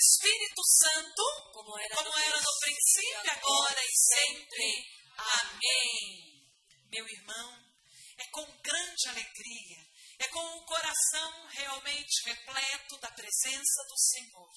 Espírito 0.00 0.62
Santo, 0.64 1.52
como 1.52 1.78
era, 1.78 1.94
como 1.94 2.18
era 2.18 2.40
no 2.40 2.58
princípio, 2.60 3.30
agora 3.32 3.84
e 3.84 3.92
sempre. 3.92 4.86
Amém. 5.18 6.50
Meu 6.90 7.06
irmão, 7.06 7.70
é 8.16 8.26
com 8.28 8.44
grande 8.62 9.08
alegria, 9.08 9.86
é 10.20 10.28
com 10.28 10.56
o 10.56 10.64
coração 10.64 11.46
realmente 11.48 12.24
repleto 12.24 12.96
da 12.98 13.10
presença 13.10 13.84
do 13.88 13.98
Senhor. 13.98 14.50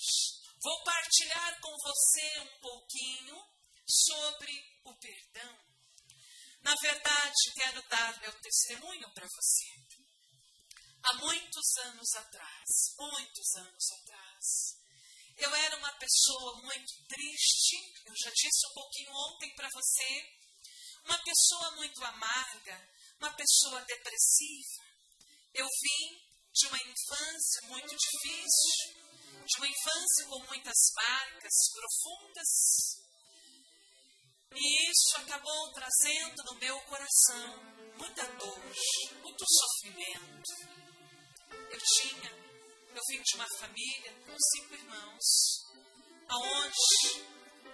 Vou 0.61 0.83
partilhar 0.85 1.59
com 1.59 1.75
você 1.77 2.39
um 2.39 2.59
pouquinho 2.61 3.35
sobre 3.85 4.79
o 4.85 4.95
perdão. 4.95 5.59
Na 6.61 6.73
verdade, 6.75 7.53
quero 7.53 7.81
dar 7.89 8.21
meu 8.21 8.31
testemunho 8.39 9.13
para 9.13 9.27
você. 9.27 9.65
Há 11.03 11.13
muitos 11.15 11.77
anos 11.79 12.13
atrás, 12.15 12.95
muitos 12.97 13.55
anos 13.55 13.91
atrás, 13.91 14.82
eu 15.37 15.55
era 15.55 15.77
uma 15.77 15.93
pessoa 15.93 16.61
muito 16.61 16.93
triste, 17.07 17.75
eu 18.05 18.13
já 18.15 18.31
disse 18.31 18.67
um 18.67 18.73
pouquinho 18.73 19.11
ontem 19.11 19.53
para 19.55 19.69
você, 19.69 20.25
uma 21.05 21.17
pessoa 21.23 21.71
muito 21.71 22.03
amarga, 22.03 22.89
uma 23.19 23.33
pessoa 23.33 23.81
depressiva. 23.81 24.83
Eu 25.53 25.67
vim 25.67 26.33
de 26.53 26.67
uma 26.67 26.77
infância 26.77 27.61
muito 27.63 27.95
difícil, 27.95 28.93
de 29.45 29.57
uma 29.57 29.67
infância 29.67 30.25
com 30.27 30.39
muitas 30.47 30.77
marcas 30.95 31.53
profundas, 31.73 33.03
e 34.55 34.91
isso 34.91 35.17
acabou 35.17 35.73
trazendo 35.73 36.43
no 36.43 36.59
meu 36.59 36.79
coração 36.81 37.73
muita 37.97 38.23
dor, 38.33 38.59
muito 39.23 39.45
sofrimento. 39.47 40.51
Eu 41.71 41.79
tinha, 41.81 42.52
eu 42.95 43.01
vim 43.09 43.21
de 43.23 43.35
uma 43.35 43.47
família 43.59 44.13
com 44.25 44.35
cinco 44.37 44.73
irmãos, 44.75 45.65
aonde 46.29 47.25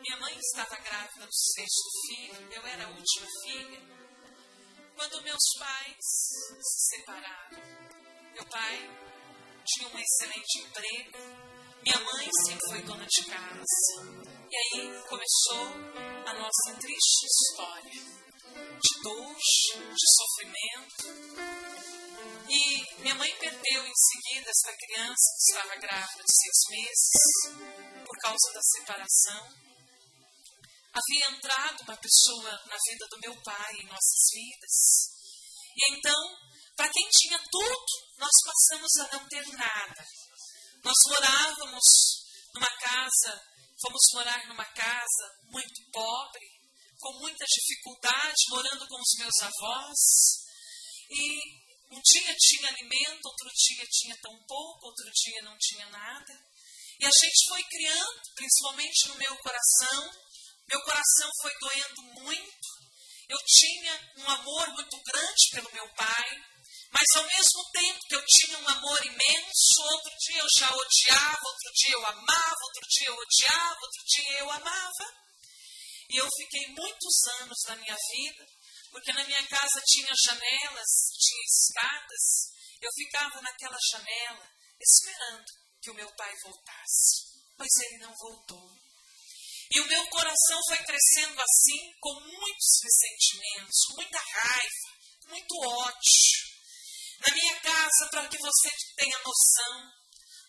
minha 0.02 0.18
mãe 0.18 0.38
estava 0.38 0.76
grávida 0.78 1.26
do 1.26 1.34
sexto 1.34 1.90
filho, 2.08 2.54
eu 2.54 2.66
era 2.66 2.86
a 2.86 2.90
última 2.90 3.28
filha. 3.44 3.82
Quando 4.96 5.24
meus 5.24 5.44
pais 5.58 5.98
se 6.00 6.96
separaram, 6.96 7.60
meu 8.34 8.46
pai 8.46 8.78
tinha 9.66 9.90
um 9.90 10.00
excelente 10.00 10.60
emprego, 10.60 11.18
minha 11.84 12.00
mãe 12.00 12.30
sempre 12.46 12.70
foi 12.70 12.82
dona 12.84 13.06
de 13.06 13.26
casa. 13.26 14.30
E 14.50 14.56
aí 14.56 15.04
começou 15.04 15.68
a 16.28 16.34
nossa 16.34 16.80
triste 16.80 17.26
história 17.26 18.29
de 18.82 19.02
dor, 19.04 19.36
de 19.36 20.08
sofrimento. 20.18 21.06
E 22.50 23.02
minha 23.02 23.16
mãe 23.16 23.36
perdeu 23.38 23.86
em 23.86 23.94
seguida 23.96 24.50
essa 24.50 24.76
criança 24.76 25.26
que 25.36 25.52
estava 25.52 25.76
grávida 25.76 26.24
de 26.24 26.34
seis 26.34 26.60
meses 26.70 28.06
por 28.06 28.18
causa 28.22 28.54
da 28.54 28.62
separação. 28.62 29.70
Havia 30.92 31.30
entrado 31.30 31.84
uma 31.84 31.98
pessoa 31.98 32.52
na 32.66 32.78
vida 32.90 33.08
do 33.10 33.20
meu 33.20 33.42
pai, 33.44 33.74
em 33.76 33.88
nossas 33.88 34.30
vidas. 34.34 35.20
E 35.78 35.94
então, 35.94 36.38
para 36.76 36.90
quem 36.92 37.08
tinha 37.10 37.40
tudo, 37.52 37.86
nós 38.18 38.32
passamos 38.44 38.96
a 38.98 39.18
não 39.18 39.28
ter 39.28 39.48
nada. 39.50 40.06
Nós 40.84 40.96
morávamos 41.08 41.84
numa 42.54 42.72
casa, 42.78 43.42
fomos 43.82 44.02
morar 44.14 44.48
numa 44.48 44.66
casa 44.66 45.40
muito 45.52 45.92
pobre, 45.92 46.59
com 47.00 47.14
muita 47.20 47.46
dificuldade, 47.46 48.50
morando 48.50 48.88
com 48.88 49.00
os 49.00 49.18
meus 49.18 49.38
avós. 49.42 50.00
E 51.10 51.96
um 51.96 52.02
dia 52.04 52.36
tinha 52.38 52.68
alimento, 52.68 53.26
outro 53.26 53.50
dia 53.56 53.88
tinha 53.90 54.18
tão 54.22 54.38
pouco, 54.46 54.88
outro 54.88 55.10
dia 55.12 55.42
não 55.42 55.58
tinha 55.58 55.90
nada. 55.90 56.34
E 57.00 57.06
a 57.06 57.10
gente 57.10 57.48
foi 57.48 57.64
criando, 57.64 58.22
principalmente 58.36 59.08
no 59.08 59.16
meu 59.16 59.36
coração. 59.38 60.12
Meu 60.68 60.82
coração 60.82 61.32
foi 61.42 61.52
doendo 61.60 62.04
muito. 62.22 62.68
Eu 63.30 63.38
tinha 63.46 64.14
um 64.18 64.30
amor 64.30 64.68
muito 64.74 65.02
grande 65.04 65.50
pelo 65.52 65.72
meu 65.72 65.88
pai. 65.96 66.30
Mas 66.92 67.06
ao 67.16 67.24
mesmo 67.24 67.72
tempo 67.72 68.00
que 68.08 68.16
eu 68.16 68.26
tinha 68.26 68.58
um 68.58 68.68
amor 68.68 69.06
imenso, 69.06 69.82
outro 69.92 70.12
dia 70.20 70.42
eu 70.42 70.48
já 70.58 70.76
odiava, 70.76 71.40
outro 71.44 71.72
dia 71.76 71.94
eu 71.94 72.06
amava, 72.06 72.64
outro 72.64 72.88
dia 72.90 73.08
eu 73.08 73.16
odiava, 73.16 73.80
outro 73.82 74.04
dia 74.06 74.40
eu 74.40 74.52
amava. 74.52 75.29
E 76.10 76.18
eu 76.18 76.28
fiquei 76.38 76.68
muitos 76.74 77.28
anos 77.42 77.58
na 77.68 77.76
minha 77.76 77.96
vida, 78.12 78.48
porque 78.92 79.14
na 79.14 79.24
minha 79.24 79.48
casa 79.48 79.82
tinha 79.86 80.14
janelas, 80.26 80.90
tinha 81.18 81.44
escadas, 81.46 82.50
eu 82.82 82.92
ficava 82.94 83.42
naquela 83.42 83.78
janela 83.92 84.50
esperando 84.80 85.46
que 85.82 85.92
o 85.92 85.94
meu 85.94 86.10
pai 86.16 86.34
voltasse. 86.44 87.30
Mas 87.58 87.70
ele 87.84 87.98
não 88.00 88.14
voltou. 88.16 88.72
E 89.72 89.80
o 89.82 89.88
meu 89.88 90.08
coração 90.10 90.60
foi 90.68 90.78
crescendo 90.78 91.40
assim, 91.40 91.94
com 92.00 92.14
muitos 92.22 92.82
ressentimentos, 92.82 93.78
muita 93.96 94.18
raiva, 94.18 94.98
muito 95.28 95.54
ódio. 95.62 96.50
Na 97.20 97.34
minha 97.36 97.60
casa, 97.60 98.10
para 98.10 98.28
que 98.30 98.38
você 98.40 98.70
tenha 98.98 99.20
noção, 99.20 99.92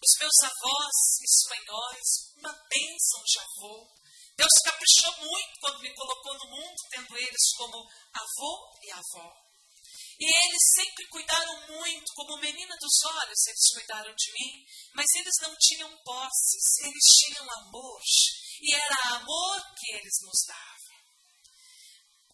os 0.02 0.18
meus 0.20 0.38
avós 0.42 1.20
espanhóis, 1.20 2.32
uma 2.38 2.52
bênção 2.70 3.22
de 3.24 3.38
avô. 3.40 3.99
Deus 4.40 4.56
caprichou 4.64 5.12
muito 5.18 5.60
quando 5.60 5.80
me 5.80 5.94
colocou 5.94 6.32
no 6.32 6.46
mundo, 6.48 6.76
tendo 6.88 7.14
eles 7.14 7.52
como 7.58 7.76
avô 7.76 8.72
e 8.82 8.90
avó. 8.90 9.36
E 10.18 10.24
eles 10.24 10.62
sempre 10.76 11.06
cuidaram 11.08 11.66
muito, 11.68 12.14
como 12.14 12.40
menina 12.40 12.74
dos 12.80 13.04
olhos, 13.04 13.46
eles 13.46 13.72
cuidaram 13.74 14.14
de 14.16 14.32
mim, 14.32 14.64
mas 14.94 15.06
eles 15.14 15.34
não 15.42 15.54
tinham 15.58 15.94
posses, 16.04 16.78
eles 16.84 17.04
tinham 17.20 17.50
amor, 17.52 18.00
e 18.62 18.74
era 18.74 19.16
amor 19.16 19.74
que 19.76 19.92
eles 19.92 20.16
nos 20.22 20.40
davam. 20.46 20.96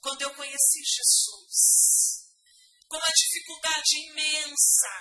Quando 0.01 0.23
eu 0.23 0.35
conheci 0.37 0.83
Jesus, 0.85 2.31
com 2.87 2.99
uma 2.99 3.13
dificuldade 3.17 3.99
imensa, 4.11 4.95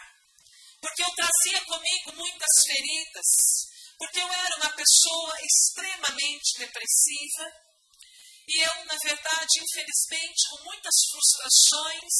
porque 0.82 1.04
eu 1.04 1.16
trazia 1.16 1.66
comigo 1.66 2.16
muitas 2.16 2.66
feridas, 2.66 3.75
porque 3.98 4.20
eu 4.20 4.28
era 4.28 4.56
uma 4.58 4.70
pessoa 4.76 5.34
extremamente 5.42 6.60
depressiva 6.60 7.66
e 8.48 8.62
eu, 8.62 8.86
na 8.86 8.98
verdade, 8.98 9.60
infelizmente, 9.60 10.50
com 10.50 10.64
muitas 10.66 10.96
frustrações, 11.10 12.14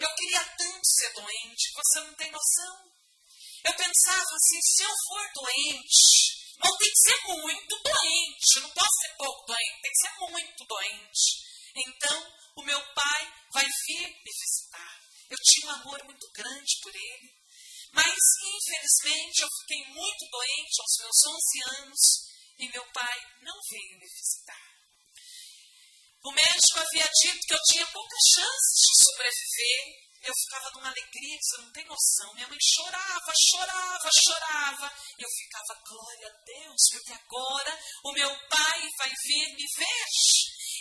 eu 0.00 0.14
queria 0.16 0.44
tanto 0.58 0.86
ser 0.86 1.12
doente, 1.12 1.72
você 1.74 2.00
não 2.00 2.14
tem 2.14 2.30
noção. 2.30 2.94
Eu 3.64 3.74
pensava 3.74 4.34
assim, 4.34 4.60
se 4.60 4.82
eu 4.82 4.94
for 5.08 5.30
doente, 5.32 6.44
não 6.58 6.76
tem 6.76 6.90
que 6.90 6.98
ser 6.98 7.22
muito 7.28 7.82
doente, 7.82 8.60
não 8.60 8.70
posso 8.70 8.96
ser 9.00 9.16
pouco 9.16 9.46
doente, 9.46 9.80
tem 9.82 9.92
que 9.92 10.02
ser 10.02 10.14
muito 10.18 10.64
doente. 10.64 11.44
Então, 11.76 12.34
o 12.56 12.62
meu 12.62 12.80
pai 12.94 13.34
vai 13.52 13.64
vir 13.86 14.08
me 14.08 14.32
visitar. 14.32 15.00
Eu 15.30 15.38
tinha 15.42 15.66
um 15.68 15.74
amor 15.76 16.04
muito 16.04 16.30
grande 16.32 16.80
por 16.82 16.94
ele. 16.94 17.43
Mas, 17.94 18.18
infelizmente, 18.42 19.42
eu 19.42 19.48
fiquei 19.60 19.86
muito 19.94 20.26
doente 20.28 20.80
aos 20.82 20.94
meus 20.98 21.18
11 21.26 21.80
anos 21.80 22.00
e 22.58 22.68
meu 22.68 22.84
pai 22.92 23.18
não 23.40 23.54
veio 23.70 23.98
me 23.98 24.06
visitar. 24.06 24.74
O 26.24 26.32
médico 26.32 26.80
havia 26.80 27.08
dito 27.22 27.46
que 27.46 27.54
eu 27.54 27.62
tinha 27.70 27.86
poucas 27.86 28.24
chances 28.34 28.80
de 28.80 29.04
sobreviver. 29.04 30.04
Eu 30.24 30.32
ficava 30.34 30.70
numa 30.70 30.88
alegria 30.88 31.36
que 31.36 31.44
você 31.44 31.56
não 31.58 31.72
tem 31.72 31.84
noção. 31.84 32.34
Minha 32.34 32.48
mãe 32.48 32.58
chorava, 32.60 33.32
chorava, 33.52 34.10
chorava. 34.24 34.92
Eu 35.18 35.28
ficava, 35.28 35.82
glória 35.86 36.28
a 36.28 36.44
Deus, 36.44 36.82
porque 36.90 37.12
agora 37.12 37.78
o 38.04 38.12
meu 38.12 38.30
pai 38.48 38.88
vai 38.98 39.12
vir 39.22 39.54
me 39.54 39.66
ver. 39.76 40.06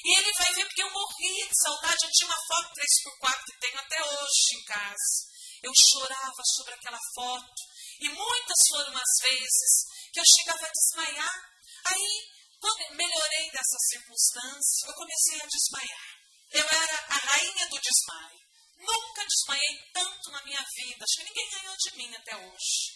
E 0.05 0.17
ele 0.17 0.31
vai 0.31 0.53
ver 0.53 0.65
porque 0.65 0.81
eu 0.81 0.91
morria 0.91 1.45
de 1.45 1.61
saudade. 1.61 2.05
Eu 2.05 2.11
tinha 2.11 2.27
uma 2.31 2.47
foto 2.47 2.73
3x4 2.73 3.43
que 3.45 3.59
tenho 3.59 3.79
até 3.79 4.01
hoje 4.01 4.55
em 4.55 4.63
casa. 4.63 5.32
Eu 5.63 5.71
chorava 5.89 6.43
sobre 6.55 6.73
aquela 6.73 6.99
foto. 7.15 7.61
E 7.99 8.09
muitas 8.09 8.59
foram 8.69 8.97
as 8.97 9.29
vezes 9.29 9.71
que 10.11 10.19
eu 10.19 10.23
chegava 10.37 10.65
a 10.67 10.71
desmaiar. 10.71 11.53
Aí, 11.85 12.27
quando 12.59 12.95
melhorei 12.95 13.51
dessa 13.51 13.77
circunstância, 13.89 14.87
eu 14.87 14.93
comecei 14.93 15.41
a 15.41 15.47
desmaiar. 15.47 16.23
Eu 16.51 16.65
era 16.67 17.05
a 17.09 17.17
rainha 17.17 17.67
do 17.69 17.79
desmaio. 17.79 18.43
Nunca 18.77 19.25
desmaiei 19.25 19.91
tanto 19.93 20.31
na 20.31 20.43
minha 20.43 20.63
vida. 20.75 21.03
Acho 21.03 21.17
que 21.17 21.23
ninguém 21.23 21.49
ganhou 21.49 21.75
de 21.77 21.97
mim 21.97 22.15
até 22.15 22.35
hoje. 22.35 22.93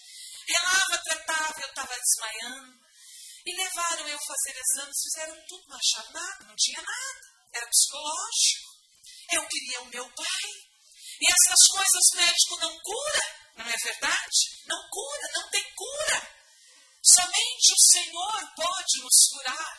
Relava, 0.47 1.03
tratava, 1.03 1.61
eu 1.61 1.69
estava 1.69 1.95
desmaiando. 1.97 2.79
E 3.45 3.55
levaram 3.55 4.07
eu 4.07 4.19
fazer 4.19 4.59
exames, 4.59 5.03
fizeram 5.03 5.45
tudo, 5.47 5.69
não 5.69 5.77
acharam 5.77 6.11
nada, 6.11 6.45
não 6.45 6.55
tinha 6.57 6.81
nada. 6.81 7.21
Era 7.53 7.67
psicológico. 7.67 8.69
Eu 9.31 9.47
queria 9.47 9.81
o 9.81 9.85
meu 9.85 10.13
pai. 10.13 10.76
E 11.19 11.25
essas 11.25 11.67
coisas 11.67 12.03
o 12.13 12.15
médico 12.17 12.57
não 12.61 12.79
cura, 12.79 13.23
não 13.57 13.65
é 13.65 13.75
verdade? 13.83 14.39
Não 14.65 14.89
cura, 14.89 15.27
não 15.33 15.49
tem 15.49 15.63
cura. 15.75 16.37
Somente 17.03 17.73
o 17.73 17.85
Senhor 17.91 18.53
pode 18.55 19.01
nos 19.01 19.29
curar. 19.31 19.77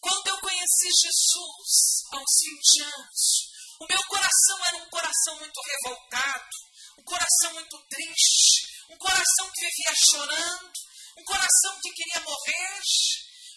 Quando 0.00 0.28
eu 0.28 0.40
conheci 0.40 0.88
Jesus, 1.02 2.04
aos 2.12 2.32
20 2.40 2.82
anos, 2.84 3.48
o 3.80 3.86
meu 3.86 4.04
coração 4.06 4.64
era 4.66 4.76
um 4.76 4.90
coração 4.90 5.36
muito 5.38 5.60
revoltado, 5.60 6.56
um 6.98 7.02
coração 7.02 7.52
muito 7.54 7.78
triste, 7.88 8.68
um 8.90 8.96
coração 8.96 9.50
que 9.52 9.60
vivia 9.60 9.94
chorando, 10.10 10.72
um 11.16 11.24
coração 11.24 11.78
que 11.82 11.92
queria 11.92 12.20
morrer, 12.20 12.80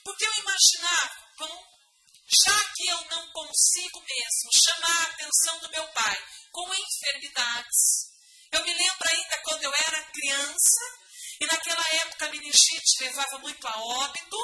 porque 0.04 0.26
eu 0.26 0.34
imaginava, 0.34 1.16
bom, 1.38 1.71
já 2.32 2.60
que 2.76 2.88
eu 2.88 3.02
não 3.10 3.32
consigo 3.32 4.00
mesmo 4.00 4.50
chamar 4.66 5.02
a 5.02 5.12
atenção 5.12 5.60
do 5.60 5.70
meu 5.70 5.88
pai 5.90 6.18
com 6.52 6.74
enfermidades, 6.74 8.12
eu 8.52 8.64
me 8.64 8.74
lembro 8.74 9.10
ainda 9.10 9.42
quando 9.44 9.64
eu 9.64 9.74
era 9.74 10.12
criança, 10.12 11.02
e 11.40 11.46
naquela 11.46 11.88
época 11.96 12.26
a 12.26 12.30
meningite 12.30 13.04
levava 13.04 13.40
muito 13.40 13.68
a 13.68 13.78
óbito, 13.78 14.38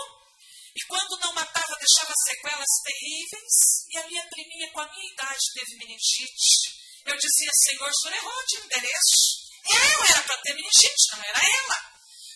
e 0.75 0.81
quando 0.87 1.19
não 1.19 1.33
matava, 1.33 1.75
deixava 1.75 2.13
sequelas 2.23 2.67
terríveis, 2.83 3.55
e 3.89 3.97
a 3.97 4.07
minha 4.07 4.27
priminha, 4.29 4.71
com 4.71 4.81
a 4.81 4.87
minha 4.87 5.11
idade, 5.11 5.39
teve 5.53 5.77
meningite. 5.77 6.77
Eu 7.05 7.17
dizia, 7.17 7.49
Senhor, 7.65 7.89
o 7.89 7.95
senhor 7.95 8.15
errou 8.15 8.45
de 8.45 8.55
endereço. 8.57 9.47
Eu 9.69 10.03
era 10.03 10.23
para 10.23 10.37
ter 10.41 10.53
meningite, 10.53 11.11
não 11.13 11.23
era 11.23 11.39
ela. 11.39 11.91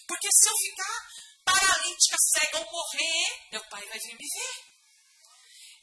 Porque 0.08 0.28
se 0.32 0.50
eu 0.50 0.58
ficar 0.58 1.10
paralítica, 1.46 2.18
cega 2.34 2.60
ou 2.60 2.72
morrer, 2.72 3.50
meu 3.52 3.64
pai 3.70 3.86
vai 3.86 4.00
vir 4.00 4.18
me 4.18 4.26
ver. 4.26 4.71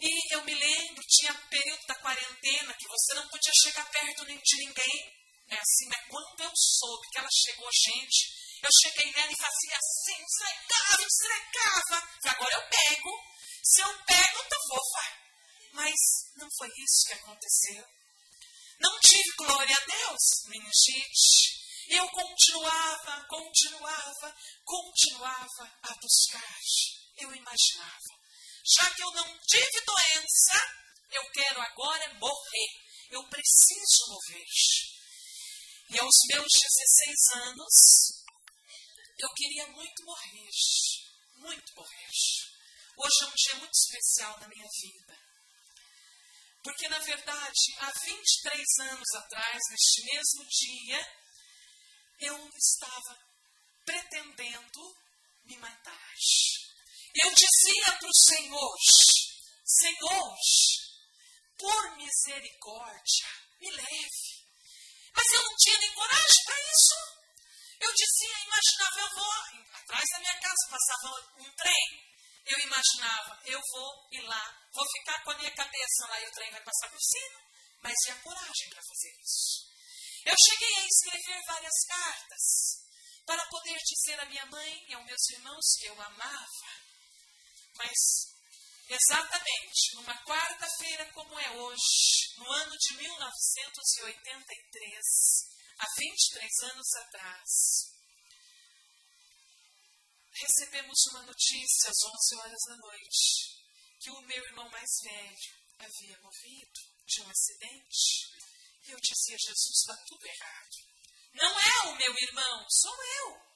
E 0.00 0.34
eu 0.34 0.44
me 0.44 0.54
lembro, 0.54 1.02
tinha 1.08 1.34
período 1.50 1.86
da 1.86 1.94
quarentena 1.96 2.74
que 2.74 2.88
você 2.88 3.14
não 3.14 3.28
podia 3.28 3.52
chegar 3.62 3.90
perto 3.90 4.24
de 4.24 4.56
ninguém. 4.58 5.18
É 5.48 5.56
assim, 5.56 5.88
mas 5.88 6.06
quando 6.08 6.40
eu 6.40 6.52
soube 6.54 7.08
que 7.10 7.18
ela 7.18 7.28
chegou, 7.32 7.68
gente, 7.72 8.38
eu 8.62 8.70
cheguei 8.82 9.12
nela 9.12 9.32
e 9.32 9.36
fazia 9.36 9.76
assim, 9.76 10.24
esfregava, 10.24 11.02
esfregava. 11.02 12.08
Agora 12.26 12.54
eu 12.54 12.68
pego. 12.68 13.10
Se 13.64 13.80
eu 13.80 14.04
pego, 14.04 14.42
então 14.44 14.58
vou, 14.68 14.82
vai. 14.92 15.28
Mas 15.72 15.94
não 16.36 16.48
foi 16.56 16.68
isso 16.68 17.06
que 17.06 17.14
aconteceu. 17.14 17.84
Não 18.80 19.00
tive 19.00 19.32
glória 19.36 19.76
a 19.76 19.86
Deus, 19.86 20.20
meningite. 20.46 21.58
Eu 21.88 22.08
continuava, 22.10 23.26
continuava, 23.26 24.36
continuava 24.64 25.78
a 25.82 25.94
buscar. 25.94 26.58
Eu 27.16 27.34
imaginava. 27.34 28.17
Já 28.68 28.90
que 28.94 29.02
eu 29.02 29.10
não 29.12 29.38
tive 29.46 29.80
doença, 29.86 30.78
eu 31.10 31.30
quero 31.32 31.60
agora 31.60 32.14
morrer. 32.14 32.68
Eu 33.10 33.26
preciso 33.28 34.08
morrer. 34.08 34.44
E 35.90 35.98
aos 35.98 36.14
meus 36.28 36.52
16 36.52 37.48
anos, 37.48 37.74
eu 39.18 39.28
queria 39.34 39.66
muito 39.68 40.04
morrer. 40.04 40.50
Muito 41.36 41.74
morrer. 41.76 42.10
Hoje 42.98 43.22
é 43.22 43.26
um 43.26 43.34
dia 43.34 43.54
muito 43.54 43.74
especial 43.74 44.38
na 44.40 44.48
minha 44.48 44.68
vida. 44.82 45.18
Porque, 46.62 46.88
na 46.88 46.98
verdade, 46.98 47.76
há 47.78 47.90
23 48.04 48.64
anos 48.80 49.14
atrás, 49.14 49.58
neste 49.70 50.04
mesmo 50.04 50.46
dia, 50.46 51.16
eu 52.20 52.50
estava 52.54 53.18
pretendendo 53.86 54.96
me 55.46 55.56
matar. 55.56 56.14
Eu 57.14 57.34
dizia 57.34 57.96
para 57.98 58.08
o 58.08 58.14
Senhor: 58.14 58.76
Senhor, 59.64 60.36
por 61.58 61.96
misericórdia, 61.96 63.28
me 63.60 63.70
leve. 63.70 64.38
Mas 65.14 65.26
eu 65.32 65.42
não 65.42 65.56
tinha 65.56 65.78
nem 65.78 65.94
coragem 65.94 66.44
para 66.44 66.60
isso. 66.60 67.18
Eu 67.80 67.92
dizia, 67.94 68.44
imaginava, 68.46 69.00
eu 69.00 69.14
vou. 69.14 69.28
Atrás 69.74 70.04
da 70.12 70.18
minha 70.18 70.40
casa 70.40 70.68
passava 70.70 71.32
um 71.38 71.50
trem. 71.56 72.08
Eu 72.46 72.58
imaginava, 72.60 73.40
eu 73.44 73.60
vou 73.72 74.08
ir 74.10 74.22
lá, 74.22 74.68
vou 74.72 74.86
ficar 74.90 75.22
com 75.22 75.32
a 75.32 75.38
minha 75.38 75.50
cabeça 75.54 76.06
lá 76.08 76.20
e 76.20 76.26
o 76.28 76.32
trem 76.32 76.50
vai 76.50 76.62
passar 76.62 76.88
por 76.88 77.00
cima. 77.00 77.40
Mas 77.82 77.94
tinha 78.04 78.16
coragem 78.16 78.70
para 78.70 78.82
fazer 78.82 79.20
isso. 79.20 79.68
Eu 80.24 80.34
cheguei 80.46 80.74
a 80.76 80.86
escrever 80.86 81.42
várias 81.46 81.84
cartas 81.86 82.88
para 83.26 83.46
poder 83.46 83.78
dizer 83.84 84.20
à 84.20 84.24
minha 84.26 84.46
mãe 84.46 84.84
e 84.88 84.94
aos 84.94 85.04
meus 85.04 85.30
irmãos 85.30 85.64
que 85.78 85.86
eu 85.86 86.00
amava. 86.00 86.87
Mas, 87.78 87.96
exatamente, 88.88 89.94
numa 89.94 90.16
quarta-feira 90.24 91.06
como 91.12 91.38
é 91.38 91.50
hoje, 91.52 92.34
no 92.36 92.50
ano 92.50 92.76
de 92.76 92.96
1983, 92.96 95.04
há 95.78 95.86
23 95.96 96.62
anos 96.72 96.92
atrás, 96.94 97.94
recebemos 100.32 101.06
uma 101.10 101.22
notícia 101.22 101.90
às 101.90 102.02
11 102.04 102.36
horas 102.40 102.60
da 102.68 102.76
noite 102.76 103.56
que 104.00 104.10
o 104.10 104.20
meu 104.22 104.44
irmão 104.44 104.68
mais 104.70 104.90
velho 105.02 105.38
havia 105.78 106.18
morrido 106.20 106.80
de 107.06 107.22
um 107.22 107.30
acidente. 107.30 108.26
E 108.86 108.90
eu 108.90 108.98
dizia, 109.00 109.38
Jesus, 109.38 109.78
está 109.80 109.96
tudo 110.06 110.26
errado. 110.26 110.76
Não 111.34 111.60
é 111.60 111.80
o 111.88 111.96
meu 111.96 112.18
irmão, 112.18 112.66
sou 112.70 113.04
eu. 113.04 113.48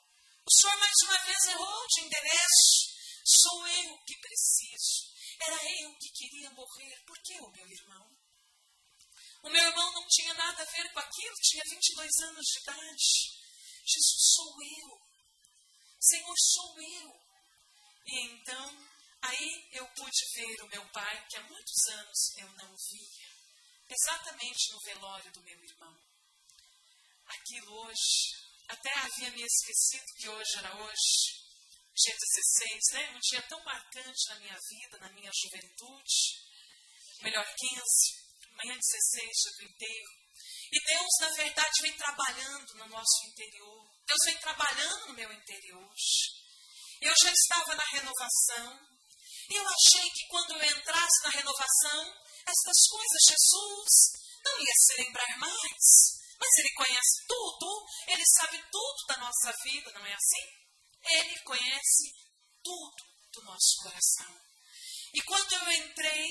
O 0.45 0.51
senhor 0.51 0.77
mais 0.79 0.97
uma 1.05 1.19
vez 1.25 1.45
errou 1.47 1.87
de 1.89 2.01
endereço. 2.03 2.92
Sou 3.25 3.67
eu 3.67 3.99
que 4.05 4.17
preciso. 4.19 5.13
Era 5.41 5.83
eu 5.83 5.97
que 5.99 6.11
queria 6.11 6.51
morrer. 6.51 7.05
Por 7.07 7.19
que 7.23 7.41
o 7.41 7.51
meu 7.51 7.67
irmão? 7.69 8.23
O 9.43 9.51
meu 9.51 9.65
irmão 9.65 9.93
não 9.93 10.07
tinha 10.09 10.35
nada 10.35 10.63
a 10.63 10.67
ver 10.67 10.93
com 10.93 11.01
aquilo, 11.01 11.35
tinha 11.43 11.63
22 11.69 12.11
anos 12.29 12.47
de 12.47 12.59
idade. 12.61 13.43
Jesus, 13.85 14.33
sou 14.35 14.57
eu. 14.63 15.01
Senhor, 16.01 16.35
sou 16.39 16.81
eu. 16.81 17.23
E 18.07 18.21
então, 18.27 18.89
aí 19.23 19.69
eu 19.73 19.87
pude 19.95 20.25
ver 20.35 20.63
o 20.63 20.69
meu 20.69 20.89
pai, 20.91 21.27
que 21.29 21.37
há 21.37 21.43
muitos 21.43 21.87
anos 21.89 22.37
eu 22.37 22.49
não 22.53 22.77
via 22.91 23.33
exatamente 23.89 24.73
no 24.73 24.81
velório 24.81 25.33
do 25.33 25.43
meu 25.43 25.65
irmão. 25.65 25.97
Aquilo 27.27 27.73
hoje, 27.87 28.35
até 28.69 28.93
havia 28.95 29.31
me 29.31 29.43
esquecido 29.43 30.15
que 30.17 30.29
hoje 30.29 30.59
era 30.59 30.77
hoje, 30.77 31.42
16, 31.95 32.81
né? 32.93 33.11
Um 33.15 33.21
dia 33.21 33.43
tão 33.43 33.63
marcante 33.65 34.29
na 34.29 34.35
minha 34.41 34.59
vida, 34.69 34.99
na 34.99 35.13
minha 35.13 35.31
juventude. 35.33 36.43
Melhor 37.21 37.47
15, 37.55 37.83
manhã 38.57 38.77
16, 38.77 39.31
dia 39.31 39.53
do 39.53 39.65
enterro. 39.65 40.23
E 40.73 40.81
Deus, 40.85 41.11
na 41.21 41.29
verdade, 41.31 41.83
vem 41.83 41.97
trabalhando 41.97 42.75
no 42.75 42.89
nosso 42.89 43.27
interior. 43.27 43.91
Deus 44.07 44.19
vem 44.25 44.39
trabalhando 44.39 45.09
no 45.09 45.15
meu 45.15 45.33
interior. 45.33 45.95
Eu 47.01 47.15
já 47.23 47.31
estava 47.31 47.75
na 47.75 47.85
renovação. 47.85 48.89
E 49.51 49.55
eu 49.55 49.69
achei 49.69 50.11
que 50.11 50.27
quando 50.29 50.53
eu 50.53 50.79
entrasse 50.79 51.23
na 51.25 51.31
renovação, 51.31 52.17
estas 52.47 52.87
coisas 52.89 53.29
Jesus 53.29 54.23
não 54.45 54.59
ia 54.59 54.75
se 54.75 55.03
lembrar 55.03 55.39
mais. 55.39 56.23
Mas 56.41 56.59
Ele 56.59 56.75
conhece 56.75 57.27
tudo, 57.29 57.87
Ele 58.09 58.25
sabe 58.27 58.59
tudo 58.71 59.07
da 59.09 59.17
nossa 59.19 59.53
vida, 59.63 59.93
não 59.93 60.07
é 60.07 60.15
assim? 60.15 60.72
Ele 61.11 61.39
conhece 61.41 62.13
tudo 62.63 63.05
do 63.33 63.43
nosso 63.45 63.83
coração. 63.83 64.41
E 65.15 65.23
quando 65.23 65.53
eu 65.53 65.73
entrei, 65.73 66.27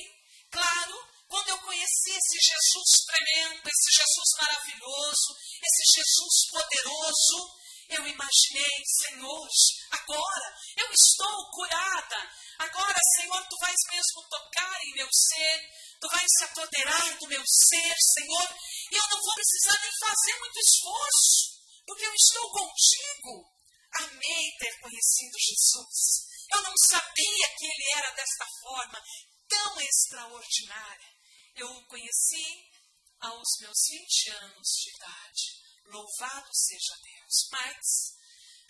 claro, 0.49 1.07
quando 1.27 1.49
eu 1.49 1.57
conheci 1.59 2.11
esse 2.11 2.37
Jesus 2.39 3.05
tremendo, 3.05 3.61
esse 3.67 3.97
Jesus 3.97 4.29
maravilhoso, 4.37 5.37
esse 5.63 5.83
Jesus 5.95 6.49
poderoso, 6.51 7.61
eu 7.89 8.07
imaginei, 8.07 8.83
Senhor, 8.85 9.47
agora 9.91 10.57
eu 10.77 10.89
estou 10.91 11.51
curada. 11.51 12.31
Agora, 12.59 12.99
Senhor, 13.17 13.47
tu 13.47 13.57
vais 13.59 13.77
mesmo 13.91 14.29
tocar 14.29 14.79
em 14.83 14.93
meu 14.93 15.09
ser, 15.11 15.69
tu 15.99 16.07
vais 16.07 16.27
se 16.27 16.43
apoderar 16.45 17.17
do 17.17 17.27
meu 17.27 17.43
ser, 17.45 17.95
Senhor, 18.13 18.55
e 18.91 18.95
eu 18.95 19.09
não 19.09 19.21
vou 19.21 19.35
precisar 19.35 19.79
nem 19.81 19.91
fazer 19.99 20.39
muito 20.39 20.59
esforço, 20.59 21.61
porque 21.85 22.05
eu 22.05 22.13
estou 22.13 22.51
contigo. 22.51 23.50
Amei 23.93 24.51
ter 24.59 24.79
conhecido 24.79 25.37
Jesus. 25.37 26.31
Eu 26.53 26.61
não 26.63 26.73
sabia 26.77 27.55
que 27.57 27.65
ele 27.65 27.91
era 27.97 28.11
desta 28.11 28.45
forma, 28.61 29.03
tão 29.47 29.81
extraordinária. 29.81 31.11
Eu 31.55 31.69
o 31.69 31.87
conheci 31.87 32.71
aos 33.19 33.47
meus 33.59 33.77
20 33.89 34.31
anos 34.31 34.67
de 34.67 34.95
idade. 34.95 35.61
Louvado 35.85 36.49
seja 36.53 36.95
Deus. 37.03 37.47
Mas 37.51 38.21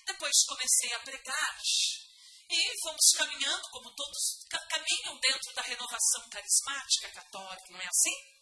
depois 0.06 0.46
comecei 0.48 0.94
a 0.94 1.00
pregar 1.00 1.58
e 2.50 2.82
fomos 2.82 3.12
caminhando, 3.16 3.70
como 3.70 3.96
todos 3.96 4.46
caminham 4.70 5.18
dentro 5.20 5.54
da 5.54 5.62
renovação 5.62 6.30
carismática 6.30 7.10
católica, 7.12 7.72
não 7.72 7.80
é 7.80 7.88
assim? 7.88 8.42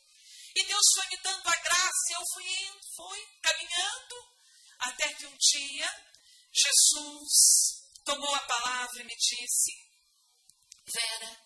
E 0.56 0.66
Deus 0.66 0.86
foi 0.96 1.08
me 1.10 1.18
dando 1.22 1.48
a 1.48 1.56
graça, 1.58 2.14
eu 2.14 2.24
fui 2.34 2.44
indo, 2.44 2.80
fui 2.96 3.40
caminhando, 3.42 4.16
até 4.80 5.14
que 5.14 5.28
um 5.28 5.38
dia 5.38 6.09
Jesus 6.52 7.92
tomou 8.04 8.34
a 8.34 8.40
palavra 8.40 9.02
e 9.02 9.06
me 9.06 9.16
disse: 9.16 9.72
Vera, 10.86 11.40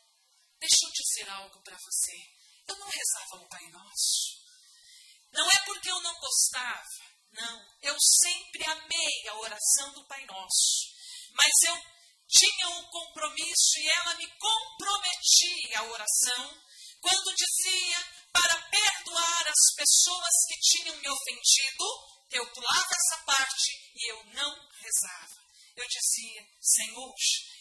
deixa 0.59 0.85
eu 0.85 0.91
dizer 0.91 1.29
algo 1.29 1.61
para 1.63 1.77
você. 1.77 2.15
Eu 2.67 2.77
não 2.77 2.87
rezava 2.87 3.43
o 3.43 3.49
Pai 3.49 3.67
Nosso. 3.69 4.43
Não 5.31 5.49
é 5.49 5.59
porque 5.65 5.89
eu 5.89 5.99
não 6.01 6.19
gostava, 6.19 7.13
não, 7.31 7.65
eu 7.81 7.97
sempre 7.99 8.63
amei 8.69 9.27
a 9.29 9.35
oração 9.39 9.91
do 9.93 10.05
Pai 10.05 10.23
Nosso, 10.25 10.93
mas 11.33 11.51
eu 11.67 11.75
tinha 12.27 12.69
um 12.69 12.83
compromisso 12.89 13.79
e 13.79 13.89
ela 13.89 14.15
me 14.15 14.27
comprometia 14.37 15.79
a 15.79 15.83
oração 15.85 16.63
quando 17.01 17.35
dizia 17.35 17.97
para 18.31 18.61
perdoar 18.69 19.47
as 19.47 19.75
pessoas 19.75 20.31
que 20.47 20.59
tinham 20.61 20.95
me 20.95 21.09
ofendido, 21.09 21.85
eu 22.31 22.51
pulava 22.53 22.87
essa 22.91 23.17
parte 23.25 23.91
e 23.95 24.11
eu 24.11 24.23
não 24.33 24.72
rezava. 24.83 25.41
eu 25.75 25.87
dizia: 25.87 26.41
Senhor, 26.61 27.15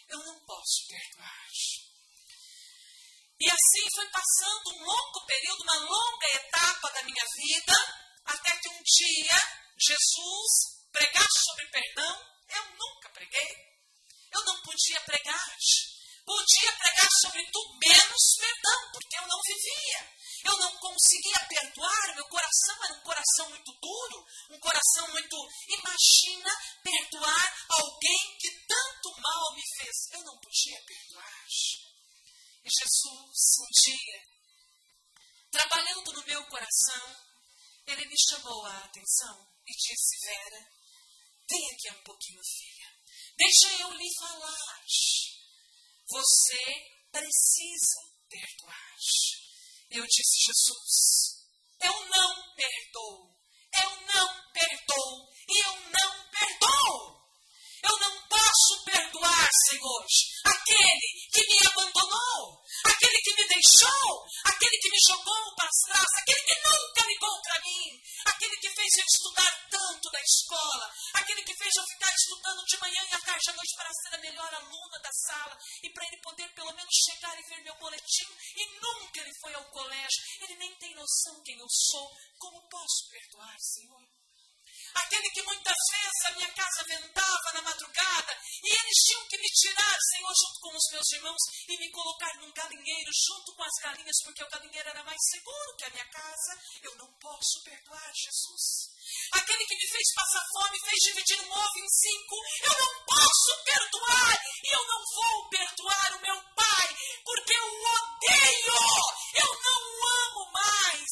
eu 0.09 0.19
não 0.19 0.45
posso 0.45 0.87
perdoar. 0.89 1.49
E 3.41 3.47
assim 3.51 3.87
foi 3.95 4.09
passando 4.11 4.77
um 4.77 4.85
longo 4.85 5.27
período, 5.27 5.63
uma 5.63 5.79
longa 5.79 6.27
etapa 6.35 6.93
da 6.93 7.03
minha 7.03 7.25
vida, 7.35 7.75
até 8.25 8.57
que 8.59 8.69
um 8.69 8.83
dia 8.83 9.37
Jesus 9.79 10.83
pregar 10.93 11.27
sobre 11.45 11.67
perdão. 11.71 12.33
Eu 12.49 12.65
nunca 12.77 13.09
preguei. 13.11 13.51
Eu 14.33 14.45
não 14.45 14.63
podia 14.63 15.01
pregar. 15.01 15.57
Podia 16.25 16.73
pregar 16.77 17.09
sobre 17.21 17.45
tudo 17.51 17.79
menos 17.85 18.37
perdão, 18.39 18.91
porque 18.93 19.17
eu 19.17 19.27
não 19.27 19.41
vivia. 19.45 20.22
Eu 20.45 20.59
não 20.59 20.77
conseguia 20.79 21.47
perdoar, 21.49 22.15
meu 22.15 22.29
coração 22.29 22.85
era 22.85 22.95
um 22.95 23.03
coração 23.03 23.49
muito 23.51 23.73
duro, 23.81 24.27
um 24.51 24.59
coração 24.59 25.09
muito. 25.11 25.37
Imagina 25.69 26.51
perdoar 26.83 27.67
alguém 27.69 28.37
que 28.39 28.51
tanto 28.67 29.21
mal 29.21 29.55
me 29.55 29.63
fez. 29.77 30.11
Eu 30.13 30.25
não 30.25 30.39
podia 30.41 30.83
perdoar. 30.85 31.47
E 32.65 32.69
Jesus, 32.69 33.39
um 33.61 33.71
dia, 33.83 34.23
trabalhando 35.51 36.13
no 36.13 36.25
meu 36.25 36.45
coração, 36.47 37.17
ele 37.87 38.07
me 38.07 38.17
chamou 38.29 38.65
a 38.67 38.79
atenção 38.85 39.49
e 39.67 39.73
disse: 39.73 40.27
Vera, 40.27 40.71
vem 41.49 41.71
aqui 41.73 41.91
um 41.91 42.03
pouquinho, 42.03 42.41
filha. 42.45 42.93
Deixa 43.37 43.83
eu 43.83 43.91
lhe 43.93 44.09
falar. 44.19 44.85
Você 46.09 46.63
precisa 47.11 48.01
perdoar. 48.29 48.97
Eu 49.95 50.07
disse, 50.07 50.47
Jesus, 50.47 51.45
eu 51.83 51.93
não 51.93 52.55
perdoo. 52.57 53.37
Eu 53.83 53.91
não 54.15 54.53
perdoo. 54.55 55.29
E 55.51 55.59
eu 55.67 55.75
não 55.91 56.31
perdoo. 56.31 57.22
Eu 57.83 57.99
não 57.99 58.23
posso 58.29 58.85
perdoar, 58.85 59.49
Senhor, 59.69 60.07
aquele 60.45 61.09
que 61.33 61.47
me 61.47 61.67
abandonou, 61.67 62.63
aquele 62.85 63.19
que 63.23 63.35
me 63.35 63.49
deixou, 63.49 64.27
aquele 64.45 64.79
que 64.79 64.91
me 64.91 64.99
jogou 65.09 65.55
para 65.57 65.69
trás, 65.87 66.07
aquele 66.21 66.43
que 66.43 66.55
nunca 66.63 67.07
ligou 67.07 67.43
para 67.43 67.61
mim, 67.61 68.03
aquele 68.25 68.57
que 68.57 68.71
fez 68.71 68.89
eu 68.99 69.05
estudar 69.05 69.69
tanto 69.71 70.11
na 70.13 70.21
escola, 70.21 70.93
aquele 71.15 71.43
que 71.43 71.57
fez 71.57 71.75
eu 71.75 71.85
ficar 71.85 72.15
estudando 72.15 72.65
de 72.65 72.79
manhã 72.79 73.03
e 73.11 73.15
à 73.15 73.21
tarde 73.21 73.51
à 73.51 73.53
noite 73.53 73.77
para 73.77 73.93
ser 73.93 74.15
a 74.15 74.19
melhor 74.19 74.55
aluna 74.55 74.99
da 75.01 75.13
sala 75.13 75.59
e 75.83 75.91
para 75.91 76.07
ele 76.07 76.23
poder 76.23 76.49
pelo 76.55 76.73
menos 76.75 76.95
chegar 77.11 77.39
e 77.39 77.43
ver 77.43 77.63
meu 77.63 77.75
boletim 77.77 78.29
e 78.57 78.81
nunca 78.81 79.21
ele 79.21 79.33
foi 79.41 79.55
ao 79.55 79.65
colégio. 79.71 80.23
Ele 80.41 80.57
nem 80.57 80.75
tem 80.77 80.95
noção 80.95 81.43
quem 81.43 81.59
eu 81.59 81.69
sou. 81.69 82.11
Como 82.39 82.69
posso 82.69 83.09
perdoar, 83.11 83.57
Senhor? 83.59 84.22
Aquele 84.95 85.31
que 85.31 85.43
muitas 85.43 85.77
vezes 85.91 86.25
a 86.27 86.31
minha 86.33 86.53
casa 86.53 86.85
ventava 86.85 87.53
na 87.55 87.63
madrugada 87.63 88.39
e 88.63 88.69
eles 88.69 88.99
tinham 89.07 89.27
que 89.27 89.39
me 89.39 89.49
tirar, 89.49 89.99
Senhor, 90.01 90.33
junto 90.35 90.61
com 90.61 90.77
os 90.77 90.93
meus 90.93 91.13
irmãos 91.13 91.43
e 91.69 91.77
me 91.79 91.91
colocar 91.91 92.35
num 92.37 92.53
galinheiro 92.53 93.11
junto 93.27 93.55
com 93.55 93.65
as 93.65 93.77
galinhas, 93.83 94.23
porque 94.23 94.45
o 94.45 94.51
galinheiro 94.51 94.89
era 94.89 95.03
mais 95.05 95.21
seguro 95.31 95.77
que 95.77 95.85
a 95.85 95.91
minha 95.91 96.09
casa. 96.09 96.61
Eu 96.83 96.95
não 96.97 97.13
posso 97.15 97.63
perdoar, 97.65 98.13
Jesus. 98.15 98.93
Aquele 99.33 99.67
que 99.67 99.77
me 99.77 99.89
fez 99.89 100.15
passar 100.15 100.45
fome, 100.53 100.79
fez 100.81 100.99
dividir 101.05 101.41
um 101.41 101.53
ovo 101.53 101.79
em 101.79 101.89
cinco, 101.89 102.37
eu 102.63 102.79
não 102.79 103.05
posso 103.07 103.65
perdoar 103.65 104.45
e 104.63 104.69
eu 104.75 104.87
não 104.87 105.03
vou 105.15 105.49
perdoar 105.49 106.17
o 106.17 106.21
meu 106.21 106.43
pai, 106.55 106.97
porque 107.25 107.53
eu 107.53 107.67
odeio, 107.67 108.75
eu 109.35 109.61
não 109.63 109.83
amo 110.27 110.53
mais. 110.53 111.11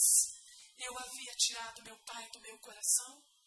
Eu 0.79 0.99
havia 0.99 1.35
tirado 1.37 1.83
meu 1.83 1.97
pai 2.07 2.29
do 2.31 2.41
meu 2.41 2.59
coração 2.59 3.39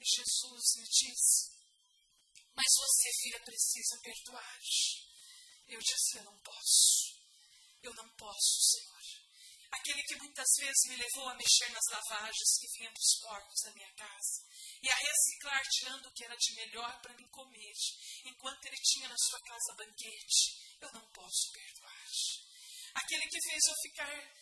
e 0.00 0.04
Jesus 0.04 0.64
me 0.76 0.84
disse: 0.84 1.50
Mas 2.54 2.66
você, 2.76 3.10
filha, 3.22 3.40
precisa 3.40 4.00
perdoar. 4.02 4.58
Eu 5.66 5.80
disse: 5.80 6.18
Eu 6.18 6.24
não 6.24 6.38
posso. 6.38 7.18
Eu 7.82 7.94
não 7.94 8.08
posso, 8.16 8.60
Senhor. 8.62 8.98
Aquele 9.70 10.02
que 10.04 10.16
muitas 10.16 10.48
vezes 10.58 10.88
me 10.88 10.96
levou 10.96 11.28
a 11.28 11.34
mexer 11.34 11.68
nas 11.70 11.84
lavagens 11.90 12.58
que 12.58 12.78
vinham 12.78 12.92
dos 12.92 13.20
porcos 13.20 13.60
da 13.64 13.72
minha 13.72 13.92
casa 13.92 14.46
e 14.82 14.88
a 14.88 14.94
reciclar 14.94 15.62
tirando 15.68 16.06
o 16.06 16.12
que 16.12 16.24
era 16.24 16.34
de 16.36 16.54
melhor 16.54 17.00
para 17.02 17.14
mim 17.14 17.28
comer, 17.28 17.74
enquanto 18.24 18.64
ele 18.64 18.76
tinha 18.82 19.08
na 19.08 19.16
sua 19.18 19.40
casa 19.40 19.74
banquete, 19.76 20.78
eu 20.80 20.92
não 20.92 21.06
posso 21.10 21.52
perdoar. 21.52 22.08
Aquele 22.94 23.28
que 23.28 23.42
fez 23.42 23.66
eu 23.66 23.74
ficar 23.82 24.34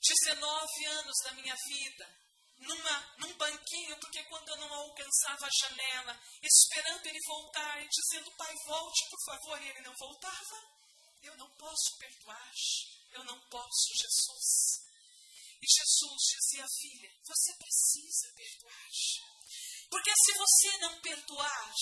19 0.00 0.84
anos 0.86 1.16
da 1.24 1.32
minha 1.32 1.56
vida 1.66 2.27
numa, 2.58 3.14
num 3.18 3.36
banquinho, 3.36 3.98
porque 4.00 4.22
quando 4.24 4.48
eu 4.48 4.56
não 4.56 4.74
alcançava 4.74 5.46
a 5.46 5.50
janela, 5.60 6.20
esperando 6.42 7.06
ele 7.06 7.20
voltar 7.26 7.82
e 7.82 7.88
dizendo, 7.88 8.30
pai, 8.36 8.54
volte, 8.66 9.08
por 9.10 9.24
favor, 9.24 9.62
e 9.62 9.68
ele 9.68 9.80
não 9.82 9.94
voltava, 9.98 10.78
eu 11.22 11.36
não 11.36 11.50
posso 11.56 11.96
perdoar, 11.98 12.52
eu 13.12 13.24
não 13.24 13.40
posso, 13.48 13.94
Jesus. 13.94 14.88
E 15.60 15.66
Jesus 15.66 16.22
dizia, 16.30 16.66
filha, 16.80 17.10
você 17.24 17.52
precisa 17.54 18.32
perdoar. 18.34 18.88
Porque 19.90 20.12
se 20.24 20.32
você 20.38 20.78
não 20.78 21.00
perdoar, 21.00 21.74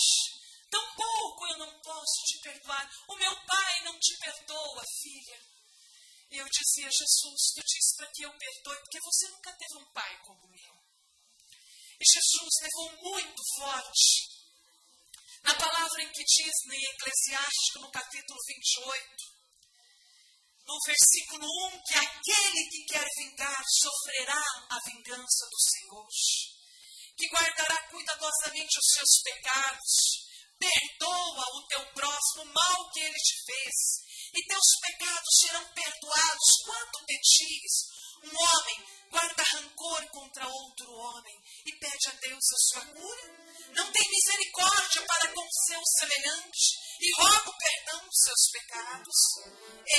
tampouco 0.71 1.47
eu 1.49 1.59
não 1.59 1.81
posso 1.81 2.23
te 2.25 2.39
perdoar. 2.41 2.91
O 3.09 3.17
meu 3.17 3.45
pai 3.45 3.85
não 3.85 3.99
te 3.99 4.17
perdoa, 4.19 4.83
filha. 5.03 5.56
E 6.31 6.39
eu 6.39 6.47
dizia, 6.49 6.91
Jesus, 6.91 7.41
tu 7.55 7.63
disse 7.63 7.97
para 7.97 8.11
que 8.13 8.23
eu 8.23 8.33
perdoe, 8.33 8.77
porque 8.81 9.01
você 9.01 9.29
nunca 9.29 9.53
teve 9.53 9.79
um 9.79 9.93
pai 9.93 10.19
como 10.25 10.45
o 10.45 10.51
meu. 10.51 10.77
E 11.99 12.05
Jesus 12.05 12.51
levou 12.63 13.13
muito 13.13 13.43
forte 13.57 14.37
na 15.43 15.55
palavra 15.55 16.03
em 16.03 16.13
que 16.13 16.25
diz 16.25 16.53
em 16.73 16.85
Eclesiástico, 16.91 17.79
no 17.81 17.91
capítulo 17.91 18.39
28, 18.47 19.37
no 20.67 20.79
versículo 20.85 21.47
1, 21.69 21.83
que 21.85 21.95
aquele 21.95 22.71
que 22.71 22.85
quer 22.87 23.07
vingar 23.17 23.65
sofrerá 23.81 24.43
a 24.71 24.81
vingança 24.85 25.47
do 25.49 25.61
Senhor, 25.71 26.09
que 27.17 27.29
guardará 27.29 27.89
cuidadosamente 27.89 28.79
os 28.79 28.89
seus 28.95 29.23
pecados, 29.23 30.27
perdoa 30.59 31.45
o 31.55 31.67
teu 31.69 31.87
próximo 31.95 32.45
mal 32.47 32.91
que 32.91 33.01
ele 33.01 33.19
te 33.19 33.45
fez 33.47 34.06
e 34.35 34.47
teus 34.47 34.81
pecados 34.81 35.39
serão 35.41 35.65
perdoados 35.73 36.47
quando 36.65 37.07
pedires. 37.07 37.97
Um 38.23 38.35
homem 38.35 38.85
guarda 39.11 39.43
rancor 39.43 40.09
contra 40.11 40.49
outro 40.49 40.91
homem 40.91 41.43
e 41.67 41.73
pede 41.79 42.09
a 42.09 42.13
Deus 42.13 42.45
a 42.53 42.59
sua 42.59 42.87
cura. 42.87 43.47
Não 43.75 43.93
tem 43.93 44.11
misericórdia 44.11 45.03
para 45.07 45.33
com 45.33 45.49
seu 45.67 45.81
semelhante 45.99 46.87
e 47.01 47.23
roga 47.23 47.51
o 47.51 47.59
perdão 47.59 48.07
dos 48.07 48.19
seus 48.25 48.51
pecados. 48.53 49.17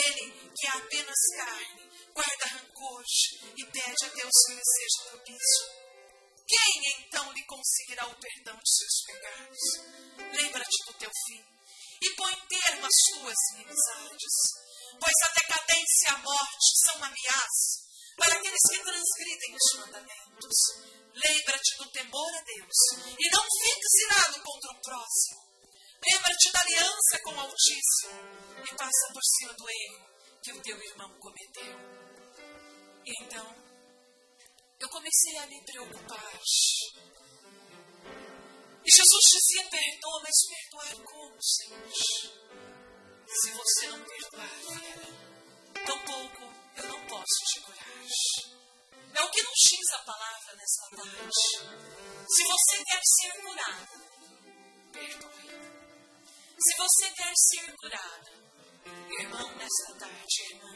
Ele, 0.05 0.51
que 0.55 0.67
é 0.67 0.69
apenas 0.71 1.19
carne, 1.35 1.91
guarda 2.13 2.45
rancor 2.47 3.03
e 3.55 3.65
pede 3.65 4.05
a 4.05 4.09
Deus 4.09 4.31
que 4.45 4.53
lhe 4.53 4.61
seja 4.63 5.09
propício. 5.09 5.87
Quem 6.47 6.81
então 6.99 7.31
lhe 7.33 7.45
conseguirá 7.45 8.07
o 8.07 8.19
perdão 8.19 8.57
de 8.57 8.71
seus 8.77 9.03
pecados? 9.05 9.59
Lembra-te 10.33 10.85
do 10.85 10.93
teu 10.93 11.11
filho 11.27 11.57
e 12.01 12.09
põe 12.15 12.35
termo 12.47 12.85
às 12.85 12.97
tuas 13.13 13.37
inimizades. 13.53 14.35
Pois 14.99 15.15
a 15.23 15.33
decadência 15.39 16.07
e 16.07 16.11
a 16.11 16.17
morte 16.17 16.79
são 16.85 17.03
ameaças 17.03 17.87
para 18.17 18.33
aqueles 18.33 18.61
que 18.69 18.83
transgridem 18.83 19.55
os 19.55 19.79
mandamentos. 19.79 20.57
Lembra-te 21.13 21.77
do 21.77 21.91
temor 21.91 22.35
a 22.35 22.41
Deus 22.41 22.77
e 23.17 23.29
não 23.29 23.43
fiques 23.43 23.93
irado 24.05 24.41
contra 24.43 24.71
o 24.71 24.81
próximo. 24.81 25.47
Lembra-te 26.05 26.51
da 26.51 26.61
aliança 26.61 27.19
com 27.23 27.31
o 27.31 27.39
Altíssimo 27.39 28.19
e 28.63 28.75
passa 28.75 29.13
por 29.13 29.23
cima 29.23 29.53
do 29.53 29.69
erro 29.69 30.07
que 30.43 30.51
o 30.53 30.61
teu 30.61 30.77
irmão 30.81 31.19
cometeu. 31.19 31.75
E 33.05 33.23
então, 33.23 33.55
eu 34.79 34.89
comecei 34.89 35.37
a 35.37 35.47
me 35.47 35.65
preocupar 35.65 36.39
e 38.87 38.95
Jesus 38.95 39.23
dizia: 39.33 39.69
perdoa, 39.69 40.21
mas 40.23 40.35
perdoar 40.47 41.03
como, 41.03 41.37
Senhor? 41.43 41.91
Se 43.27 43.51
você 43.51 43.87
não 43.89 44.01
perdoar, 44.05 44.49
filha, 44.49 45.85
tampouco 45.85 46.57
eu 46.77 46.87
não 46.87 47.07
posso 47.07 47.43
te 47.51 47.61
curar. 47.61 47.87
É 49.13 49.23
o 49.23 49.31
que 49.31 49.41
nos 49.41 49.59
diz 49.67 49.91
a 49.93 49.99
palavra 50.05 50.55
nesta 50.55 50.95
tarde. 50.95 51.85
Se 52.29 52.43
você 52.43 52.83
quer 52.85 53.01
ser 53.03 53.41
curado, 53.41 53.87
perdoe. 54.93 55.47
Se 56.59 56.77
você 56.77 57.11
quer 57.11 57.33
ser 57.35 57.75
curado, 57.75 58.31
irmão, 59.19 59.55
nesta 59.57 59.95
tarde, 59.99 60.43
irmã, 60.51 60.75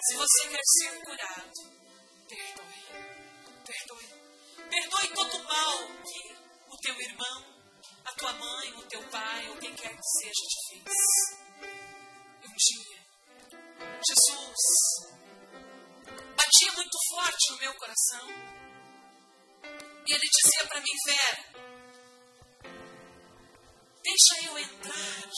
se 0.00 0.16
você 0.16 0.48
quer 0.48 0.62
ser 0.64 1.04
curado, 1.04 1.52
perdoe. 2.28 2.72
Perdoe. 3.66 4.22
Perdoe 4.70 5.08
todo 5.14 5.44
mal 5.44 5.78
que 6.02 6.31
o 6.72 6.76
teu 6.78 7.00
irmão, 7.00 7.44
a 8.04 8.12
tua 8.12 8.32
mãe, 8.32 8.72
o 8.74 8.82
teu 8.88 9.02
pai, 9.10 9.48
ou 9.50 9.56
quem 9.58 9.74
quer 9.74 9.94
que 9.94 10.08
seja, 10.18 10.42
te 10.48 10.58
fez. 10.68 11.42
Um 12.44 12.54
dia, 12.56 13.02
Jesus 14.08 15.22
batia 16.36 16.72
muito 16.72 16.98
forte 17.10 17.52
no 17.52 17.58
meu 17.58 17.74
coração. 17.74 18.28
E 20.06 20.12
ele 20.12 20.28
dizia 20.28 20.66
para 20.66 20.80
mim, 20.80 20.96
Vera, 21.06 21.44
deixa 24.02 24.46
eu 24.46 24.58
entrar. 24.58 25.30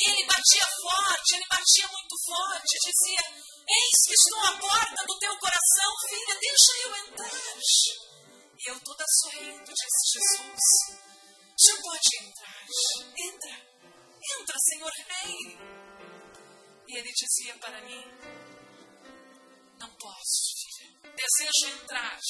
E 0.00 0.10
ele 0.10 0.26
batia 0.26 0.66
forte, 0.82 1.34
ele 1.34 1.46
batia 1.50 1.88
muito 1.88 2.16
forte, 2.26 2.78
dizia: 2.84 3.24
Eis 3.68 3.98
que 4.06 4.14
estou 4.14 4.40
à 4.40 4.58
porta 4.58 5.06
do 5.06 5.18
teu 5.18 5.38
coração, 5.38 5.92
filha, 6.08 6.38
deixa 6.40 6.72
eu 6.84 6.96
entrar. 6.96 8.17
Eu 8.68 8.78
toda 8.80 9.02
sorrindo 9.22 9.64
disse: 9.64 10.12
Jesus, 10.12 11.00
já 11.56 11.74
pode 11.80 12.08
entrar, 12.20 12.66
entra, 13.16 13.56
entra, 14.38 14.56
Senhor 14.58 14.92
Rei. 14.92 15.58
E 16.86 16.98
ele 16.98 17.10
dizia 17.10 17.56
para 17.60 17.80
mim: 17.80 18.04
Não 19.78 19.88
posso, 19.96 20.52
filha, 20.60 21.00
desejo 21.16 21.80
entrar, 21.80 22.20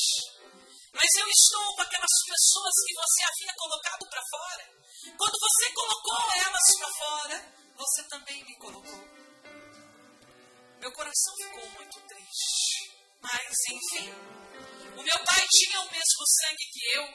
mas 0.92 1.10
eu 1.18 1.26
estou 1.28 1.74
com 1.74 1.82
aquelas 1.82 2.16
pessoas 2.24 2.74
que 2.86 2.94
você 2.94 3.24
havia 3.24 3.54
colocado 3.58 4.08
para 4.08 4.22
fora. 4.30 4.70
Quando 5.18 5.38
você 5.40 5.72
colocou 5.72 6.32
elas 6.46 6.78
para 6.78 6.94
fora, 6.94 7.54
você 7.74 8.02
também 8.04 8.44
me 8.44 8.56
colocou. 8.58 9.08
Meu 10.78 10.92
coração 10.92 11.34
ficou 11.42 11.68
muito 11.70 12.00
triste. 12.06 12.98
Mas, 13.20 13.56
enfim, 13.68 14.14
o 14.98 15.02
meu 15.02 15.24
pai 15.24 15.46
tinha 15.48 15.80
o 15.80 15.90
mesmo 15.92 16.26
sangue 16.26 16.70
que 16.72 16.84
eu. 16.96 17.06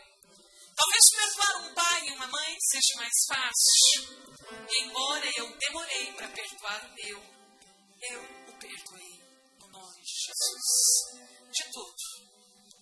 Talvez 0.75 1.03
perdoar 1.15 1.55
um 1.61 1.73
pai 1.73 2.07
e 2.07 2.11
uma 2.11 2.27
mãe 2.27 2.57
seja 2.59 2.95
mais 2.95 3.13
fácil. 3.27 4.23
Embora 4.69 5.29
eu 5.35 5.57
demorei 5.57 6.13
para 6.13 6.29
perdoar 6.29 6.85
o 6.85 6.93
meu, 6.93 7.19
eu 8.01 8.21
o 8.47 8.53
perdoei 8.57 9.21
no 9.59 9.67
nome 9.67 10.01
de 10.01 10.13
Jesus. 10.13 10.71
De 11.51 11.71
tudo, 11.71 11.95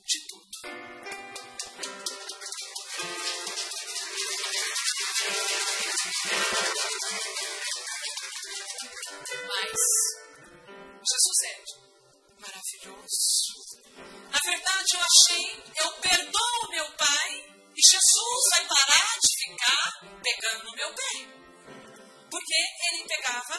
de 0.06 0.28
tudo. 0.28 0.52
Mas 9.48 9.72
Jesus 11.04 11.38
é 11.44 11.91
maravilhoso. 12.42 13.82
Na 14.30 14.40
verdade, 14.44 14.90
eu 14.94 15.02
achei, 15.02 15.64
eu 15.78 15.94
perdoo 16.02 16.70
meu 16.70 16.92
pai 16.98 17.30
e 17.74 17.82
Jesus 17.92 18.42
vai 18.52 18.68
parar 18.68 19.18
de 19.22 19.32
ficar 19.46 20.22
pegando 20.22 20.64
no 20.66 20.76
meu 20.76 20.94
pé. 20.94 21.14
Porque 22.30 22.56
ele 22.92 23.08
pegava 23.08 23.56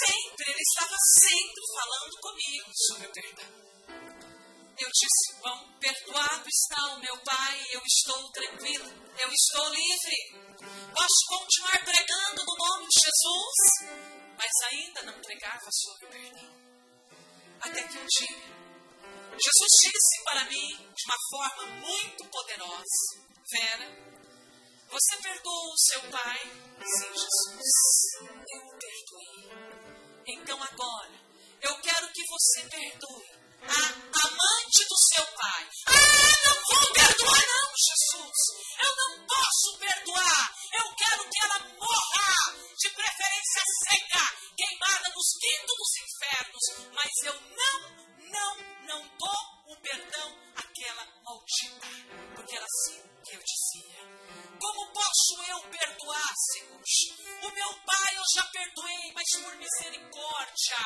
sempre, 0.00 0.50
ele 0.52 0.62
estava 0.62 0.96
sempre 1.18 1.62
falando 1.74 2.20
comigo 2.20 2.70
sobre 2.74 3.06
o 3.06 3.12
perdão. 3.12 3.60
Eu 4.78 4.88
disse, 4.88 5.40
bom, 5.42 5.78
perdoado 5.78 6.48
está 6.48 6.94
o 6.94 7.00
meu 7.00 7.16
pai, 7.18 7.66
eu 7.72 7.82
estou 7.84 8.30
tranquilo, 8.32 8.88
eu 9.18 9.30
estou 9.30 9.68
livre. 9.68 10.16
Posso 10.94 11.20
continuar 11.28 11.84
pregando 11.84 12.44
no 12.44 12.56
nome 12.56 12.86
de 12.88 13.00
Jesus? 13.04 14.20
mas 14.40 14.72
ainda 14.72 15.02
não 15.02 15.20
pregava 15.20 15.68
sobre 15.70 16.06
o 16.06 16.10
perdão. 16.10 16.69
Até 17.60 17.82
que 17.82 17.98
um 17.98 18.06
dia, 18.06 18.36
Jesus 19.38 19.70
disse 19.82 20.24
para 20.24 20.44
mim 20.44 20.68
de 20.76 21.04
uma 21.04 21.16
forma 21.30 21.66
muito 21.76 22.24
poderosa: 22.30 23.30
Vera, 23.50 24.10
você 24.88 25.16
perdoou 25.22 25.72
o 25.72 25.78
seu 25.78 26.00
pai? 26.10 26.40
Sim, 26.82 27.12
Jesus, 27.12 28.38
eu 28.50 28.60
o 28.60 28.78
perdoei. 28.78 29.50
Então 30.26 30.62
agora, 30.62 31.20
eu 31.60 31.80
quero 31.80 32.12
que 32.12 32.22
você 32.26 32.68
perdoe 32.68 33.49
a 33.62 34.26
amante 34.26 34.84
do 34.88 34.96
seu 34.96 35.26
pai. 35.36 35.68
Ah, 35.86 36.34
não 36.44 36.54
vou 36.68 36.92
perdoar, 36.92 37.42
não, 37.46 37.72
Jesus. 37.76 38.38
Eu 38.82 38.96
não 38.96 39.26
posso 39.26 39.78
perdoar. 39.78 40.54
Eu 40.72 40.94
quero 40.94 41.28
que 41.28 41.38
ela 41.44 41.58
morra, 41.78 42.56
de 42.78 42.90
preferência 42.90 43.62
seca, 43.84 44.24
queimada 44.56 45.08
nos 45.14 45.28
quintos 45.40 45.76
dos 45.76 45.92
infernos. 46.04 46.64
Mas 46.94 47.10
eu 47.24 47.34
não, 47.34 47.76
não, 48.30 48.56
não 48.86 49.16
dou 49.18 49.74
o 49.74 49.80
perdão 49.82 50.38
àquela 50.56 51.06
maldita. 51.24 51.86
Porque 52.36 52.56
ela 52.56 52.66
sim 52.84 53.02
que 53.24 53.36
eu 53.36 53.42
dizia. 53.42 54.00
Como 54.60 54.92
posso 54.92 55.42
eu 55.48 55.60
perdoar, 55.70 56.34
Senhor? 56.52 56.80
O 57.42 57.50
meu 57.50 57.72
pai 57.84 58.16
eu 58.16 58.22
já 58.34 58.42
perdoei, 58.46 59.12
mas 59.14 59.42
por 59.42 59.56
misericórdia. 59.56 60.76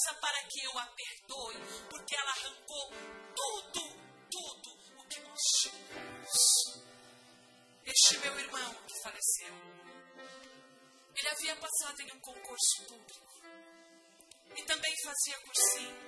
Peça 0.00 0.14
para 0.14 0.42
que 0.44 0.64
eu 0.64 0.78
a 0.78 0.86
perdoe, 0.86 1.56
porque 1.90 2.16
ela 2.16 2.30
arrancou 2.30 2.90
tudo, 3.36 3.82
tudo 4.30 4.70
o 4.96 5.04
que 5.08 5.20
nós 5.20 5.40
tínhamos. 5.60 6.80
Este 7.84 8.18
meu 8.18 8.38
irmão 8.40 8.74
que 8.86 9.02
faleceu, 9.02 9.54
ele 11.14 11.28
havia 11.28 11.56
passado 11.56 12.00
em 12.00 12.12
um 12.12 12.20
concurso 12.20 12.86
público 12.88 13.42
e 14.56 14.62
também 14.62 14.94
fazia 15.04 15.38
cursinho 15.40 15.98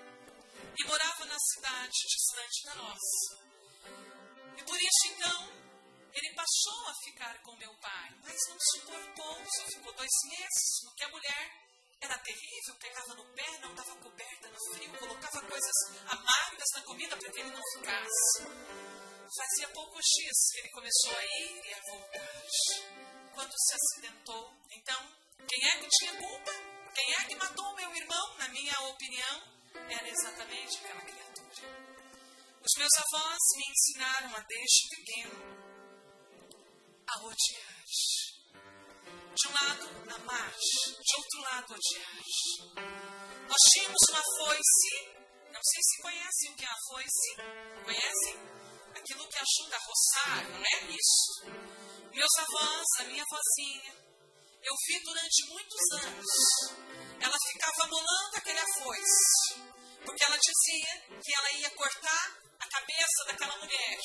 e 0.78 0.84
morava 0.86 1.26
na 1.26 1.38
cidade 1.38 1.92
distante 1.92 2.64
da 2.64 2.74
nossa. 2.76 3.44
E 4.56 4.62
por 4.62 4.76
isso 4.80 5.08
então 5.08 5.52
ele 6.14 6.34
passou 6.34 6.88
a 6.88 6.94
ficar 7.04 7.42
com 7.42 7.56
meu 7.56 7.76
pai, 7.78 8.10
mas 8.22 8.36
não 8.48 8.56
suportou, 8.58 9.44
só 9.50 9.66
ficou 9.66 9.92
dois 9.92 10.10
meses, 10.30 10.80
porque 10.84 11.04
a 11.04 11.08
mulher 11.10 11.61
era 12.02 12.18
terrível, 12.18 12.74
pegava 12.80 13.14
no 13.14 13.24
pé, 13.34 13.58
não 13.60 13.74
dava 13.74 13.94
coberta 13.96 14.48
no 14.48 14.74
frio, 14.74 14.98
colocava 14.98 15.40
coisas 15.42 15.72
amargas 16.06 16.68
na 16.74 16.82
comida 16.82 17.16
para 17.16 17.30
que 17.30 17.40
ele 17.40 17.50
não 17.50 17.62
ficasse. 17.74 18.42
Fazia 19.36 19.68
poucos 19.68 20.04
dias 20.04 20.36
que 20.52 20.58
ele 20.58 20.70
começou 20.70 21.16
a 21.16 21.24
ir 21.24 21.62
e 21.64 21.74
a 21.74 21.80
voltar. 21.90 22.42
Quando 23.34 23.52
se 23.56 23.74
acidentou, 23.74 24.54
então, 24.70 25.16
quem 25.48 25.64
é 25.68 25.78
que 25.78 25.88
tinha 25.88 26.16
culpa? 26.16 26.52
Quem 26.94 27.14
é 27.14 27.24
que 27.24 27.36
matou 27.36 27.74
meu 27.76 27.96
irmão? 27.96 28.36
Na 28.36 28.48
minha 28.48 28.78
opinião, 28.80 29.42
era 29.88 30.08
exatamente 30.08 30.78
aquela 30.78 31.00
criatura. 31.00 31.92
Os 32.60 32.78
meus 32.78 32.92
avós 32.98 33.38
me 33.56 33.64
ensinaram 33.70 34.36
a 34.36 34.40
desde 34.40 34.88
pequeno 34.90 35.62
a 37.06 37.18
odiar. 37.24 37.82
De 39.34 39.48
um 39.48 39.52
lado, 39.52 39.88
amar. 40.14 40.52
De 40.52 41.16
outro 41.16 41.40
lado, 41.40 41.74
odiar. 41.74 42.16
Nós 43.48 43.62
tínhamos 43.72 44.00
uma 44.10 44.22
foice. 44.38 44.92
Não 45.50 45.60
sei 45.62 45.82
se 45.82 46.02
conhecem 46.02 46.50
o 46.50 46.56
que 46.56 46.64
é 46.64 46.68
a 46.68 46.76
foice. 46.88 47.36
Conhecem? 47.84 48.34
Aquilo 48.94 49.28
que 49.28 49.38
ajuda 49.38 49.76
a 49.76 49.80
roçar, 49.80 50.50
não 50.50 50.60
é 50.60 50.90
isso? 50.90 51.46
Meus 52.12 52.38
avós, 52.38 52.86
a 53.00 53.04
minha 53.04 53.24
vozinha, 53.24 53.94
eu 54.62 54.74
vi 54.86 55.02
durante 55.02 55.46
muitos 55.48 55.92
anos. 56.04 56.26
Ela 57.18 57.36
ficava 57.50 57.88
molando 57.88 58.36
aquele 58.36 58.60
foice. 58.82 59.72
Porque 60.04 60.24
ela 60.24 60.36
dizia 60.36 61.20
que 61.22 61.34
ela 61.34 61.52
ia 61.52 61.70
cortar 61.70 62.36
a 62.60 62.68
cabeça 62.68 63.24
daquela 63.26 63.56
mulher 63.58 63.98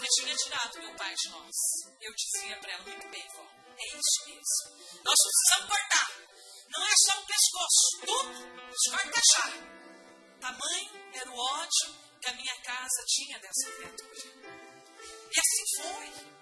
que 0.00 0.06
tinha 0.08 0.34
tirado 0.34 0.78
meu 0.80 0.96
pai 0.96 1.14
de 1.14 1.28
nós. 1.30 1.54
Eu 2.00 2.12
dizia 2.14 2.58
para 2.58 2.72
ela 2.72 2.82
muito 2.82 3.08
bem, 3.10 3.26
vó, 3.28 3.65
é 3.78 3.86
isso 3.88 4.26
mesmo. 4.26 5.02
Nós 5.04 5.14
precisamos 5.22 5.70
cortar. 5.70 6.10
Não 6.68 6.86
é 6.86 6.92
só 6.96 7.20
o 7.20 7.26
pescoço, 7.26 8.00
tudo 8.04 8.56
corta 8.90 9.20
já. 9.34 9.76
Tamanho 10.40 10.90
era 11.14 11.30
o 11.30 11.38
ódio 11.38 11.96
que 12.20 12.28
a 12.28 12.34
minha 12.34 12.56
casa 12.62 13.04
tinha 13.06 13.38
dessa 13.38 13.70
criatura. 13.72 14.36
E 15.30 15.40
assim 15.40 15.82
foi. 15.82 16.36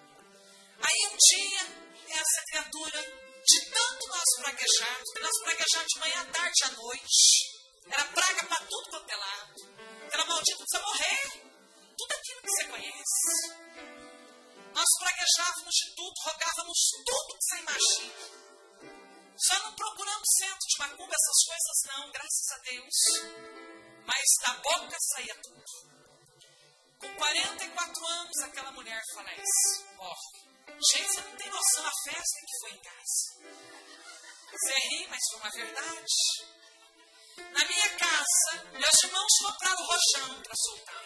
Aí 0.83 1.09
um 1.11 1.17
dia, 1.17 1.61
essa 2.09 2.43
criatura, 2.51 3.01
de 3.45 3.71
tanto 3.71 4.09
nós 4.09 4.25
praguejarmos, 4.39 5.09
nós 5.21 5.39
praguejamos 5.43 5.89
de 5.89 6.01
manhã, 6.01 6.21
à 6.21 6.27
tarde, 6.27 6.65
à 6.65 6.71
noite, 6.73 7.55
era 7.91 8.05
praga 8.05 8.45
para 8.47 8.67
tudo 8.67 8.91
quanto 8.91 9.11
é 9.11 9.17
lado. 9.17 9.55
Aquela 10.07 10.27
maldita 10.27 10.59
precisa 10.59 10.83
morrer. 10.83 11.43
Tudo 11.97 12.13
aquilo 12.13 12.43
que 12.43 12.51
você 12.51 12.65
conhece. 12.69 14.04
Nós 14.75 14.91
praguejávamos 14.99 15.75
de 15.75 15.95
tudo, 15.95 16.15
rogávamos 16.25 16.79
tudo 17.07 17.39
que 17.39 17.45
você 17.45 17.57
imagina. 17.61 18.45
Só 19.37 19.59
não 19.61 19.75
procuramos 19.75 20.29
centro 20.39 20.67
de 20.69 20.79
macumba, 20.79 21.15
essas 21.15 21.45
coisas 21.47 21.79
não, 21.87 22.11
graças 22.11 22.51
a 22.51 22.59
Deus. 22.59 22.97
Mas 24.05 24.25
da 24.43 24.55
boca 24.55 24.97
saía 25.01 25.35
tudo. 25.43 25.65
Com 26.99 27.15
44 27.17 28.07
anos, 28.07 28.39
aquela 28.43 28.73
mulher 28.73 29.01
falece, 29.15 29.85
morre. 29.97 30.45
Gente, 30.67 31.09
você 31.09 31.21
não 31.21 31.37
tem 31.37 31.51
noção 31.51 31.87
a 31.87 31.93
festa 32.11 32.41
que 32.41 32.59
foi 32.61 32.71
em 32.73 32.83
casa. 32.83 33.45
Você 34.51 34.75
ri, 34.89 35.07
mas 35.09 35.21
foi 35.31 35.41
uma 35.41 35.51
verdade. 35.51 36.15
Na 37.37 37.65
minha 37.65 37.97
casa, 37.97 38.65
meus 38.73 39.05
irmãos 39.05 39.33
compraram 39.43 39.87
roxão 39.87 40.43
para 40.43 40.55
soltar. 40.57 41.05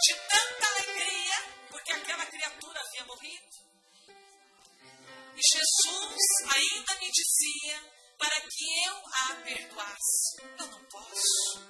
De 0.00 0.14
tanta 0.28 0.66
alegria, 0.66 1.57
porque 1.88 1.92
aquela 1.92 2.26
criatura 2.26 2.80
havia 2.80 3.04
morrido. 3.06 3.48
E 5.36 5.40
Jesus 5.40 6.22
ainda 6.54 6.94
me 7.00 7.10
dizia 7.10 7.80
para 8.18 8.40
que 8.42 8.86
eu 8.86 8.96
a 8.96 9.34
perdoasse. 9.42 10.36
Eu 10.58 10.66
não 10.66 10.84
posso. 10.84 11.60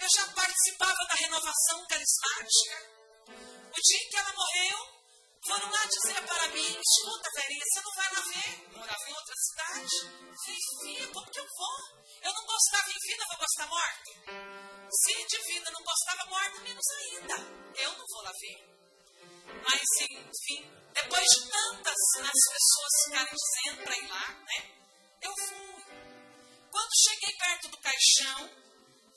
Eu 0.00 0.08
já 0.12 0.26
participava 0.32 1.06
da 1.08 1.14
renovação 1.14 1.86
carismática. 1.86 2.94
O 3.28 3.80
dia 3.80 3.98
em 3.98 4.10
que 4.10 4.16
ela 4.16 4.32
morreu, 4.32 4.78
foram 5.46 5.70
lá 5.70 5.86
dizer 5.86 6.26
para 6.26 6.48
mim: 6.48 6.80
escuta, 6.80 7.30
velhinha, 7.36 7.64
você 7.64 7.80
não 7.80 7.94
vai 7.94 8.12
lá 8.12 8.20
ver? 8.22 8.76
Morava 8.76 9.08
em 9.08 9.14
outra 9.14 9.34
cidade. 9.36 9.96
Falei, 10.44 11.06
como 11.12 11.30
que 11.30 11.38
eu 11.38 11.46
vou? 11.56 11.78
Eu 12.22 12.32
não 12.34 12.46
gostava 12.46 12.90
em 12.90 13.08
vida, 13.08 13.24
vou 13.28 13.38
gostar 13.38 13.66
morta? 13.68 14.10
Se 14.90 15.26
de 15.26 15.38
vida 15.46 15.70
não 15.70 15.82
gostava 15.84 16.28
morta, 16.28 16.60
menos 16.60 16.86
ainda. 16.98 17.34
Eu 17.76 17.92
não 17.92 18.04
vou 18.08 18.22
lá 18.22 18.32
ver. 18.32 18.73
Mas, 19.64 19.82
enfim, 20.10 20.70
depois 20.92 21.24
de 21.24 21.50
tantas 21.50 21.96
as 22.20 22.42
pessoas 22.52 22.92
ficarem 23.04 23.34
dizendo 23.34 23.84
para 23.84 23.96
ir 23.96 24.08
lá, 24.08 24.28
né? 24.28 24.70
Eu 25.22 25.32
fui. 25.36 25.84
Quando 26.70 26.90
cheguei 27.08 27.34
perto 27.38 27.68
do 27.68 27.78
caixão, 27.78 28.50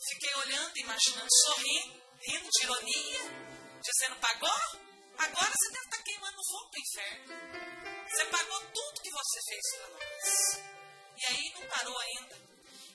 fiquei 0.10 0.34
olhando, 0.36 0.78
imaginando, 0.78 1.28
sorrindo, 1.46 2.02
rindo 2.28 2.50
de 2.50 2.64
ironia, 2.64 3.20
dizendo: 3.84 4.16
pagou? 4.22 4.88
Agora 5.18 5.52
você 5.52 5.72
deve 5.72 5.86
estar 5.86 5.98
tá 5.98 6.04
queimando 6.04 6.38
fogo 6.50 6.70
do 6.70 6.80
inferno. 6.80 8.08
Você 8.08 8.26
pagou 8.26 8.60
tudo 8.72 9.02
que 9.02 9.12
você 9.12 9.42
fez 9.50 9.62
para 9.76 9.90
nós. 9.90 10.78
E 11.18 11.26
aí 11.26 11.54
não 11.56 11.68
parou 11.68 11.98
ainda. 11.98 12.36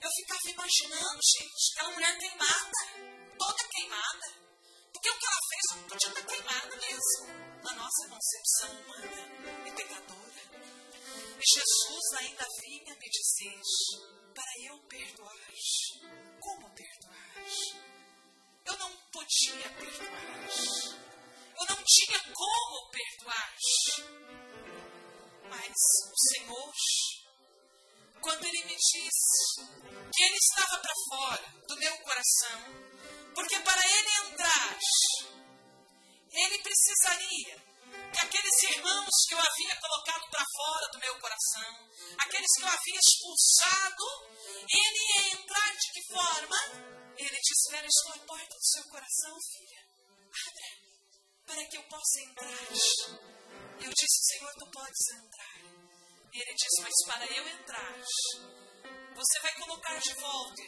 Eu 0.01 0.11
ficava 0.11 0.41
imaginando, 0.47 1.21
gente, 1.23 1.73
aquela 1.73 1.91
mulher 1.93 2.19
queimada, 2.19 3.37
toda 3.39 3.69
queimada. 3.69 4.52
Porque 4.93 5.11
o 5.11 5.19
que 5.19 5.27
ela 5.27 5.41
fez 5.49 5.83
podia 5.89 6.09
estar 6.09 6.27
queimado 6.27 6.77
mesmo. 6.77 7.43
Na 7.63 7.73
nossa 7.75 8.09
concepção 8.09 8.71
humana 8.81 9.67
e 9.67 9.71
pecadora. 9.73 10.43
E 11.39 11.45
Jesus 11.55 12.13
ainda 12.19 12.47
vinha 12.61 12.95
me 12.95 13.09
dizer 13.09 13.61
para 14.35 14.53
eu 14.65 14.79
perdoar. 14.89 15.37
Como 16.41 16.71
perdoar? 16.71 17.23
Eu 18.65 18.79
não 18.79 18.97
podia 19.13 19.69
perdoar. 19.79 21.03
Eu 21.61 21.67
não 21.67 21.85
tinha 21.85 22.21
como 22.33 22.91
perdoar. 22.91 23.55
Mas 25.49 25.75
o 26.11 26.17
Senhor, 26.29 26.73
quando 28.23 28.45
Ele 28.45 28.65
me 28.65 28.77
disse 28.77 29.61
que 30.15 30.23
Ele 30.23 30.37
estava 30.37 30.81
para 30.81 30.95
fora 31.09 31.55
do 31.69 31.77
meu 31.77 31.99
coração, 31.99 32.61
porque 33.35 33.59
para 33.61 33.83
Ele 33.87 34.31
entrar, 34.31 34.79
Ele 36.33 36.59
precisaria 36.63 37.73
que 38.13 38.19
aqueles 38.21 38.63
irmãos 38.63 39.11
que 39.29 39.35
eu 39.35 39.39
havia 39.39 39.77
colocado 39.81 40.31
para 40.31 40.45
fora 40.57 40.89
do 40.93 40.99
meu 40.99 41.21
coração, 41.21 41.91
aqueles 42.19 42.49
que 42.57 42.63
eu 42.63 42.69
havia 42.69 43.01
expulsado, 43.05 44.05
ele 44.71 45.01
ia 45.13 45.33
entrar 45.35 45.77
de 45.77 45.93
que 45.93 46.15
forma? 46.15 46.57
Ele 47.17 47.39
disse: 47.43 47.71
Vera, 47.71 47.87
estou 47.87 48.13
à 48.15 48.19
porta 48.27 48.57
do 48.57 48.65
seu 48.65 48.85
coração, 48.89 49.37
filha. 49.53 49.83
Abre 50.47 50.93
para 51.47 51.67
que 51.67 51.77
eu 51.77 51.83
possa 51.85 52.21
entrar. 52.21 52.69
Eu 53.81 53.91
disse, 53.91 54.33
Senhor, 54.33 54.53
tu 54.59 54.71
podes 54.71 55.09
entrar. 55.11 55.72
E 56.33 56.41
ele 56.41 56.55
disse, 56.55 56.81
mas 56.81 56.93
para 57.07 57.27
eu 57.27 57.49
entrar, 57.49 57.95
você 59.15 59.41
vai 59.41 59.55
colocar 59.55 59.99
de 59.99 60.15
volta 60.15 60.63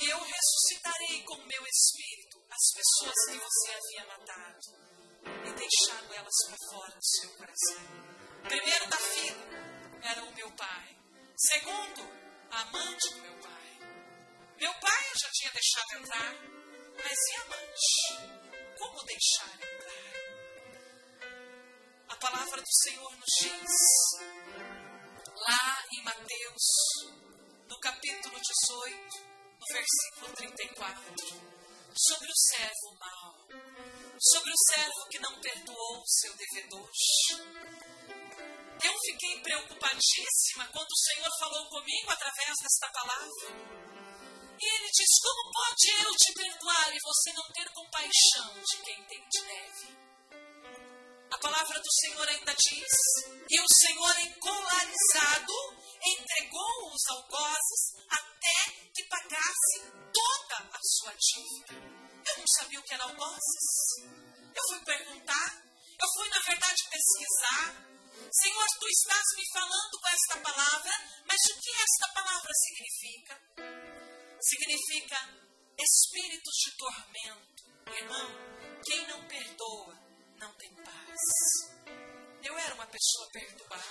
e 0.00 0.08
eu 0.08 0.18
ressuscitarei 0.18 1.24
com 1.24 1.34
o 1.34 1.46
meu 1.46 1.66
espírito 1.66 2.40
as 2.48 2.72
pessoas 2.74 3.14
que 3.26 3.38
você 3.38 3.72
havia 3.72 4.06
matado 4.06 4.60
e 5.46 5.52
deixado 5.52 6.14
elas 6.14 6.34
para 6.46 6.56
fora 6.70 6.94
do 6.94 7.04
seu 7.04 7.30
coração. 7.30 8.20
Primeiro 8.44 8.88
da 8.88 8.96
fila 8.96 9.44
era 10.02 10.24
o 10.24 10.34
meu 10.34 10.50
pai. 10.52 10.96
Segundo, 11.36 12.02
a 12.50 12.60
amante 12.62 13.14
do 13.14 13.20
meu 13.22 13.36
pai. 13.40 13.78
Meu 14.58 14.74
pai 14.74 15.10
eu 15.10 15.18
já 15.18 15.30
tinha 15.32 15.52
deixado 15.52 15.92
entrar, 16.02 16.34
mas 17.02 17.18
e 17.18 17.36
a 17.36 17.42
amante? 17.42 18.78
Como 18.78 19.04
deixar 19.04 19.54
entrar? 19.54 20.00
A 22.08 22.16
palavra 22.16 22.62
do 22.62 22.72
Senhor 22.82 23.16
nos 23.16 23.34
diz, 23.40 23.70
lá 25.40 25.84
em 25.92 26.02
Mateus, 26.02 26.64
no 27.68 27.78
capítulo 27.80 28.38
18, 28.38 29.18
no 29.58 29.66
versículo 29.72 30.36
34, 30.36 31.14
sobre 31.94 32.28
o 32.28 32.36
servo 32.36 32.98
mau, 32.98 33.34
sobre 34.20 34.52
o 34.52 34.62
servo 34.68 35.08
que 35.10 35.18
não 35.18 35.40
perdoou 35.40 36.00
o 36.00 36.06
seu 36.06 36.36
devedor. 36.36 36.90
Eu 38.82 38.94
fiquei 39.04 39.40
preocupadíssima 39.42 40.68
quando 40.72 40.90
o 40.90 40.98
Senhor 40.98 41.30
falou 41.38 41.68
comigo 41.68 42.10
através 42.10 42.56
desta 42.62 42.88
palavra. 42.92 43.80
E 44.60 44.66
ele 44.66 44.90
diz: 44.90 45.20
Como 45.22 45.52
pode 45.52 46.04
eu 46.04 46.16
te 46.16 46.32
perdoar 46.34 46.94
e 46.94 46.98
você 47.02 47.32
não 47.32 47.50
ter 47.52 47.72
compaixão 47.72 48.54
de 48.62 48.76
quem 48.82 49.04
tem 49.04 49.28
te 49.28 49.42
deve? 49.42 50.09
Palavra 51.40 51.80
do 51.80 51.92
Senhor 51.92 52.28
ainda 52.28 52.54
diz: 52.54 52.92
E 53.48 53.60
o 53.60 53.66
Senhor, 53.66 54.18
encolarizado, 54.20 55.54
entregou 56.04 56.92
os 56.92 57.06
algozes 57.08 57.96
até 58.10 58.90
que 58.94 59.04
pagasse 59.08 59.80
toda 60.12 60.56
a 60.70 60.78
sua 60.82 61.14
dívida. 61.18 61.74
Eu 62.28 62.38
não 62.38 62.46
sabia 62.58 62.78
o 62.78 62.82
que 62.82 62.92
era 62.92 63.04
algozes. 63.04 63.68
Eu 64.54 64.62
fui 64.68 64.84
perguntar, 64.84 65.64
eu 65.98 66.08
fui, 66.14 66.28
na 66.28 66.40
verdade, 66.40 66.88
pesquisar. 66.90 67.90
Senhor, 68.32 68.66
tu 68.78 68.88
estás 68.88 69.24
me 69.36 69.44
falando 69.54 69.98
com 69.98 70.08
esta 70.08 70.36
palavra, 70.42 70.92
mas 71.26 71.40
o 71.52 71.60
que 71.60 71.70
esta 71.70 72.08
palavra 72.12 72.50
significa? 72.52 73.40
Significa 74.42 75.16
espíritos 75.78 76.54
de 76.64 76.76
tormento. 76.76 77.60
Irmão, 77.96 78.28
quem 78.84 79.06
não 79.08 79.26
perdoa 79.26 80.09
não 80.40 80.52
tem 80.54 80.74
paz. 80.76 81.20
Eu 82.42 82.58
era 82.58 82.74
uma 82.74 82.86
pessoa 82.86 83.28
perturbada. 83.30 83.84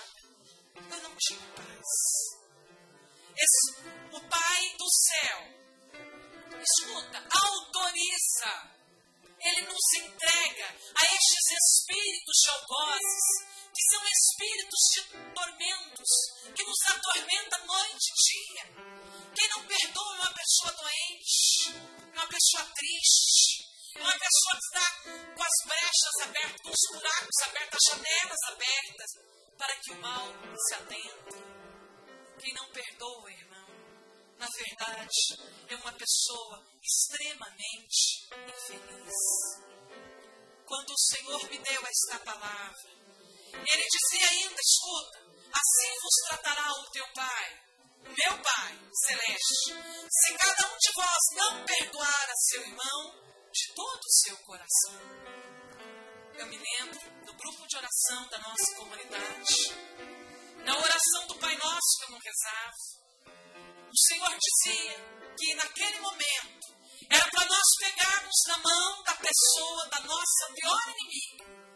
Eu 0.74 1.02
não 1.02 1.16
tinha 1.16 1.40
paz. 1.54 1.86
Esse, 3.38 3.80
o 4.12 4.20
Pai 4.28 4.74
do 4.76 4.90
céu, 4.90 5.38
escuta, 6.60 7.18
autoriza. 7.30 8.80
Ele 9.38 9.62
nos 9.62 9.94
entrega 9.94 10.66
a 10.66 11.14
estes 11.14 11.46
espíritos 11.52 12.36
de 12.42 12.50
algozes, 12.50 13.26
que 13.72 13.82
são 13.90 14.02
espíritos 14.08 14.80
de 14.92 15.32
tormentos, 15.32 16.10
que 16.54 16.64
nos 16.64 16.80
atormentam 16.88 17.66
noite 17.66 18.10
e 18.10 18.54
dia. 18.54 18.64
Quem 19.34 19.48
não 19.50 19.66
perdoa 19.66 20.16
é 20.16 20.20
uma 20.20 20.34
pessoa 20.34 20.72
doente, 20.72 22.12
uma 22.12 22.26
pessoa 22.26 22.64
triste, 22.74 23.69
uma 23.96 24.12
pessoa 24.12 24.54
que 24.54 24.66
está 24.66 24.86
com 25.34 25.42
as 25.42 25.66
brechas 25.66 26.16
abertas, 26.22 26.60
com 26.62 26.70
os 26.70 26.84
buracos 26.92 27.38
abertos, 27.44 27.78
as 27.80 27.96
janelas 27.96 28.42
abertas, 28.48 29.10
para 29.58 29.76
que 29.76 29.92
o 29.92 30.00
mal 30.00 30.26
se 30.56 30.74
adentre. 30.74 31.50
Quem 32.38 32.54
não 32.54 32.70
perdoa, 32.70 33.32
irmão, 33.32 33.68
na 34.38 34.46
verdade, 34.46 35.18
é 35.68 35.76
uma 35.76 35.92
pessoa 35.92 36.64
extremamente 36.82 38.28
infeliz. 38.48 39.14
Quando 40.64 40.90
o 40.90 40.98
Senhor 40.98 41.50
me 41.50 41.58
deu 41.58 41.82
esta 41.86 42.18
palavra, 42.24 42.90
ele 43.52 43.86
dizia 43.90 44.30
ainda: 44.30 44.60
escuta, 44.60 45.18
assim 45.52 45.94
vos 46.00 46.14
tratará 46.28 46.72
o 46.72 46.90
teu 46.90 47.06
Pai, 47.12 47.60
meu 48.04 48.42
Pai 48.42 48.78
celeste. 48.92 49.74
Se 50.10 50.38
cada 50.38 50.72
um 50.72 50.76
de 50.78 50.92
vós 50.94 51.22
não 51.34 51.64
perdoar 51.64 52.30
a 52.30 52.36
seu 52.36 52.62
irmão, 52.62 53.30
de 53.52 53.74
todo 53.74 54.00
o 54.00 54.12
seu 54.22 54.36
coração. 54.38 55.00
Eu 56.38 56.46
me 56.46 56.56
lembro 56.56 57.24
do 57.26 57.34
grupo 57.34 57.66
de 57.66 57.76
oração 57.76 58.28
da 58.28 58.38
nossa 58.38 58.76
comunidade, 58.76 59.54
na 60.64 60.78
oração 60.78 61.26
do 61.26 61.38
Pai 61.38 61.56
Nosso 61.56 61.98
que 61.98 62.04
eu 62.04 62.10
não 62.10 62.18
rezava. 62.18 63.00
O 63.90 63.98
Senhor 63.98 64.38
dizia 64.38 65.34
que 65.36 65.54
naquele 65.54 66.00
momento 66.00 66.80
era 67.10 67.30
para 67.30 67.46
nós 67.46 67.66
pegarmos 67.80 68.36
na 68.46 68.58
mão 68.58 69.02
da 69.02 69.16
pessoa, 69.16 69.88
da 69.88 70.00
nossa 70.00 70.54
pior 70.54 70.94
inimiga. 70.96 71.69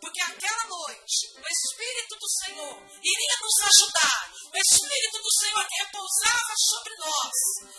Porque 0.00 0.22
aquela 0.22 0.64
noite 0.66 1.26
o 1.36 1.46
Espírito 1.48 2.16
do 2.16 2.28
Senhor 2.44 2.76
iria 3.02 3.36
nos 3.40 3.58
ajudar, 3.58 4.32
o 4.52 4.58
Espírito 4.58 5.18
do 5.22 5.32
Senhor 5.32 5.66
que 5.68 5.84
repousava 5.84 6.54
sobre 6.56 6.94
nós 6.96 7.36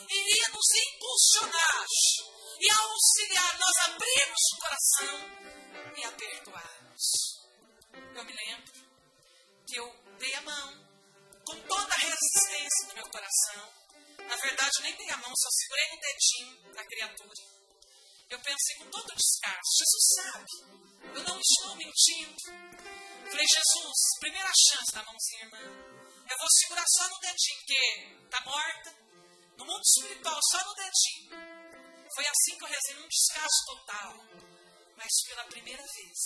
iria 0.09 0.49
nos 0.49 0.67
impulsionar 0.75 1.85
e 2.59 2.69
a 2.69 2.77
auxiliar 2.77 3.59
nós 3.59 3.77
abrirmos 3.87 4.43
o 4.53 4.57
coração 4.59 5.39
e 5.95 6.03
a 6.03 6.11
perdoarmos. 6.11 7.05
Eu 8.15 8.25
me 8.25 8.33
lembro 8.33 8.73
que 9.67 9.79
eu 9.79 9.95
dei 10.19 10.33
a 10.35 10.41
mão 10.41 10.89
com 11.45 11.61
toda 11.61 11.93
a 11.93 11.97
resistência 11.97 12.87
do 12.87 12.95
meu 12.95 13.09
coração. 13.09 13.73
Na 14.27 14.35
verdade, 14.35 14.81
nem 14.81 14.95
dei 14.95 15.09
a 15.09 15.17
mão, 15.17 15.33
só 15.35 15.49
segurei 15.49 15.87
no 15.89 15.99
dedinho 16.01 16.73
da 16.73 16.85
criatura. 16.85 17.58
Eu 18.29 18.39
pensei 18.41 18.75
com 18.77 18.91
todo 18.91 19.15
descaso: 19.15 19.69
Jesus 19.79 20.05
sabe, 20.15 20.51
eu 21.15 21.23
não 21.23 21.39
estou 21.39 21.75
mentindo. 21.75 22.43
Falei, 23.29 23.45
Jesus, 23.45 23.97
primeira 24.19 24.51
chance 24.69 24.91
da 24.93 25.03
mãozinha, 25.03 25.45
irmã. 25.45 25.59
Eu 26.29 26.37
vou 26.37 26.47
segurar 26.49 26.85
só 26.87 27.09
no 27.09 27.19
dedinho, 27.19 27.57
porque 27.57 28.23
está 28.25 28.41
morta. 28.45 28.95
No 29.57 29.65
mundo 29.65 29.81
espiritual, 29.81 30.39
só 30.51 30.63
no 30.63 30.75
dedinho. 30.75 32.09
Foi 32.13 32.25
assim 32.25 32.57
que 32.57 32.63
eu 32.63 32.69
rezei 32.69 32.95
num 32.95 33.07
descaso 33.07 33.65
total. 33.65 34.13
Mas 34.95 35.11
pela 35.27 35.43
primeira 35.45 35.83
vez, 35.83 36.19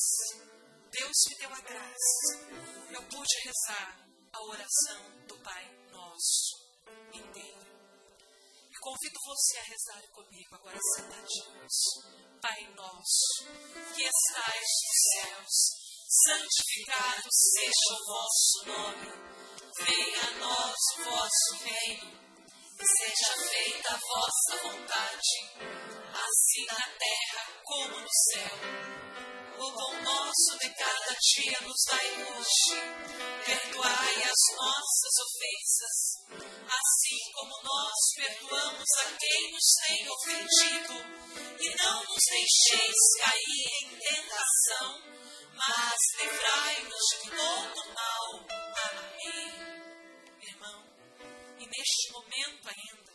Deus 0.91 1.17
me 1.29 1.35
deu 1.37 1.53
a 1.53 1.61
graça. 1.61 2.49
Eu 2.91 3.03
pude 3.03 3.39
rezar 3.43 4.07
a 4.33 4.43
oração 4.43 5.25
do 5.27 5.37
Pai 5.39 5.65
Nosso 5.91 6.62
convido 8.83 9.17
você 9.25 9.57
a 9.59 9.63
rezar 9.63 10.03
comigo 10.11 10.55
agora 10.55 10.77
sentadinhos. 10.95 11.73
Pai 12.41 12.67
Nosso, 12.75 13.45
que 13.95 14.03
estais 14.03 14.69
nos 14.83 14.99
céus, 15.13 15.55
santificado 16.09 17.29
seja 17.31 17.93
o 17.93 18.05
vosso 18.05 18.65
nome. 18.65 19.07
Venha 19.79 20.27
a 20.27 20.31
nós 20.39 20.75
o 20.97 21.03
vosso 21.05 21.63
reino. 21.63 22.23
Seja 22.75 23.33
feita 23.47 23.93
a 23.93 23.99
vossa 23.99 24.67
vontade, 24.67 25.31
assim 26.11 26.65
na 26.65 26.75
terra 26.75 27.61
como 27.63 27.99
no 28.01 28.07
céu. 28.33 29.32
Pão 29.73 30.03
nosso 30.03 30.57
de 30.59 30.69
cada 30.75 31.15
dia 31.19 31.61
nos 31.61 31.83
dai 31.89 32.07
hoje. 32.21 32.77
Perdoai 33.43 34.23
as 34.23 34.55
nossas 34.55 35.15
ofensas, 35.25 35.97
assim 36.69 37.31
como 37.33 37.55
nós 37.63 37.97
perdoamos 38.15 38.89
a 38.99 39.17
quem 39.17 39.51
nos 39.51 39.73
tem 39.87 40.09
ofendido. 40.09 40.93
E 41.59 41.75
não 41.75 42.03
nos 42.03 42.23
deixeis 42.29 42.95
cair 43.19 43.67
em 43.81 43.97
tentação, 43.97 45.01
mas 45.55 45.97
livrai-nos 46.21 47.05
de 47.09 47.31
todo 47.31 47.93
mal. 47.95 48.45
Amém. 48.91 49.53
Irmão, 50.39 50.85
e 51.57 51.65
neste 51.65 52.11
momento 52.11 52.69
ainda, 52.69 53.11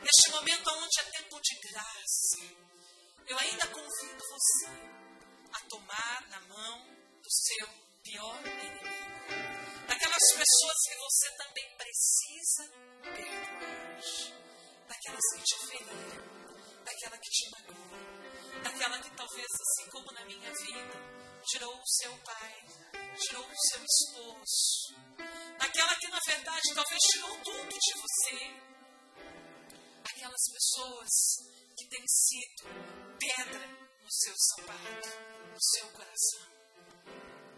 neste 0.00 0.30
momento 0.30 0.70
onde 0.70 1.00
é 1.00 1.04
tempo 1.04 1.38
de 1.42 1.54
graça, 1.68 2.36
eu 3.28 3.38
ainda 3.38 3.66
convido 3.66 4.24
você 4.30 4.99
a 5.52 5.60
tomar 5.68 6.28
na 6.28 6.40
mão 6.42 6.86
do 7.22 7.30
seu 7.30 7.68
pior 8.02 8.40
inimigo. 8.40 8.90
Daquelas 9.86 10.32
pessoas 10.32 10.78
que 10.88 10.96
você 10.96 11.30
também 11.36 11.76
precisa 11.76 12.70
perdoar. 13.02 14.40
Daquelas 14.88 15.26
que 15.34 15.42
te 15.42 15.66
feriram. 15.66 16.84
Daquela 16.84 17.18
que 17.18 17.30
te 17.30 17.50
magoou. 17.50 18.62
Daquela 18.62 18.98
que 19.00 19.10
talvez, 19.16 19.46
assim 19.46 19.90
como 19.90 20.12
na 20.12 20.24
minha 20.24 20.52
vida, 20.52 21.20
tirou 21.44 21.74
o 21.74 21.86
seu 21.86 22.16
pai, 22.18 22.64
tirou 23.18 23.44
o 23.44 23.56
seu 23.68 23.84
esposo. 23.84 24.94
Daquela 25.58 25.96
que, 25.96 26.08
na 26.08 26.18
verdade, 26.26 26.74
talvez 26.74 27.00
tirou 27.10 27.36
tudo 27.40 27.68
de 27.68 27.92
você. 28.00 28.70
Aquelas 30.04 30.42
pessoas 30.52 31.10
que 31.76 31.88
têm 31.88 32.04
sido 32.06 32.64
pedra 33.18 33.89
no 34.10 34.16
seu 34.16 34.34
sapato 34.36 35.08
no 35.52 35.60
seu 35.60 35.86
coração. 35.92 36.42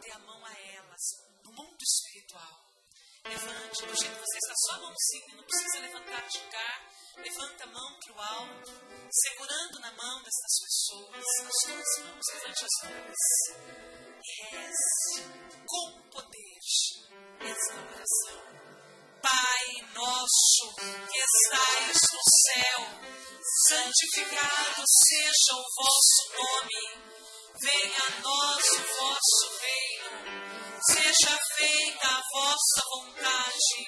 Dê 0.02 0.10
a 0.10 0.18
mão 0.18 0.44
a 0.44 0.52
elas 0.52 1.00
no 1.44 1.50
mundo 1.50 1.78
espiritual. 1.80 2.60
Levante 3.24 3.86
do 3.86 3.96
jeito 3.96 4.14
que 4.14 4.20
você 4.20 4.36
está, 4.36 4.54
só 4.56 4.72
a 4.72 4.78
mãozinha, 4.80 5.36
não 5.36 5.44
precisa 5.44 5.78
levantar 5.78 6.28
de 6.28 6.38
cá. 6.50 6.90
Levanta 7.16 7.64
a 7.64 7.66
mão 7.68 7.98
para 8.00 8.12
o 8.12 8.20
alto, 8.20 8.70
segurando 9.10 9.80
na 9.80 9.92
mão 9.92 10.22
dessas 10.22 10.60
pessoas, 10.62 11.24
as 11.24 11.68
duas 11.68 11.98
mãos, 12.00 12.26
levante 12.34 12.64
as. 12.64 12.72
E 14.24 14.44
reze 14.50 15.22
com 15.66 16.02
poder 16.10 16.58
esta 17.40 17.74
oração. 17.74 18.61
Pai 19.22 19.66
nosso 19.94 20.74
que 20.76 21.18
estais 21.18 22.00
no 22.12 22.20
céu, 22.44 22.80
santificado 23.68 24.82
seja 24.86 25.52
o 25.54 25.64
vosso 25.76 26.22
nome 26.36 27.12
venha 27.62 28.02
a 28.02 28.20
nós 28.22 28.64
o 28.72 28.82
vosso 28.98 29.46
reino, 29.60 30.10
seja 30.90 31.38
feita 31.56 32.08
a 32.08 32.22
vossa 32.32 32.82
vontade, 32.90 33.78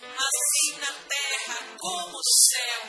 assim 0.00 0.78
na 0.78 0.92
terra 1.08 1.76
como 1.80 2.12
no 2.12 2.22
céu. 2.22 2.82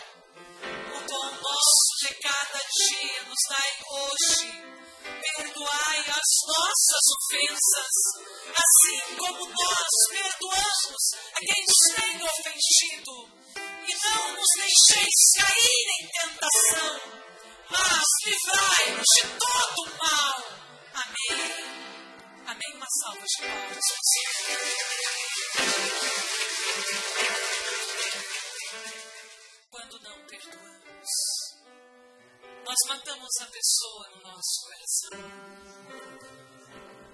O 0.96 1.10
pão 1.10 1.32
nosso 1.42 1.90
de 2.02 2.14
cada 2.22 2.60
dia 2.60 3.24
nos 3.24 3.44
dai 3.50 3.72
hoje. 3.92 4.87
Perdoai 5.22 6.00
as 6.00 6.30
nossas 6.48 7.06
ofensas, 7.18 7.96
assim 8.54 9.16
como 9.18 9.50
nós 9.50 9.92
perdoamos 10.10 11.04
a 11.34 11.40
quem 11.40 11.66
nos 11.66 11.82
tem 11.96 12.16
ofendido. 12.24 13.16
E 13.88 13.94
não 14.04 14.34
nos 14.34 14.52
deixeis 14.58 15.18
cair 15.38 15.88
em 16.02 16.08
tentação 16.08 17.18
mas 17.70 18.04
livrai-nos 18.26 19.06
de 19.16 19.28
todo 19.38 19.82
o 19.82 19.98
mal. 19.98 20.44
Amém. 20.94 21.52
Amém. 22.48 22.76
Uma 22.76 22.88
salva 23.02 23.26
de 23.26 23.38
palmas. 23.42 23.86
Nós 32.78 32.98
matamos 32.98 33.30
a 33.42 33.46
pessoa 33.48 34.10
no 34.10 34.22
nosso 34.22 34.62
coração. 34.62 35.20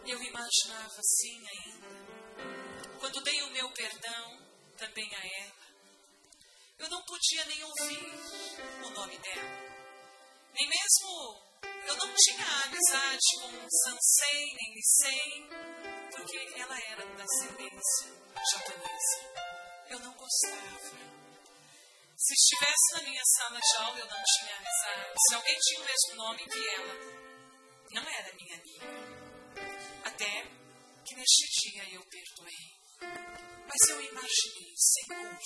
Eu 0.05 0.21
imaginava 0.21 0.99
assim 0.99 1.47
ainda. 1.47 2.99
Quando 2.99 3.23
dei 3.23 3.41
o 3.43 3.51
meu 3.51 3.71
perdão 3.71 4.45
também 4.77 5.09
a 5.15 5.25
ela, 5.25 5.67
eu 6.79 6.89
não 6.89 7.01
podia 7.05 7.45
nem 7.45 7.63
ouvir 7.63 8.13
o 8.85 8.89
nome 8.89 9.17
dela. 9.19 9.73
Nem 10.53 10.67
mesmo 10.67 11.41
eu 11.87 11.95
não 11.95 12.13
tinha 12.13 12.45
amizade 12.65 13.19
com 13.39 13.69
Sansei 13.69 14.55
nem 14.55 14.73
Nisei, 14.75 15.49
porque 16.11 16.59
ela 16.59 16.77
era 16.77 17.05
da 17.05 17.23
ascendência 17.23 18.11
japonesa. 18.51 19.33
Eu 19.89 19.99
não 19.99 20.13
gostava. 20.13 21.22
Se 22.23 22.33
estivesse 22.35 22.93
na 22.93 23.01
minha 23.01 23.21
sala 23.35 23.59
de 23.59 23.75
aula, 23.83 23.99
eu 23.99 24.05
não 24.05 24.23
tinha 24.23 24.55
amizade. 24.55 25.13
Se 25.27 25.35
alguém 25.35 25.57
tinha 25.59 25.81
o 25.81 25.83
mesmo 25.83 26.15
nome 26.15 26.45
que 26.45 26.69
ela, 26.69 26.95
não 27.91 28.01
era 28.01 28.33
minha 28.33 28.55
amiga. 28.55 28.85
Até 30.05 30.47
que 31.03 31.15
neste 31.15 31.69
dia 31.69 31.83
eu 31.93 32.01
perdoei. 32.05 32.79
Mas 33.67 33.89
eu 33.89 34.01
imaginei, 34.01 34.73
Senhor, 34.77 35.37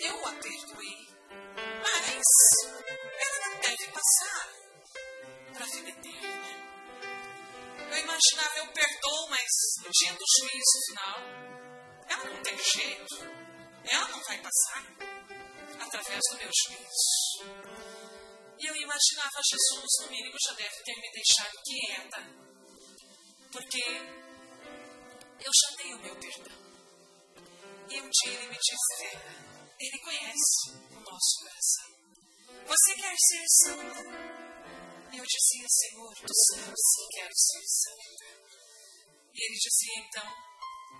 eu 0.00 0.26
a 0.26 0.32
perdoei, 0.32 1.08
mas 1.54 2.24
ela 3.20 3.48
não 3.48 3.60
deve 3.60 3.86
passar 3.92 4.52
para 5.52 5.64
a 5.64 5.68
vida 5.68 5.90
eterna. 5.90 6.66
Eu 7.92 7.98
imaginava, 7.98 8.58
eu 8.58 8.72
perdoo, 8.72 9.28
mas 9.30 9.48
no 9.84 9.90
dia 9.92 10.12
do 10.14 10.24
juízo 10.40 10.86
final, 10.88 11.20
ela 12.08 12.24
não 12.24 12.42
tem 12.42 12.58
jeito. 12.58 13.14
Ela 13.84 14.08
não 14.08 14.20
vai 14.24 14.42
passar 14.42 15.15
através 15.86 16.20
do 16.30 16.36
meu 16.38 16.50
juízo. 16.52 17.76
E 18.58 18.66
eu 18.66 18.74
imaginava, 18.74 19.40
Jesus, 19.50 19.92
no 20.00 20.10
mínimo, 20.10 20.36
já 20.40 20.52
deve 20.54 20.82
ter 20.82 20.96
me 20.96 21.10
deixado 21.12 21.52
quieta. 21.64 22.20
Porque 23.52 23.84
eu 25.40 25.52
já 25.52 25.76
dei 25.76 25.94
o 25.94 25.98
meu 25.98 26.16
perdão. 26.16 26.66
E 27.88 28.00
um 28.00 28.10
dia 28.10 28.32
ele 28.32 28.48
me 28.48 28.58
disse: 28.58 29.16
Ele 29.78 29.98
conhece 30.00 30.70
o 30.90 31.00
nosso 31.00 31.38
coração. 31.40 31.96
Você 32.66 32.94
quer 32.94 33.14
ser 33.16 33.44
santa? 33.48 34.46
E 35.12 35.18
eu 35.18 35.24
dizia, 35.24 35.66
Senhor 35.68 36.14
do 36.14 36.34
céu, 36.34 36.74
sim, 36.76 37.08
quero 37.12 37.32
ser 37.32 37.62
santa. 37.64 38.26
E 39.32 39.44
ele 39.44 39.54
dizia, 39.54 39.98
então, 39.98 40.28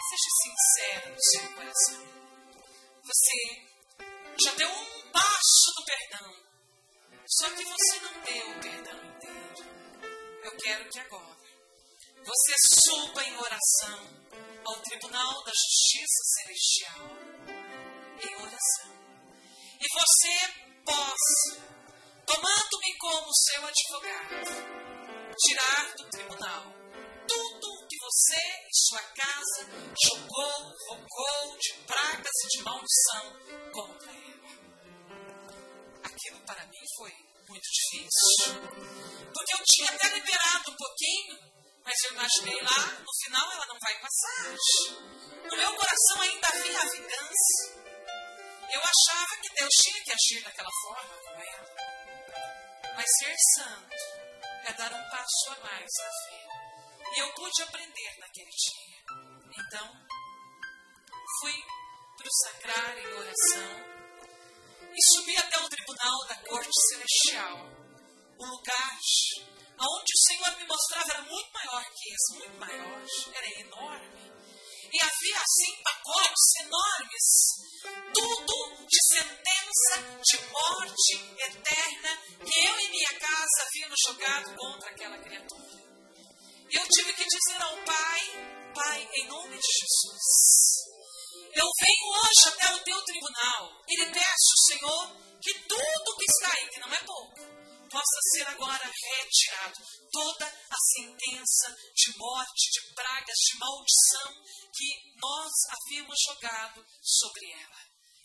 seja 0.08 0.30
sincero 0.42 1.12
no 1.12 1.22
seu 1.22 1.54
coração. 1.54 2.26
Você 3.04 3.75
já 4.42 4.52
deu 4.54 4.68
um 4.68 5.10
passo 5.10 5.72
do 5.76 5.84
perdão, 5.84 6.36
só 7.26 7.50
que 7.50 7.64
você 7.64 8.00
não 8.00 8.20
deu 8.20 8.50
o 8.50 8.60
perdão 8.60 9.04
inteiro. 9.04 9.66
Eu 10.44 10.56
quero 10.58 10.88
que 10.90 11.00
agora 11.00 11.36
você 12.24 12.54
suba 12.84 13.24
em 13.24 13.36
oração 13.36 14.26
ao 14.64 14.80
Tribunal 14.82 15.44
da 15.44 15.52
Justiça 15.52 16.22
Celestial 16.34 17.36
em 18.22 18.34
oração. 18.42 18.96
E 19.80 19.86
você 19.92 20.52
possa, 20.84 21.60
tomando-me 22.26 22.98
como 22.98 23.34
seu 23.34 23.66
advogado, 23.66 25.36
tirar 25.38 25.94
do 25.96 26.10
tribunal 26.10 26.75
você 28.16 28.34
e 28.34 28.70
sua 28.72 29.02
casa 29.02 29.68
jogou, 30.02 30.74
rogou 30.88 31.58
de 31.58 31.74
pragas 31.86 32.32
e 32.44 32.48
de 32.48 32.62
maldição 32.62 33.36
contra 33.72 34.10
ela. 34.10 34.48
Aquilo 36.02 36.40
para 36.46 36.66
mim 36.66 36.84
foi 36.96 37.12
muito 37.46 37.68
difícil, 37.70 38.54
porque 39.34 39.54
eu 39.54 39.64
tinha 39.66 39.90
até 39.90 40.08
liberado 40.14 40.70
um 40.70 40.76
pouquinho 40.76 41.56
mas 41.84 42.02
eu 42.02 42.12
imaginei 42.14 42.60
lá, 42.62 42.98
no 42.98 43.14
final 43.22 43.52
ela 43.52 43.66
não 43.66 43.78
vai 43.78 43.94
passar. 44.00 44.56
No 45.44 45.56
meu 45.56 45.72
coração 45.76 46.20
ainda 46.20 46.48
havia 46.48 46.80
a 46.80 46.90
vingança. 46.90 47.76
Eu 48.72 48.80
achava 48.80 49.36
que 49.40 49.54
Deus 49.54 49.72
tinha 49.72 50.02
que 50.02 50.12
agir 50.12 50.42
daquela 50.42 50.70
forma 50.82 51.16
com 51.22 51.40
ela. 51.40 51.76
Mas 52.96 53.06
ser 53.20 53.36
santo 53.54 53.96
é 54.64 54.72
dar 54.72 54.92
um 54.92 55.10
passo 55.10 55.50
a 55.50 55.60
mais 55.60 55.90
na 55.98 56.10
fé. 56.28 56.45
E 57.14 57.18
eu 57.18 57.32
pude 57.34 57.62
aprender 57.62 58.16
naquele 58.18 58.50
dia. 58.50 58.96
Então, 59.58 60.06
fui 61.40 61.54
para 62.16 62.28
o 62.28 62.32
sacrário 62.32 63.08
em 63.08 63.14
oração 63.14 63.96
e 64.92 65.14
subi 65.14 65.36
até 65.36 65.58
o 65.60 65.68
tribunal 65.68 66.26
da 66.28 66.36
corte 66.36 66.80
celestial, 66.88 67.58
o 68.38 68.46
lugar 68.46 68.98
onde 69.78 70.12
o 70.12 70.22
Senhor 70.26 70.56
me 70.56 70.66
mostrava 70.66 71.12
era 71.12 71.22
muito 71.22 71.52
maior 71.52 71.84
que 71.84 72.12
esse, 72.12 72.38
muito 72.38 72.58
maior, 72.58 73.04
era 73.34 73.60
enorme. 73.60 74.32
E 74.92 74.98
havia 75.02 75.40
assim 75.40 75.82
pacotes 75.82 76.54
enormes, 76.60 77.26
tudo 78.14 78.86
de 78.86 78.98
sentença 79.08 80.22
de 80.24 80.46
morte 80.50 81.14
eterna 81.38 82.16
que 82.38 82.66
eu 82.66 82.80
e 82.80 82.90
minha 82.90 83.18
casa 83.18 83.62
havíamos 83.66 83.96
jogado 84.06 84.56
contra 84.56 84.90
aquela 84.90 85.18
criatura. 85.18 85.75
Eu 86.68 86.88
tive 86.88 87.12
que 87.12 87.24
dizer 87.24 87.62
ao 87.62 87.76
Pai, 87.84 88.72
Pai, 88.74 89.08
em 89.14 89.26
nome 89.28 89.56
de 89.56 89.66
Jesus, 89.66 90.96
eu 91.54 91.70
venho 91.80 92.06
hoje 92.10 92.48
até 92.48 92.74
o 92.74 92.82
teu 92.82 93.02
tribunal 93.04 93.82
e 93.88 93.96
lhe 94.00 94.12
peço, 94.12 94.66
Senhor, 94.66 95.16
que 95.40 95.54
tudo 95.60 96.16
que 96.16 96.24
está 96.24 96.52
aí, 96.56 96.68
que 96.70 96.80
não 96.80 96.92
é 96.92 97.02
pouco, 97.04 97.40
possa 97.88 98.20
ser 98.32 98.48
agora 98.48 98.82
retirado. 98.84 99.78
Toda 100.10 100.44
a 100.44 100.76
sentença 100.96 101.76
de 101.94 102.18
morte, 102.18 102.70
de 102.72 102.94
pragas, 102.94 103.36
de 103.36 103.58
maldição 103.58 104.34
que 104.74 105.20
nós 105.20 105.52
havíamos 105.70 106.18
jogado 106.26 106.84
sobre 107.00 107.48
ela. 107.52 107.80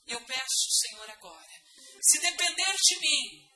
Eu 0.07 0.25
peço, 0.25 0.71
Senhor, 0.81 1.09
agora, 1.11 1.53
se 2.01 2.19
depender 2.19 2.75
de 2.75 2.99
mim, 2.99 3.47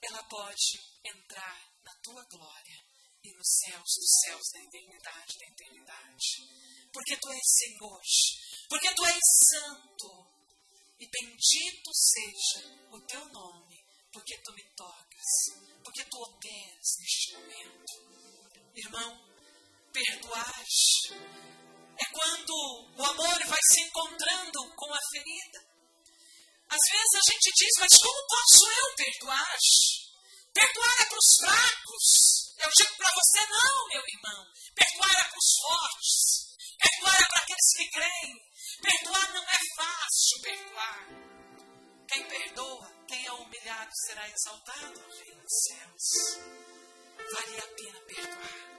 ela 0.00 0.22
pode 0.28 0.78
entrar 1.04 1.60
na 1.82 1.92
tua 2.04 2.24
glória 2.30 2.85
e 3.26 3.34
nos 3.34 3.48
céus 3.64 3.90
dos 3.98 4.12
céus 4.24 4.46
da 4.52 4.60
eternidade, 4.62 5.38
da 5.38 5.46
eternidade. 5.46 6.28
Porque 6.92 7.16
tu 7.16 7.28
és 7.30 7.42
Senhor, 7.44 8.00
porque 8.68 8.94
tu 8.94 9.04
és 9.04 9.20
santo. 9.50 10.36
E 10.98 11.06
bendito 11.10 11.90
seja 11.92 12.88
o 12.90 13.00
teu 13.02 13.28
nome, 13.28 13.84
porque 14.10 14.38
tu 14.42 14.52
me 14.54 14.64
tocas, 14.74 15.30
porque 15.84 16.04
tu 16.04 16.16
operas 16.22 16.88
neste 16.98 17.32
momento. 17.34 17.92
Irmão, 18.74 19.36
perdoar 19.92 20.64
é 21.98 22.04
quando 22.12 22.50
o 22.96 23.04
amor 23.04 23.46
vai 23.46 23.60
se 23.72 23.80
encontrando 23.82 24.74
com 24.74 24.94
a 24.94 25.00
ferida. 25.12 25.76
Às 26.68 26.82
vezes 26.90 27.14
a 27.14 27.30
gente 27.30 27.52
diz, 27.56 27.70
mas 27.78 27.98
como 28.02 28.26
posso 28.26 28.66
eu 28.70 28.94
perdoar? 28.96 29.56
Perdoar 30.52 31.00
é 31.00 31.04
para 31.04 31.18
os 31.18 31.36
fracos. 31.40 32.35
Eu 32.58 32.70
digo 32.76 32.96
para 32.96 33.10
você, 33.14 33.46
não, 33.46 33.88
meu 33.88 34.02
irmão. 34.06 34.46
Perdoar 34.74 35.12
é 35.12 35.28
para 35.28 35.38
os 35.38 35.54
fortes. 35.60 36.56
Perdoar 36.78 37.20
é 37.20 37.28
para 37.28 37.40
aqueles 37.42 37.72
que 37.76 37.90
creem. 37.90 38.46
Perdoar 38.82 39.32
não 39.34 39.42
é 39.42 39.58
fácil, 39.76 40.42
perdoar. 40.42 41.08
Quem 42.08 42.28
perdoa, 42.28 42.92
quem 43.08 43.26
é 43.26 43.32
humilhado 43.32 43.90
será 44.06 44.28
exaltado 44.28 45.00
ao 45.00 45.10
reino 45.10 45.42
dos 45.42 45.62
céus. 45.66 46.06
Vale 47.32 47.58
a 47.58 47.66
pena 47.74 48.00
perdoar. 48.06 48.76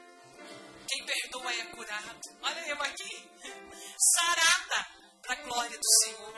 Quem 0.88 1.06
perdoa 1.06 1.54
é 1.54 1.66
curado. 1.66 2.22
Olha 2.42 2.68
eu 2.68 2.82
aqui. 2.82 3.30
Sarada 4.16 4.88
para 5.22 5.34
a 5.34 5.42
glória 5.44 5.78
do 5.78 5.90
Senhor. 6.04 6.34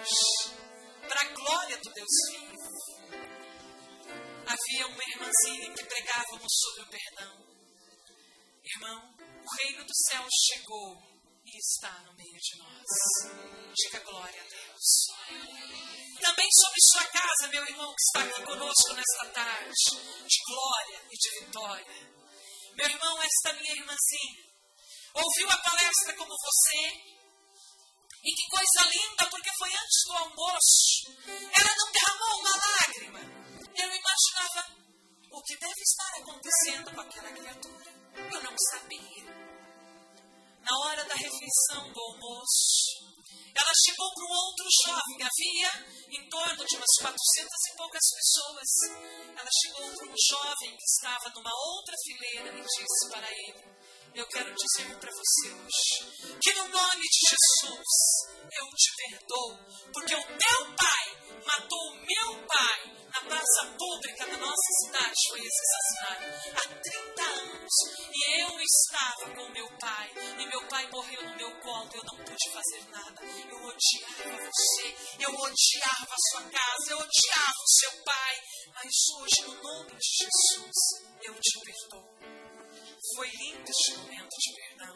Para 1.07 1.21
a 1.21 1.33
glória 1.33 1.77
do 1.77 1.93
Deus 1.93 2.09
vivo. 2.31 2.48
Havia 4.49 4.87
uma 4.87 5.03
irmãzinha 5.03 5.73
que 5.75 5.85
pregávamos 5.85 6.51
sobre 6.51 6.81
o 6.81 6.89
perdão. 6.89 7.45
Irmão, 8.65 9.15
o 9.45 9.55
reino 9.61 9.85
dos 9.85 9.97
céus 10.09 10.33
chegou 10.47 10.97
e 11.45 11.55
está 11.55 11.91
no 11.99 12.13
meio 12.15 12.39
de 12.39 12.57
nós. 12.57 13.73
Diga 13.75 13.99
glória 13.99 14.41
a 14.41 14.45
Deus. 14.45 16.19
Também 16.19 16.49
sobre 16.51 16.81
sua 16.81 17.05
casa, 17.05 17.47
meu 17.49 17.63
irmão 17.63 17.93
que 17.93 18.01
está 18.01 18.23
aqui 18.23 18.43
conosco 18.43 18.93
nesta 18.93 19.25
tarde, 19.33 20.25
de 20.27 20.43
glória 20.47 21.01
e 21.11 21.15
de 21.15 21.45
vitória. 21.45 22.09
Meu 22.73 22.89
irmão, 22.89 23.21
esta 23.21 23.53
minha 23.53 23.73
irmãzinha, 23.73 24.43
ouviu 25.13 25.51
a 25.51 25.57
palestra 25.57 26.15
como 26.15 26.33
você, 26.35 27.19
e 28.23 28.33
que 28.33 28.49
coisa 28.49 28.89
linda, 28.89 29.29
porque 29.29 29.51
foi 29.59 29.69
antes 29.69 30.03
do 30.07 30.13
almoço. 30.13 31.13
Ela 31.53 31.75
não 31.75 31.91
derramou 31.91 32.39
uma 32.39 32.57
lágrima. 32.57 33.48
Eu 33.79 33.89
imaginava 33.95 34.61
o 35.31 35.41
que 35.43 35.57
deve 35.57 35.81
estar 35.81 36.11
acontecendo 36.21 36.93
com 36.93 37.01
aquela 37.01 37.31
criatura. 37.31 37.91
Eu 38.15 38.43
não 38.43 38.55
sabia 38.71 39.49
na 40.69 40.77
hora 40.85 41.03
da 41.05 41.15
refeição 41.15 41.91
do 41.91 41.99
almoço, 41.99 43.09
ela 43.55 43.71
chegou 43.85 44.13
para 44.13 44.23
um 44.23 44.31
outro 44.31 44.65
jovem. 44.85 45.17
Havia 45.25 45.71
em 46.09 46.29
torno 46.29 46.65
de 46.65 46.75
umas 46.75 46.95
400 47.01 47.49
e 47.71 47.75
poucas 47.75 48.05
pessoas. 48.15 48.69
Ela 49.35 49.49
chegou 49.61 49.95
para 49.95 50.07
um 50.07 50.15
jovem 50.15 50.77
que 50.77 50.83
estava 50.83 51.29
numa 51.35 51.51
outra 51.51 51.95
fileira 52.05 52.57
e 52.57 52.61
disse 52.61 53.09
para 53.09 53.31
ele: 53.31 53.63
Eu 54.15 54.27
quero 54.27 54.53
dizer 54.53 54.99
para 54.99 55.11
você 55.11 55.49
hoje 55.49 56.37
que 56.41 56.53
no 56.53 56.67
nome 56.67 57.01
de 57.01 57.19
Jesus 57.29 57.89
eu 58.51 58.65
te 58.75 58.95
perdoo, 58.95 59.57
porque 59.93 60.15
o 60.15 60.23
teu 60.23 60.75
pai 60.75 61.41
matou 61.45 61.91
o 61.91 62.05
meu 62.05 62.47
pai 62.47 62.98
na 63.19 63.29
praça 63.29 63.65
pública 63.77 64.25
da 64.27 64.37
nossa 64.37 64.69
cidade 64.83 65.15
foi 65.29 65.41
assassinado 65.41 66.25
há 66.55 66.81
30 66.81 67.21
anos. 67.23 67.73
E 68.13 68.41
eu 68.41 68.59
estava 68.61 69.35
com 69.35 69.49
meu 69.49 69.67
pai. 69.77 70.11
E 70.39 70.47
meu 70.47 70.67
pai 70.67 70.89
morreu 70.91 71.23
no 71.23 71.35
meu 71.35 71.59
colo. 71.59 71.89
Eu 71.93 72.03
não 72.03 72.17
pude 72.23 72.51
fazer 72.53 72.89
nada. 72.89 73.21
Eu 73.23 73.57
odiava 73.57 74.51
você. 74.51 74.95
Eu 75.19 75.33
odiava 75.33 76.13
a 76.13 76.29
sua 76.31 76.43
casa. 76.49 76.91
Eu 76.91 76.97
odiava 76.97 77.59
o 77.59 77.73
seu 77.79 78.03
pai. 78.03 78.41
Mas 78.75 78.93
hoje, 79.17 79.41
no 79.47 79.63
nome 79.63 79.91
de 79.91 80.09
Jesus, 80.19 80.77
eu 81.23 81.35
te 81.35 81.59
perdoo. 81.65 82.09
Foi 83.15 83.27
lindo 83.27 83.69
este 83.69 83.97
momento 83.97 84.35
de 84.37 84.55
perdão. 84.55 84.95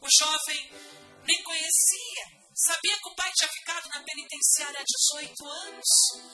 O 0.00 0.08
jovem 0.20 0.72
nem 1.24 1.42
conhecia 1.42 2.45
Sabia 2.58 2.96
que 2.96 3.10
o 3.10 3.14
pai 3.14 3.30
tinha 3.36 3.50
ficado 3.50 3.86
na 3.90 4.02
penitenciária 4.02 4.80
há 4.80 4.84
18 5.12 5.46
anos, 5.46 5.84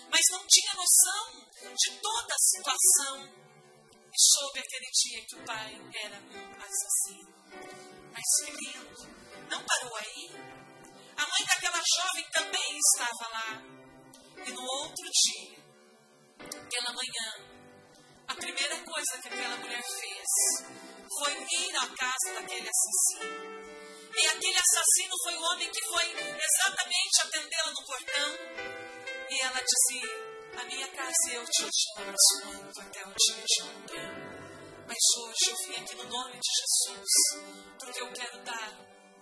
mas 0.08 0.20
não 0.30 0.46
tinha 0.46 0.72
noção 0.74 1.74
de 1.74 1.98
toda 2.00 2.32
a 2.32 2.38
situação. 2.38 3.26
E 4.06 4.16
soube 4.16 4.60
aquele 4.60 4.86
dia 4.92 5.26
que 5.26 5.34
o 5.34 5.44
pai 5.44 5.74
era 6.04 6.16
um 6.20 6.62
assassino. 6.62 7.34
Mas 8.12 8.22
que 8.38 8.52
lindo! 8.52 9.50
Não 9.50 9.64
parou 9.64 9.96
aí. 9.96 10.30
A 11.16 11.26
mãe 11.26 11.44
daquela 11.44 11.82
jovem 11.96 12.30
também 12.30 12.78
estava 12.78 13.28
lá. 13.28 13.62
E 14.46 14.50
no 14.52 14.62
outro 14.62 15.10
dia, 15.10 15.58
pela 16.70 16.92
manhã, 16.92 17.50
a 18.28 18.34
primeira 18.36 18.80
coisa 18.84 19.18
que 19.22 19.28
aquela 19.28 19.56
mulher 19.56 19.82
fez 19.82 20.28
foi 21.18 21.32
ir 21.32 21.76
à 21.78 21.88
casa 21.96 22.34
daquele 22.34 22.68
assassino 22.68 23.61
e 24.14 24.26
aquele 24.26 24.58
assassino 24.58 25.14
foi 25.22 25.34
o 25.34 25.42
homem 25.42 25.70
que 25.70 25.86
foi 25.86 26.04
exatamente 26.04 27.22
atendê-la 27.22 27.70
no 27.72 27.86
portão. 27.86 28.36
E 29.30 29.40
ela 29.40 29.60
dizia: 29.62 30.60
A 30.60 30.64
minha 30.64 30.88
casa 30.88 31.32
eu 31.32 31.44
te 31.46 31.62
amo 31.96 32.52
muito 32.52 32.80
até 32.80 33.06
o 33.06 33.14
dia 33.14 33.44
de 33.44 33.62
ontem. 33.62 34.32
Mas 34.86 34.98
hoje 35.16 35.50
eu 35.50 35.56
vim 35.56 35.82
aqui 35.82 35.94
no 35.96 36.04
nome 36.04 36.38
de 36.38 36.50
Jesus, 36.60 37.08
porque 37.78 38.02
eu 38.02 38.12
quero 38.12 38.38
dar 38.44 38.78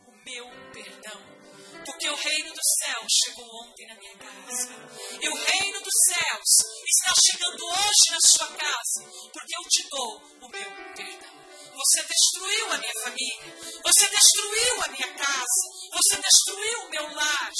o 0.06 0.12
meu 0.24 0.46
perdão. 0.72 1.40
Porque 1.84 2.08
o 2.08 2.16
reino 2.16 2.52
dos 2.52 2.70
céus 2.78 3.06
chegou 3.24 3.46
ontem 3.62 3.86
na 3.86 3.94
minha 3.94 4.16
casa. 4.18 4.74
E 5.20 5.28
o 5.28 5.34
reino 5.34 5.80
dos 5.80 5.94
céus 6.08 6.50
está 6.86 7.12
chegando 7.30 7.64
hoje 7.64 8.10
na 8.10 8.18
sua 8.26 8.48
casa. 8.48 9.30
Porque 9.32 9.56
eu 9.56 9.62
te 9.68 9.88
dou 9.88 10.22
o 10.42 10.48
meu 10.48 10.94
perdão. 10.96 11.40
Você 11.80 12.02
destruiu 12.06 12.72
a 12.72 12.76
minha 12.76 12.92
família. 13.02 13.80
Você 13.82 14.06
destruiu 14.10 14.82
a 14.84 14.88
minha 14.88 15.14
casa. 15.14 15.62
Você 15.90 16.20
destruiu 16.20 16.78
o 16.82 16.90
meu 16.90 17.14
lar. 17.14 17.50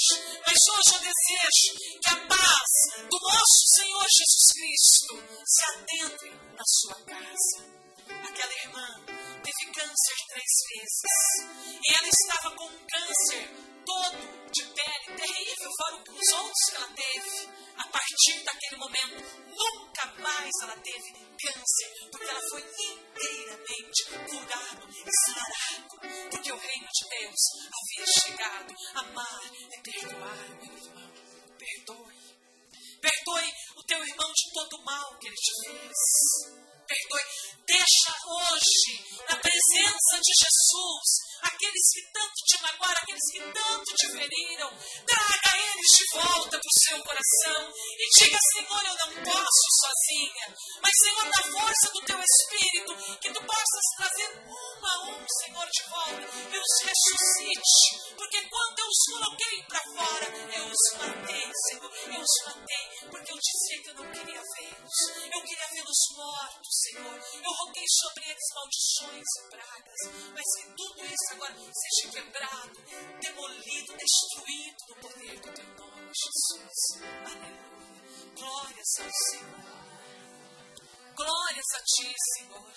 Mas 0.45 0.57
hoje 0.69 0.93
eu 0.93 0.99
desejo 0.99 1.99
que 2.03 2.09
a 2.11 2.27
paz 2.27 3.09
do 3.09 3.19
nosso 3.19 3.63
Senhor 3.75 4.05
Jesus 4.05 4.53
Cristo 4.53 5.43
se 5.43 5.63
adentre 5.73 6.29
na 6.55 6.63
sua 6.67 6.95
casa. 7.03 7.80
Aquela 8.27 8.53
irmã 8.63 9.05
teve 9.43 9.71
câncer 9.73 10.15
três 10.29 10.53
vezes. 10.69 11.01
E 11.83 11.93
ela 11.97 12.07
estava 12.07 12.55
com 12.55 12.65
um 12.65 12.87
câncer 12.87 13.49
todo 13.85 14.51
de 14.51 14.63
pele 14.63 15.17
terrível, 15.17 15.71
fora 15.77 15.95
os 15.95 16.31
outros 16.33 16.69
que 16.69 16.75
ela 16.75 16.87
teve. 16.87 17.49
A 17.77 17.87
partir 17.87 18.43
daquele 18.43 18.75
momento, 18.77 19.23
nunca 19.47 20.05
mais 20.21 20.51
ela 20.61 20.77
teve 20.77 21.13
câncer, 21.41 22.09
porque 22.11 22.29
ela 22.29 22.41
foi 22.49 22.61
inteiramente 22.61 24.05
curada 24.29 24.87
e 24.89 25.11
sarada. 25.25 26.29
Porque 26.29 26.51
o 26.51 26.57
reino 26.57 26.87
de 26.93 27.09
Deus 27.09 27.41
havia 27.73 28.05
chegado. 28.19 28.75
Amar 28.95 29.51
é 29.71 29.81
perdoar, 29.81 30.49
meu 30.61 30.77
irmão. 30.77 31.11
Perdoe. 31.57 32.21
Perdoe 33.01 33.53
teu 33.91 34.01
irmão 34.05 34.31
de 34.31 34.53
todo 34.53 34.77
o 34.77 34.85
mal 34.85 35.17
que 35.19 35.27
ele 35.27 35.35
te 35.35 35.51
fez. 35.65 36.71
Perdoe. 36.87 37.51
Deixa 37.67 38.11
hoje, 38.25 38.91
na 39.29 39.35
presença 39.35 40.15
de 40.19 40.31
Jesus, 40.43 41.07
aqueles 41.41 41.85
que 41.93 42.01
tanto 42.11 42.33
te 42.47 42.61
magoaram, 42.61 43.01
aqueles 43.01 43.31
que 43.31 43.39
tanto 43.39 43.95
te 43.95 44.07
feriram, 44.11 44.69
traga 45.05 45.51
eles 45.57 45.91
de 45.97 46.05
volta 46.13 46.59
para 46.59 46.59
o 46.59 46.79
seu 46.83 47.03
coração 47.03 47.73
e 47.97 48.09
diga: 48.19 48.37
Senhor, 48.53 48.83
eu 48.85 48.95
não 48.95 49.23
posso 49.23 49.67
sozinha, 49.79 50.55
mas 50.81 50.91
Senhor, 50.99 51.25
na 51.25 51.43
força 51.51 51.91
do 51.93 52.01
teu 52.01 52.19
Espírito, 52.19 53.19
que 53.19 53.33
tu 53.33 53.41
possas 53.45 53.85
trazer 53.97 54.29
um 54.47 54.85
a 54.85 55.03
um, 55.03 55.25
Senhor, 55.27 55.67
de 55.67 55.83
volta 55.89 56.27
e 56.51 56.57
os 56.59 56.73
ressuscite, 56.83 58.15
porque 58.17 58.41
quando 58.49 58.79
eu 58.79 58.87
os 58.87 59.03
coloquei 59.13 59.63
para 59.63 59.83
fora, 59.95 60.25
eu 60.55 60.65
os 60.65 60.97
matei, 60.97 61.51
Senhor, 61.69 61.91
eu 62.15 62.21
os 62.21 62.45
matei, 62.45 63.09
porque 63.09 63.31
eu 63.31 63.37
dizia 63.37 63.80
eu 63.87 63.95
não 63.95 64.11
queria 64.11 64.41
vê-los, 64.41 64.97
eu 65.33 65.41
queria 65.43 65.67
vê-los 65.73 65.99
mortos, 66.15 66.81
Senhor, 66.83 67.15
eu 67.43 67.51
roguei 67.65 67.85
sobre 67.87 68.23
eles 68.29 68.53
maldições 68.53 69.27
e 69.37 69.49
pragas, 69.49 70.31
mas 70.33 70.45
que 70.55 70.75
tudo 70.75 71.05
isso 71.05 71.33
agora 71.33 71.55
seja 71.55 72.11
quebrado, 72.11 72.81
demolido, 73.19 73.97
destruído 73.97 74.77
no 74.89 74.95
poder 74.95 75.39
do 75.39 75.53
teu 75.53 75.65
nome, 75.75 76.11
Jesus. 76.13 77.01
Aleluia. 77.25 77.71
Glórias 78.35 78.99
ao 78.99 79.11
Senhor. 79.29 79.91
Glórias 81.15 81.65
a 81.75 81.79
ti, 81.83 82.15
Senhor. 82.37 82.73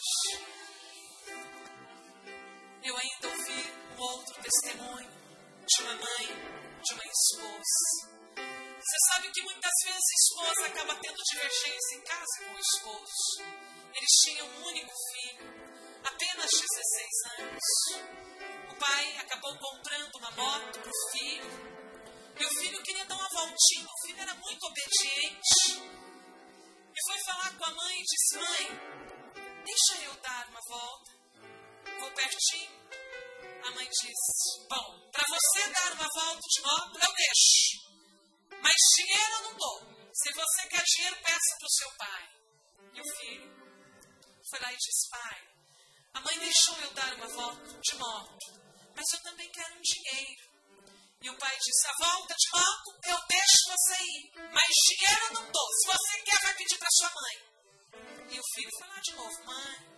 Eu 2.83 2.97
ainda 2.97 3.29
ouvi 3.29 3.73
um 3.97 4.03
outro 4.03 4.43
testemunho 4.43 5.11
de 5.67 5.83
uma 5.83 5.95
mãe, 5.95 6.27
de 6.83 6.95
uma 6.95 7.05
esposa. 7.05 8.24
Você 8.85 8.99
sabe 9.15 9.31
que 9.33 9.41
muitas 9.41 9.73
vezes 9.83 9.97
a 9.97 10.21
esposa 10.21 10.67
acaba 10.67 10.95
tendo 10.97 11.17
divergência 11.17 11.97
em 11.97 12.01
casa 12.03 12.45
com 12.45 12.55
o 12.55 12.59
esposo. 12.59 13.43
Eles 13.95 14.11
tinham 14.23 14.47
um 14.47 14.67
único 14.67 14.93
filho, 15.11 15.55
apenas 16.05 16.51
16 16.51 17.41
anos. 17.41 17.65
O 18.71 18.75
pai 18.77 19.17
acabou 19.17 19.57
comprando 19.57 20.15
uma 20.17 20.31
moto 20.33 20.81
para 20.81 20.91
o 20.91 21.11
filho. 21.13 21.51
E 22.39 22.45
o 22.45 22.51
filho 22.61 22.83
queria 22.83 23.07
dar 23.07 23.15
uma 23.15 23.29
voltinha, 23.31 23.87
o 23.87 24.07
filho 24.07 24.21
era 24.21 24.35
muito 24.35 24.67
obediente. 24.67 25.81
E 26.95 27.05
foi 27.07 27.19
falar 27.25 27.57
com 27.57 27.65
a 27.65 27.71
mãe 27.71 27.99
e 27.99 28.05
disse: 28.05 28.37
Mãe, 28.37 29.65
deixa 29.65 30.05
eu 30.05 30.15
dar 30.21 30.47
uma 30.49 30.61
volta. 30.69 31.11
Vou 32.01 32.11
pertinho. 32.11 32.71
A 33.65 33.71
mãe 33.71 33.89
disse: 33.89 34.69
Bom, 34.69 35.11
para 35.11 35.25
você 35.27 35.71
dar 35.71 35.93
uma 35.95 36.09
volta 36.15 36.41
de 36.43 36.61
moto, 36.61 36.99
eu 37.03 37.15
deixo. 37.15 37.94
Mas 38.65 38.77
dinheiro 38.97 39.33
eu 39.35 39.43
não 39.43 39.57
dou. 39.59 39.79
Se 40.15 40.33
você 40.33 40.69
quer 40.69 40.83
dinheiro, 40.83 41.17
peça 41.23 41.57
para 41.59 41.67
o 41.67 41.71
seu 41.71 41.91
pai. 41.99 42.31
E 42.95 43.01
o 43.01 43.17
filho 43.19 43.55
foi 44.49 44.61
lá 44.61 44.73
e 44.73 44.77
disse: 44.77 45.11
Pai, 45.11 45.49
a 46.15 46.21
mãe 46.21 46.39
deixou 46.39 46.81
eu 46.81 46.91
dar 46.95 47.13
uma 47.15 47.29
volta 47.29 47.81
de 47.81 47.97
moto, 47.97 48.47
mas 48.97 49.05
eu 49.13 49.23
também 49.23 49.51
quero 49.51 49.75
um 49.75 49.83
dinheiro. 49.83 50.55
E 51.21 51.29
o 51.29 51.37
pai 51.37 51.59
disse: 51.59 51.87
A 51.87 52.07
volta 52.09 52.35
de 52.35 52.51
moto 52.57 53.01
eu 53.05 53.19
deixo 53.29 53.69
você 53.69 54.03
ir, 54.03 54.33
mas 54.51 54.71
dinheiro 54.89 55.25
eu 55.27 55.33
não 55.35 55.53
dou. 55.53 55.69
Se 55.73 55.87
você 55.87 56.23
quer, 56.23 56.41
vai 56.41 56.55
pedir 56.55 56.79
para 56.79 56.91
sua 56.91 57.11
mãe. 57.11 57.37
E 58.31 58.41
o 58.41 58.49
filho 58.55 58.71
foi 58.79 58.89
lá 58.89 59.01
de 59.01 59.13
novo: 59.13 59.45
Mãe, 59.45 59.95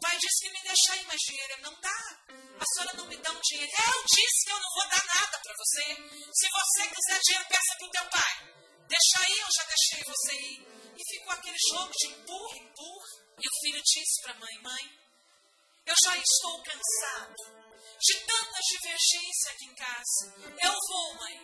pai 0.00 0.16
disse 0.18 0.42
que 0.42 0.50
me 0.50 0.62
deixa 0.62 0.96
ir, 0.96 1.06
mas 1.06 1.20
dinheiro 1.20 1.62
não 1.62 1.80
dá. 1.80 2.00
A 2.60 2.64
senhora 2.64 2.96
não 2.96 3.06
me 3.06 3.16
dá 3.16 3.30
um 3.30 3.40
dinheiro. 3.40 3.72
Eu 3.72 4.04
disse 4.04 4.44
que 4.44 4.52
eu 4.52 4.60
não 4.60 4.70
vou 4.74 4.88
dar 4.88 5.04
nada 5.04 5.38
para 5.38 5.54
você. 5.56 5.84
Se 6.32 6.48
você 6.48 6.88
quiser 6.88 7.20
dinheiro, 7.20 7.48
peça 7.48 7.76
para 7.78 7.86
o 7.86 7.90
teu 7.90 8.06
pai. 8.10 8.34
Deixa 8.88 9.16
aí, 9.20 9.38
eu 9.38 9.48
já 9.56 9.64
deixei 9.64 10.04
você 10.04 10.32
ir. 10.34 10.68
E 10.96 11.02
ficou 11.04 11.32
aquele 11.32 11.58
jogo 11.70 11.92
de 11.92 12.06
empurra, 12.08 12.56
empurra. 12.56 13.08
E 13.38 13.46
o 13.46 13.60
filho 13.62 13.82
disse 13.82 14.22
para 14.22 14.34
mãe: 14.34 14.58
Mãe, 14.62 14.84
eu 15.86 15.94
já 16.04 16.16
estou 16.16 16.62
cansado 16.62 17.60
de 18.00 18.14
tanta 18.20 18.58
divergência 18.60 19.52
aqui 19.52 19.64
em 19.66 19.74
casa. 19.74 20.34
Eu 20.62 20.74
vou, 20.88 21.14
mãe, 21.14 21.36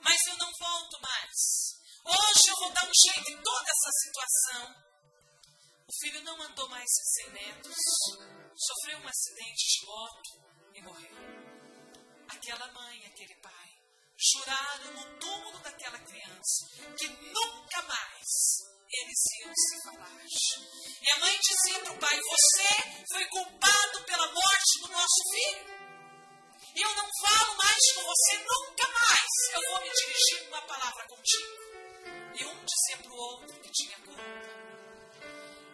mas 0.00 0.18
eu 0.28 0.36
não 0.36 0.50
volto 0.58 1.00
mais. 1.00 1.74
Hoje 2.04 2.48
eu 2.48 2.56
vou 2.56 2.72
dar 2.72 2.84
um 2.84 2.92
jeito 3.06 3.30
em 3.30 3.42
toda 3.42 3.70
essa 3.70 3.90
situação. 4.02 4.93
O 5.86 5.92
filho 6.00 6.22
não 6.22 6.40
andou 6.42 6.66
mais 6.70 6.88
100 6.88 7.30
metros, 7.30 7.76
sofreu 8.56 8.98
um 9.00 9.08
acidente 9.08 9.80
de 9.80 9.86
moto 9.86 10.30
e 10.74 10.82
morreu. 10.82 11.16
Aquela 12.26 12.72
mãe, 12.72 13.04
aquele 13.04 13.34
pai, 13.42 13.68
juraram 14.16 14.92
no 14.94 15.18
túmulo 15.18 15.58
daquela 15.58 15.98
criança 15.98 16.68
que 16.96 17.06
nunca 17.06 17.82
mais 17.82 18.74
eles 18.90 19.18
iam 19.40 19.52
se 19.54 19.82
falar. 19.82 20.24
E 21.02 21.10
a 21.10 21.18
mãe 21.18 21.38
dizia 21.38 21.80
para 21.80 21.92
o 21.92 21.98
pai: 21.98 22.18
Você 22.18 23.06
foi 23.10 23.26
culpado 23.26 24.04
pela 24.04 24.32
morte 24.32 24.80
do 24.80 24.88
nosso 24.88 25.30
filho. 25.32 25.74
Eu 26.76 26.94
não 26.96 27.08
falo 27.20 27.56
mais 27.56 27.92
com 27.94 28.02
você 28.04 28.38
nunca 28.38 28.88
mais. 28.88 29.30
Eu 29.52 29.70
vou 29.70 29.82
me 29.82 29.90
dirigir 29.90 30.48
uma 30.48 30.62
palavra 30.62 31.06
contigo. 31.08 31.64
E 32.36 32.44
um 32.46 32.64
dizia 32.64 32.98
para 33.02 33.12
o 33.12 33.16
outro 33.16 33.60
que 33.60 33.70
tinha 33.70 33.98
culpa. 33.98 34.43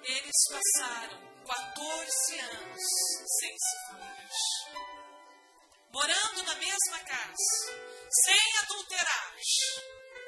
Eles 0.02 0.36
passaram 0.50 1.20
14 1.46 2.38
anos 2.38 2.82
sem 3.38 3.54
se 3.58 3.76
falar. 3.88 4.10
Morando 5.92 6.42
na 6.44 6.54
mesma 6.54 6.98
casa, 7.00 7.82
sem 8.24 8.58
adulterar. 8.62 9.34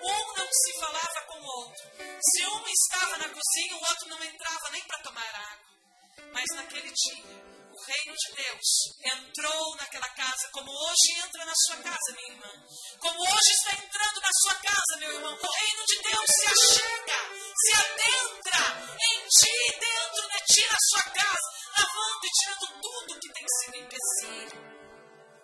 Um 0.02 0.36
não 0.36 0.48
se 0.50 0.80
falava 0.80 1.26
com 1.28 1.40
o 1.40 1.44
outro. 1.44 1.90
Se 2.20 2.46
um 2.46 2.66
estava 2.66 3.18
na 3.18 3.28
cozinha, 3.28 3.76
o 3.76 3.88
outro 3.88 4.08
não 4.08 4.24
entrava 4.24 4.70
nem 4.72 4.82
para 4.82 5.02
tomar 5.02 5.34
água. 5.34 6.32
Mas 6.32 6.44
naquele 6.56 6.92
dia, 6.92 7.51
o 7.72 7.84
reino 7.84 8.14
de 8.14 8.32
Deus 8.36 8.68
entrou 9.02 9.76
naquela 9.76 10.08
casa, 10.10 10.48
como 10.52 10.70
hoje 10.70 11.24
entra 11.24 11.44
na 11.44 11.54
sua 11.54 11.76
casa, 11.76 12.12
minha 12.14 12.32
irmã. 12.32 12.52
Como 13.00 13.20
hoje 13.20 13.52
está 13.52 13.72
entrando 13.72 14.20
na 14.20 14.32
sua 14.42 14.54
casa, 14.56 14.96
meu 14.98 15.12
irmão. 15.12 15.32
O 15.32 15.52
reino 15.52 15.84
de 15.86 16.02
Deus 16.02 16.26
se 16.28 16.46
achega, 16.46 17.20
se 17.56 17.72
adentra 17.72 18.62
em 19.10 19.26
ti, 19.28 19.78
dentro 19.80 20.28
de 20.28 20.54
ti, 20.54 20.66
na 20.68 20.78
sua 20.90 21.02
casa, 21.12 21.48
lavando 21.78 22.26
e 22.26 22.30
tirando 22.30 22.80
tudo 22.80 23.20
que 23.20 23.32
tem 23.32 23.46
sido 23.48 23.76
empecilho. 23.76 24.58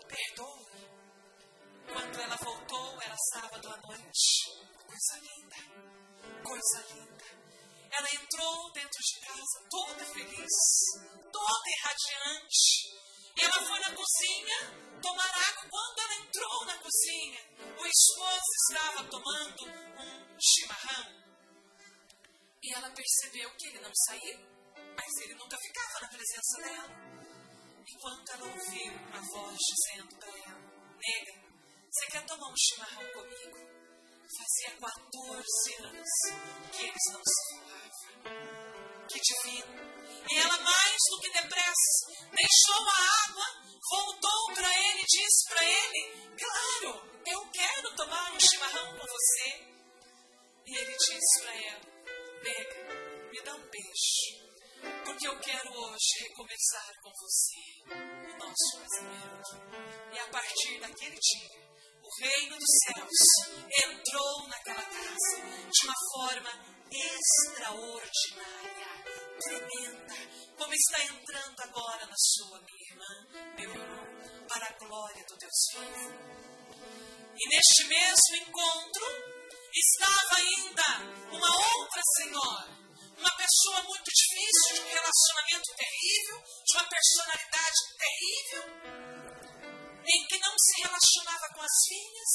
Perdoe. 0.07 0.69
Quando 1.93 2.21
ela 2.21 2.37
voltou, 2.37 3.03
era 3.03 3.17
sábado 3.33 3.69
à 3.69 3.77
noite. 3.89 4.69
Coisa 4.87 5.15
linda, 5.23 5.57
coisa 6.45 6.85
linda. 6.93 7.08
Ela 7.91 8.15
entrou 8.15 8.73
dentro 8.73 9.01
de 9.01 9.21
casa 9.21 9.67
toda 9.71 10.05
feliz, 10.05 10.53
toda 11.33 11.71
irradiante. 11.79 12.99
E 13.37 13.45
ela 13.45 13.67
foi 13.67 13.81
na 13.81 13.95
cozinha 13.95 15.01
tomar 15.01 15.31
água. 15.31 15.69
Quando 15.71 15.99
ela 16.01 16.15
entrou 16.17 16.65
na 16.67 16.79
cozinha, 16.79 17.41
o 17.79 17.87
esposo 17.87 18.51
estava 18.71 19.05
tomando 19.09 19.65
um 19.65 20.39
chimarrão. 20.41 21.19
E 22.63 22.75
ela 22.75 22.91
percebeu 22.91 23.51
que 23.57 23.69
ele 23.69 23.81
não 23.81 23.93
saiu, 24.07 24.39
mas 24.97 25.17
ele 25.23 25.35
nunca 25.35 25.57
ficava 25.57 26.01
na 26.03 26.09
presença 26.09 26.63
dela. 26.63 27.19
Enquanto 27.89 28.33
ela 28.33 28.45
ouviu 28.45 28.93
uma 28.93 29.23
voz 29.33 29.59
dizendo 29.59 30.17
para 30.17 30.29
ela: 30.29 30.61
Nega, 30.99 31.49
você 31.91 32.07
quer 32.07 32.27
tomar 32.27 32.49
um 32.49 32.57
chimarrão 32.57 33.13
comigo? 33.13 33.78
Fazia 34.37 34.77
14 34.79 35.75
anos 35.85 36.09
que 36.71 36.83
eles 36.83 37.05
não 37.13 37.23
se 37.25 37.57
falavam. 37.57 39.09
Que 39.09 39.21
divino. 39.21 39.99
E 40.31 40.39
ela, 40.39 40.59
mais 40.59 40.97
do 41.11 41.21
que 41.21 41.33
depressa, 41.33 42.07
deixou 42.37 42.89
a 42.89 43.25
água, 43.25 43.47
voltou 43.91 44.55
para 44.55 44.69
ele 44.69 45.01
e 45.01 45.07
disse 45.07 45.49
para 45.49 45.65
ele: 45.65 46.37
Claro, 46.37 47.23
eu 47.27 47.51
quero 47.51 47.97
tomar 47.97 48.33
um 48.33 48.39
chimarrão 48.39 48.99
com 48.99 49.07
você. 49.07 49.67
E 50.67 50.77
ele 50.77 50.97
disse 50.99 51.41
para 51.41 51.55
ela: 51.55 51.81
Pega, 52.43 53.31
me 53.33 53.43
dá 53.43 53.55
um 53.55 53.71
beijo, 53.71 55.05
porque 55.07 55.27
eu 55.27 55.41
quero 55.41 55.73
hoje 55.73 56.29
recomeçar 56.29 56.93
com 57.03 57.11
você 57.17 58.31
o 58.31 58.39
nosso 58.39 58.79
casamento. 58.79 60.13
E 60.13 60.19
a 60.19 60.29
partir 60.29 60.81
daquele 60.81 61.19
dia, 61.19 61.68
o 62.09 62.25
reino 62.25 62.57
dos 62.57 62.73
céus 62.87 63.21
entrou 63.85 64.49
naquela 64.49 64.83
casa 64.83 65.37
de 65.71 65.87
uma 65.87 65.95
forma 66.15 66.51
extraordinária, 66.91 68.89
tremenda, 69.39 70.17
como 70.57 70.73
está 70.73 71.05
entrando 71.05 71.61
agora 71.61 72.07
na 72.07 72.17
sua, 72.17 72.61
minha 72.63 72.91
irmã, 72.91 73.27
meu 73.59 73.71
irmão, 73.75 74.07
para 74.49 74.67
a 74.69 74.73
glória 74.79 75.23
do 75.29 75.37
Deus 75.37 75.67
vivo. 75.75 76.15
E 77.37 77.49
neste 77.49 77.85
mesmo 77.85 78.37
encontro 78.37 79.07
estava 79.75 80.37
ainda 80.37 81.01
uma 81.31 81.57
outra 81.77 82.03
senhora, 82.17 82.73
uma 83.19 83.37
pessoa 83.37 83.83
muito 83.83 84.11
difícil, 84.11 84.77
de 84.77 84.81
um 84.81 84.89
relacionamento 84.95 85.75
terrível, 85.77 86.43
de 86.65 86.73
uma 86.75 86.89
personalidade 86.89 87.81
terrível 87.99 89.08
em 90.11 90.27
que 90.27 90.39
não 90.39 90.55
se 90.57 90.83
relacionava 90.83 91.49
com 91.55 91.61
as 91.61 91.77
filhas. 91.87 92.33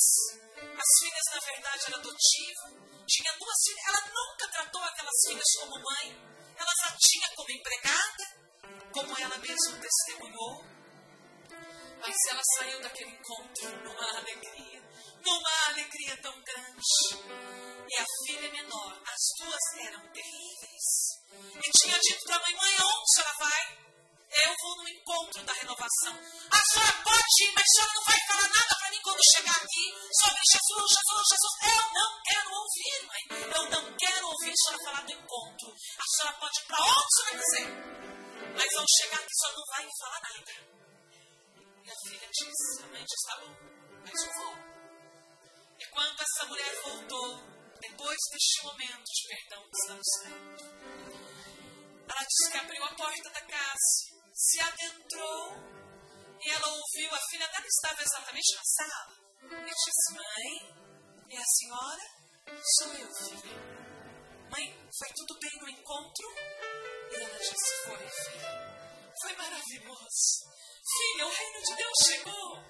As 0.78 0.91
filhas, 0.99 1.26
na 1.34 1.39
verdade, 1.39 1.84
eram 1.88 1.99
adotivas. 1.99 2.71
Tinha 3.07 3.34
duas 3.39 3.57
filhas. 3.63 3.84
Ela 3.88 4.01
nunca 4.13 4.47
tratou 4.51 4.84
aquelas 4.84 5.19
filhas 5.28 5.51
como 5.59 5.82
mãe. 5.82 6.34
Ela 6.55 6.74
já 6.82 6.95
tinha 6.99 7.28
como 7.36 7.51
empregada, 7.51 8.26
como 8.93 9.17
ela 9.17 9.38
mesma 9.39 9.80
testemunhou. 9.82 10.65
Mas 11.99 12.15
ela 12.30 12.41
saiu 12.57 12.82
daquele 12.82 13.11
encontro 13.11 13.69
numa 13.84 14.17
alegria, 14.17 14.82
numa 15.24 15.67
alegria 15.69 16.21
tão 16.21 16.34
grande. 16.43 17.34
E 17.89 17.95
a 17.97 18.05
filha 18.26 18.51
menor, 18.51 19.01
as 19.07 19.21
duas 19.39 19.86
eram 19.88 20.11
terríveis. 20.11 21.13
E 21.55 21.71
tinha 21.71 21.97
dito 21.99 22.24
para 22.26 22.36
a 22.36 22.39
mãe: 22.39 22.55
mãe, 22.55 22.76
aonde 22.78 23.19
ela 23.19 23.34
vai? 23.39 23.92
Eu 24.34 24.55
vou 24.61 24.77
no 24.77 24.89
encontro 24.89 25.43
da 25.43 25.53
renovação. 25.53 26.13
A 26.49 26.57
senhora 26.65 27.03
pode 27.03 27.43
ir, 27.43 27.53
mas 27.53 27.63
a 27.63 27.73
senhora 27.73 27.93
não 27.93 28.03
vai 28.03 28.19
falar 28.27 28.49
nada 28.49 28.75
para 28.79 28.89
mim 28.89 29.01
quando 29.03 29.21
chegar 29.31 29.57
aqui 29.57 29.86
sobre 30.21 30.41
Jesus, 30.51 30.89
Jesus, 30.89 31.25
Jesus. 31.29 31.53
Eu 31.69 31.93
não 31.93 32.11
quero 32.23 32.49
ouvir, 32.49 32.99
mãe. 33.05 33.23
Eu 33.53 33.69
não 33.69 33.97
quero 33.97 34.27
ouvir 34.27 34.49
a 34.49 34.55
senhora 34.55 34.84
falar 34.86 35.05
do 35.05 35.11
encontro. 35.11 35.69
A 35.69 36.05
senhora 36.17 36.38
pode 36.39 36.59
ir 36.59 36.65
para 36.65 36.81
onde 36.81 37.05
a 37.05 37.09
senhora 37.13 37.38
quiser. 37.38 37.67
Mas 38.57 38.73
ao 38.73 38.86
chegar 38.97 39.19
aqui, 39.21 39.29
a 39.29 39.38
senhora 39.38 39.57
não 39.57 39.65
vai 39.69 39.89
falar 39.99 40.21
nada. 40.21 40.53
E 41.86 41.91
a 41.91 41.95
filha 42.09 42.29
disse, 42.31 42.84
a 42.84 42.88
mãe 42.88 43.05
disse, 43.05 43.27
tá 43.27 43.38
bom, 43.38 43.53
mas 44.01 44.23
eu 44.23 44.34
vou. 44.34 44.55
E 45.77 45.86
quando 45.91 46.21
essa 46.21 46.45
mulher 46.47 46.81
voltou, 46.81 47.43
depois 47.81 48.17
deste 48.31 48.63
momento 48.63 49.03
de 49.03 49.27
perdão 49.27 49.61
que 49.69 49.77
estamos 49.77 50.07
tendo, 50.23 50.73
ela 52.09 52.23
disse 52.23 52.51
que 52.51 52.57
abriu 52.57 52.84
a 52.84 52.95
porta 52.95 53.29
da 53.29 53.41
casa 53.41 54.13
se 54.34 54.59
adentrou 54.59 55.73
e 56.41 56.49
ela 56.49 56.67
ouviu, 56.67 57.15
a 57.15 57.19
filha 57.29 57.47
dela 57.47 57.65
estava 57.65 58.01
exatamente 58.01 58.55
na 58.55 58.63
sala. 58.63 59.15
E 59.43 59.71
disse: 59.71 60.13
Mãe, 60.13 61.29
é 61.29 61.38
a 61.38 61.45
senhora? 61.45 62.01
Sou 62.77 62.93
eu, 62.95 63.15
filha. 63.15 63.84
Mãe, 64.51 64.89
foi 64.97 65.09
tudo 65.15 65.39
bem 65.39 65.51
no 65.61 65.69
encontro? 65.69 66.27
E 67.11 67.15
ela 67.15 67.39
disse: 67.39 67.86
Foi, 67.86 68.09
filha. 68.09 69.13
Foi 69.21 69.36
maravilhoso. 69.38 70.51
Filha, 70.84 71.27
o 71.27 71.29
reino 71.29 71.61
de 71.63 71.75
Deus 71.75 71.97
chegou. 72.03 72.63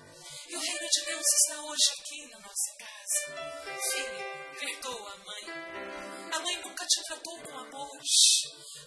E 0.49 0.55
o 0.55 0.59
reino 0.59 0.87
de 0.87 1.05
Deus 1.05 1.25
está 1.25 1.61
hoje 1.61 1.91
aqui 1.99 2.27
na 2.27 2.39
nossa 2.39 2.75
casa. 2.77 3.81
Filha, 3.91 4.59
perdoa 4.59 5.13
a 5.13 5.17
mãe 5.17 6.22
a 6.33 6.39
mãe 6.39 6.57
nunca 6.63 6.83
te 6.87 7.03
tratou 7.03 7.37
com 7.39 7.57
amor. 7.57 7.99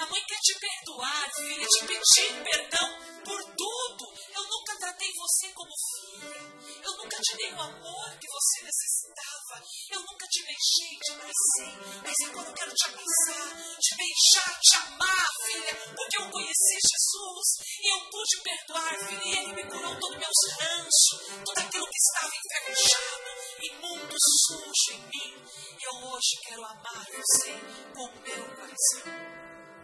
A 0.00 0.06
mãe 0.06 0.20
quer 0.26 0.38
te 0.40 0.58
perdoar, 0.58 1.30
filha, 1.36 1.66
te 1.66 1.86
pedir 1.86 2.42
perdão 2.42 2.88
por 3.24 3.40
tudo. 3.54 4.04
Eu 4.34 4.42
nunca 4.42 4.76
tratei 4.78 5.08
você 5.14 5.52
como 5.52 5.70
filha. 5.70 6.82
Eu 6.82 6.96
nunca 6.96 7.16
te 7.22 7.36
dei 7.36 7.52
o 7.52 7.60
amor 7.60 8.18
que 8.18 8.26
você 8.26 8.64
necessitava. 8.64 9.62
Eu 9.92 10.00
nunca 10.00 10.26
te 10.26 10.42
beijei, 10.42 10.98
te 10.98 11.12
abracei. 11.12 12.02
Mas 12.02 12.14
agora 12.28 12.48
eu 12.48 12.54
quero 12.54 12.74
te 12.74 12.88
abraçar, 12.88 13.78
te 13.78 13.96
beijar, 13.96 14.60
te 14.60 14.76
amar, 14.78 15.28
filha. 15.46 15.94
Porque 15.94 16.16
eu 16.18 16.30
conheci 16.30 16.76
Jesus 16.82 17.46
e 17.78 17.94
eu 17.94 18.10
pude 18.10 18.42
perdoar, 18.42 18.98
filha. 19.06 19.22
E 19.24 19.38
Ele 19.38 19.52
me 19.54 19.70
curou 19.70 19.94
todo 20.00 20.14
o 20.14 20.18
meu 20.18 20.30
ranço, 20.60 21.44
tudo 21.44 21.58
aquilo 21.60 21.86
que 21.86 21.98
estava 21.98 22.32
enferrujado, 22.34 23.35
imundo, 23.62 24.14
sujo 24.46 24.92
em 24.92 25.00
mim. 25.00 25.46
Eu 25.82 26.08
hoje 26.08 26.36
quero 26.42 26.64
amar 26.64 27.04
você 27.04 27.52
com 27.94 28.04
o 28.04 28.20
meu 28.20 28.44
coração. 28.56 29.02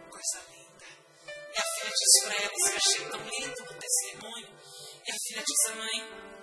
Coisa 0.09 0.45
linda. 0.51 0.85
A 1.55 1.63
filha 1.75 1.93
diz 1.93 2.23
para 2.23 2.35
ela, 2.35 2.53
eu 2.53 2.77
achei 2.77 3.09
tão 3.09 3.19
lindo 3.29 3.63
no 3.63 3.79
testemunho. 3.79 4.59
E 5.05 5.11
a 5.11 5.15
filha 5.27 5.43
diz 5.45 5.75
mãe, 5.75 6.33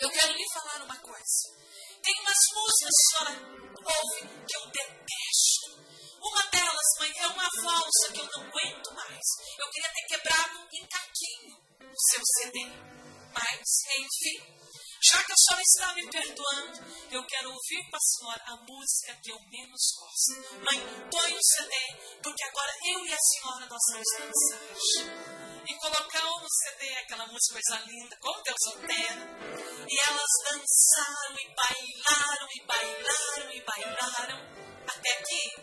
eu 0.00 0.10
quero 0.10 0.32
lhe 0.32 0.44
falar 0.52 0.82
uma 0.82 0.96
coisa. 0.98 1.60
Tem 2.02 2.14
umas 2.20 2.38
músicas 2.54 2.78
que 2.80 2.86
a 2.86 3.08
senhora 3.08 3.60
ouve 3.84 4.44
que 4.46 4.56
eu 4.56 4.66
detesto. 4.66 5.80
Uma 6.22 6.42
delas, 6.50 6.86
mãe, 6.98 7.12
é 7.16 7.26
uma 7.28 7.48
valsa 7.62 8.12
que 8.12 8.20
eu 8.20 8.26
não 8.26 8.48
aguento 8.48 8.94
mais. 8.94 9.26
Eu 9.58 9.70
queria 9.70 9.92
ter 9.92 10.06
quebrado 10.08 10.68
em 10.72 10.86
caquinho 10.86 11.56
o 11.80 12.00
seu 12.10 12.20
CD. 12.24 12.66
Mas, 13.32 13.62
enfim, 13.98 14.60
já 15.02 15.24
que 15.24 15.32
a 15.32 15.36
senhora 15.36 15.62
está 15.62 15.94
me 15.94 16.10
perdoando, 16.10 16.80
eu 17.10 17.24
quero 17.24 17.50
ouvir 17.50 17.90
com 17.90 17.96
a 17.96 18.00
senhora 18.00 18.42
a 18.46 18.56
música 18.56 19.16
que 19.22 19.32
eu 19.32 19.40
menos 19.48 19.80
gosto. 19.96 20.60
Mãe, 20.60 21.08
põe 21.10 21.32
o 21.32 21.42
CD, 21.42 21.74
porque 22.22 22.44
agora 22.44 22.72
eu 22.84 23.06
e 23.06 23.12
a 23.12 23.18
senhora 23.18 23.66
nós 23.66 23.80
vamos 23.88 24.08
dançar. 24.18 25.64
E 25.66 25.74
colocou 25.76 26.40
no 26.40 26.48
CD 26.50 26.96
aquela 26.98 27.26
música 27.28 27.54
coisa 27.54 27.84
linda, 27.86 28.16
como 28.20 28.42
Deus 28.42 28.66
altera. 28.74 29.24
E 29.88 30.00
elas 30.10 30.32
dançaram 30.44 31.36
e 31.38 31.54
bailaram 31.54 32.48
e 32.50 32.66
bailaram 32.66 33.50
e 33.52 33.60
bailaram. 33.62 34.38
Até 34.86 35.22
que 35.22 35.56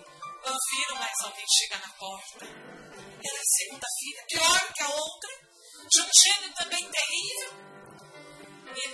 ouviram 0.50 0.96
mais 0.96 1.22
alguém 1.22 1.46
chegar 1.48 1.82
na 1.82 1.94
porta. 1.94 2.46
Era 2.46 3.42
segunda 3.44 3.88
filha, 4.00 4.26
pior 4.30 4.74
que 4.74 4.84
a 4.84 4.90
outra, 4.90 5.32
de 5.90 6.02
um 6.02 6.10
gênio 6.24 6.54
também 6.56 6.90
terrível 6.90 7.77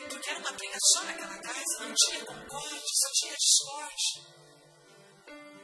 porque 0.10 0.30
era 0.30 0.40
uma 0.40 0.52
briga 0.52 0.78
só 0.94 1.04
naquela 1.04 1.38
casa, 1.40 1.80
não 1.80 1.94
tinha 1.94 2.26
concórdia, 2.26 2.82
só 2.86 3.10
tinha 3.14 3.36
discórdia. 3.36 4.44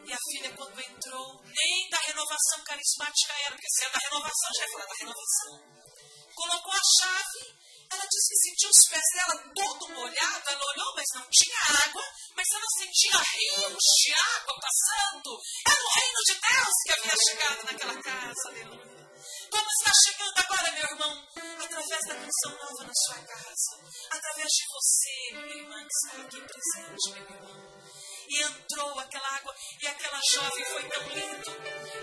E 0.05 0.13
a 0.13 0.17
filha, 0.31 0.55
quando 0.55 0.79
entrou, 0.79 1.43
nem 1.43 1.89
da 1.89 1.97
renovação 1.99 2.63
carismática 2.65 3.33
era, 3.45 3.55
porque 3.55 3.69
se 3.69 3.83
era 3.83 3.93
da 3.93 3.99
renovação, 4.09 4.49
já 4.55 4.65
ia 4.65 4.71
falar 4.71 4.85
da 4.85 4.95
renovação. 4.95 5.79
Colocou 6.35 6.73
a 6.73 6.81
chave, 6.97 7.59
ela 7.91 8.05
disse 8.05 8.29
que 8.29 8.49
sentiu 8.49 8.69
os 8.69 8.89
pés 8.89 9.03
dela 9.13 9.53
todo 9.53 9.89
molhado. 9.89 10.49
Ela 10.49 10.71
olhou, 10.73 10.95
mas 10.95 11.05
não 11.15 11.27
tinha 11.29 11.57
água, 11.85 12.03
mas 12.35 12.45
ela 12.53 12.65
sentia 12.77 13.17
rios 13.17 13.83
de 14.03 14.13
água 14.13 14.59
passando. 14.59 15.39
Era 15.65 15.81
o 15.81 15.89
reino 15.99 16.19
de 16.25 16.33
Deus 16.33 16.75
que 16.85 16.91
havia 16.91 17.15
chegado 17.29 17.63
naquela 17.65 18.01
casa, 18.03 18.49
aleluia. 18.49 18.98
Como 19.51 19.67
está 19.69 19.91
chegando 20.05 20.37
agora, 20.37 20.71
meu 20.71 20.83
irmão? 20.85 21.27
Através 21.63 22.05
da 22.07 22.15
canção 22.15 22.51
nova 22.51 22.83
na 22.85 22.93
sua 22.93 23.19
casa. 23.25 23.71
Através 24.11 24.47
de 24.47 24.65
você, 24.71 25.31
minha 25.33 25.55
irmã, 25.55 25.75
que 25.79 25.93
está 25.93 26.21
aqui 26.21 26.41
presente, 26.41 27.09
meu 27.11 27.35
irmão. 27.35 27.79
E 28.29 28.43
entrou 28.43 28.99
aquela 28.99 29.27
água, 29.35 29.55
e 29.81 29.87
aquela 29.87 30.19
jovem 30.31 30.65
foi 30.65 30.89
tão 30.89 31.03
linda. 31.09 31.51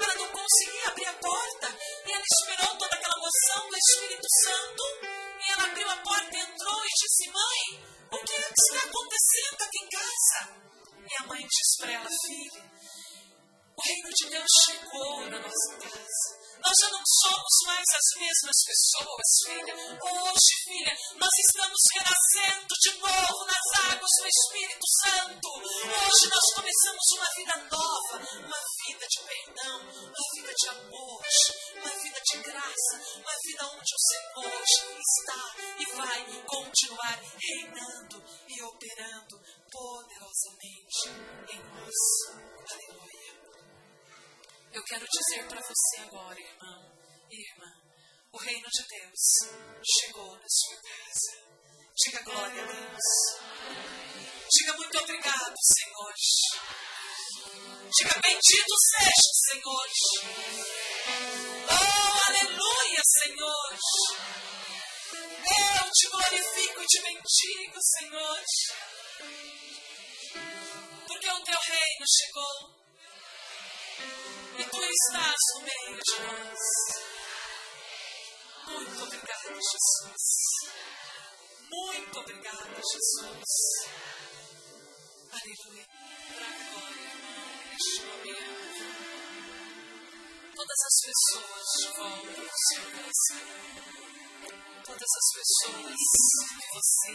Ela 0.03 0.15
não 0.17 0.29
conseguia 0.29 0.89
abrir 0.89 1.07
a 1.07 1.15
porta. 1.15 1.79
E 2.07 2.13
ela 2.13 2.25
esperou 2.33 2.77
toda 2.77 2.97
aquela 2.97 3.17
moção 3.17 3.69
do 3.71 3.77
Espírito 3.77 4.29
Santo. 4.45 4.83
E 5.03 5.53
ela 5.53 5.65
abriu 5.65 5.89
a 5.89 5.97
porta, 5.99 6.37
entrou 6.37 6.85
e 6.85 6.89
disse: 6.89 7.31
Mãe, 7.31 7.85
o 8.13 8.19
que 8.19 8.35
está 8.35 8.89
acontecendo 8.89 9.63
aqui 9.63 9.79
em 9.79 9.89
casa? 9.89 10.67
E 11.09 11.23
a 11.23 11.27
mãe 11.29 11.47
disse 11.47 11.79
para 11.79 11.93
ela: 11.93 12.11
Filha, 12.27 12.73
o 13.77 13.83
reino 13.83 14.09
de 14.09 14.31
Deus 14.31 14.53
chegou 14.65 15.31
na 15.31 15.39
nossa 15.39 15.77
casa. 15.77 16.47
Nós 16.65 16.75
já 16.81 16.89
não 16.91 17.03
somos 17.05 17.57
mais 17.67 17.85
as 17.95 18.19
mesmas 18.19 18.59
pessoas, 18.65 19.29
filha. 19.45 19.75
Hoje, 20.01 20.53
filha, 20.65 20.99
nós 21.17 21.31
estamos 21.47 21.81
renascendo 21.93 22.75
de 22.81 22.93
novo 22.99 23.45
nas 23.45 23.93
águas 23.93 24.11
do 24.19 24.27
Espírito 24.27 24.87
Santo. 25.05 25.49
Hoje 25.61 26.25
nós 26.33 26.47
começamos 26.55 27.05
uma 27.17 27.29
vida 27.37 27.57
nova, 27.71 28.17
uma 28.47 28.63
vida 28.87 29.07
de 29.07 29.21
perdão, 29.23 29.81
uma 30.09 30.25
vida 30.35 30.53
de 30.57 30.69
amor, 30.69 31.23
uma 31.77 31.91
vida 32.01 32.21
de 32.25 32.37
graça, 32.43 32.95
uma 33.21 33.37
vida 33.45 33.67
onde 33.77 33.93
o 33.95 34.05
Senhor 34.09 34.63
está 34.65 35.55
e 35.79 35.87
vai 35.95 36.43
continuar 36.47 37.21
reinando 37.39 38.25
e 38.49 38.63
operando 38.63 39.41
poderosamente 39.71 41.09
em 41.53 41.61
nós. 41.77 41.95
Aleluia. 42.73 43.16
Eu 44.77 44.85
quero 44.85 45.07
dizer 45.09 45.49
para 45.49 45.63
você 45.63 46.01
agora, 46.03 46.39
irmão 46.39 46.93
e 47.31 47.41
irmã, 47.41 47.73
o 48.31 48.37
reino 48.37 48.69
de 48.69 48.87
Deus 48.87 49.23
chegou 49.83 50.37
na 50.37 50.47
sua 50.47 50.77
casa. 50.83 51.33
Diga 51.97 52.23
glória 52.23 52.63
a 52.63 52.67
Deus. 52.67 53.07
Diga 54.53 54.77
muito 54.77 54.99
obrigado, 54.99 55.55
Senhor. 55.63 56.15
Diga 57.91 58.21
bendito 58.21 58.77
seja 58.93 59.33
Senhor. 59.49 59.89
Oh, 61.71 62.29
aleluia, 62.29 63.03
Senhor. 63.23 63.79
Eu 65.57 65.91
te 65.91 66.09
glorifico 66.11 66.83
e 66.83 66.87
te 66.87 67.01
bendigo, 67.01 67.81
Senhor. 67.81 68.45
Porque 71.07 71.31
o 71.31 71.45
teu 71.45 71.61
reino 71.61 72.05
chegou. 72.07 72.86
Estás 74.97 75.37
no 75.55 75.61
meio 75.61 76.01
de 76.01 76.15
nós. 76.23 76.63
Muito 78.67 79.03
obrigada, 79.03 79.53
Jesus. 79.53 80.25
Muito 81.71 82.19
obrigada, 82.19 82.81
Jesus. 82.93 83.51
Aleluia. 85.33 85.87
Para 86.35 86.49
glória, 86.71 87.13
neste 87.73 88.01
momento. 88.07 88.87
Todas 90.57 90.81
as 90.87 90.97
pessoas 91.05 91.67
de 91.77 91.89
volta 91.99 92.41
ao 92.41 92.57
seu 92.57 92.85
coração. 92.91 93.45
Todas 94.83 95.13
as 95.21 95.29
pessoas 95.37 96.01
que 96.49 96.67
você 96.73 97.15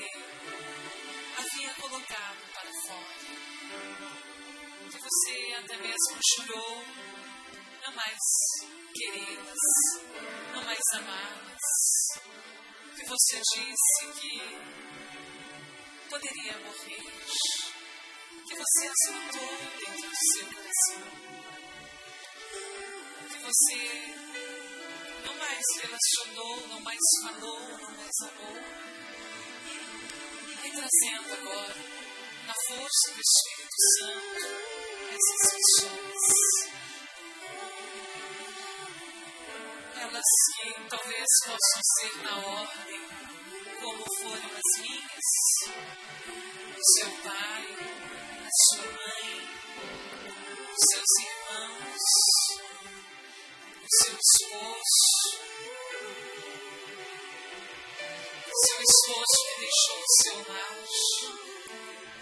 tenha 1.49 1.73
colocado 1.73 2.41
para 2.53 2.71
fora. 2.85 3.15
Que 4.91 4.97
você 4.99 5.33
até 5.55 5.77
mesmo 5.77 6.19
chorou, 6.35 6.83
mais 7.95 8.19
queridas, 8.93 9.57
não 10.53 10.63
mais 10.63 10.79
amadas. 10.93 11.71
Que 12.95 13.05
você 13.07 13.41
disse 13.55 14.19
que 14.19 14.41
poderia 16.09 16.57
morrer. 16.59 17.11
Que 18.47 18.55
você 18.55 18.87
aceitou 18.87 19.57
dentro 19.79 20.09
do 20.09 20.15
seu 20.33 20.45
coração. 20.47 21.03
Que 23.29 23.39
você 23.39 23.79
não 25.25 25.35
mais 25.37 25.65
relacionou, 25.81 26.67
não 26.67 26.79
mais 26.81 26.99
falou, 27.23 27.59
não 27.77 27.91
mais 27.97 28.21
amou 28.21 28.91
trazendo 30.81 31.33
agora, 31.33 31.75
na 32.47 32.53
força 32.67 33.11
do 33.13 33.21
Espírito 33.21 33.75
Santo, 33.99 34.45
essas 35.13 35.53
pessoas. 35.53 36.80
Que 40.23 40.87
talvez 40.87 41.25
possam 41.45 41.81
ser 41.97 42.23
na 42.23 42.37
ordem, 42.37 43.01
como 43.81 44.05
foram 44.17 44.51
as 44.55 44.81
minhas, 44.81 45.29
o 46.77 46.83
seu 46.93 47.09
pai, 47.23 47.65
a 48.45 48.49
sua 48.65 48.85
mãe, 48.91 49.49
os 50.69 50.83
seus 50.91 51.11
irmãos, 51.25 52.03
o 53.81 53.87
seu 53.89 54.13
esposo, 54.19 55.39
seu 58.65 58.79
esposo 58.81 59.35
que 59.47 59.59
deixou 59.59 59.97
o 59.97 60.11
seu 60.21 60.37
lar, 60.53 60.77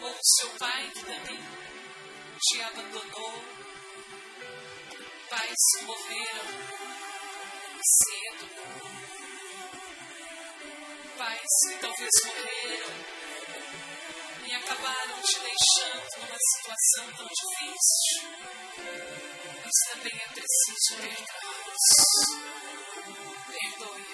ou 0.01 0.15
seu 0.21 0.49
pai 0.57 0.89
que 0.93 1.03
também 1.05 1.41
te 2.39 2.61
abandonou, 2.61 3.43
pais 5.29 5.59
que 5.75 5.83
morreram 5.83 7.08
cedo, 7.83 8.49
pais 11.17 11.53
que 11.69 11.77
talvez 11.79 12.11
morreram 12.25 12.93
e 14.47 14.53
acabaram 14.53 15.21
te 15.21 15.39
deixando 15.39 16.19
numa 16.19 16.37
situação 16.39 17.05
tão 17.15 17.27
difícil, 17.27 18.29
mas 19.63 19.77
também 19.91 20.19
é 20.19 20.27
preciso 20.33 20.95
perdoá-los. 20.97 21.85
Perdoe, 23.47 24.05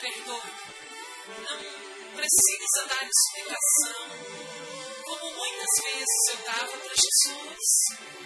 perdoe. 0.00 0.50
Não 1.30 2.16
precisa 2.16 2.86
dar 2.88 3.08
explicação. 3.08 4.04
Como 5.04 5.36
muitas 5.36 5.72
vezes 5.84 6.28
eu 6.28 6.36
dava 6.44 6.76
para 6.78 6.94
Jesus, 6.94 7.70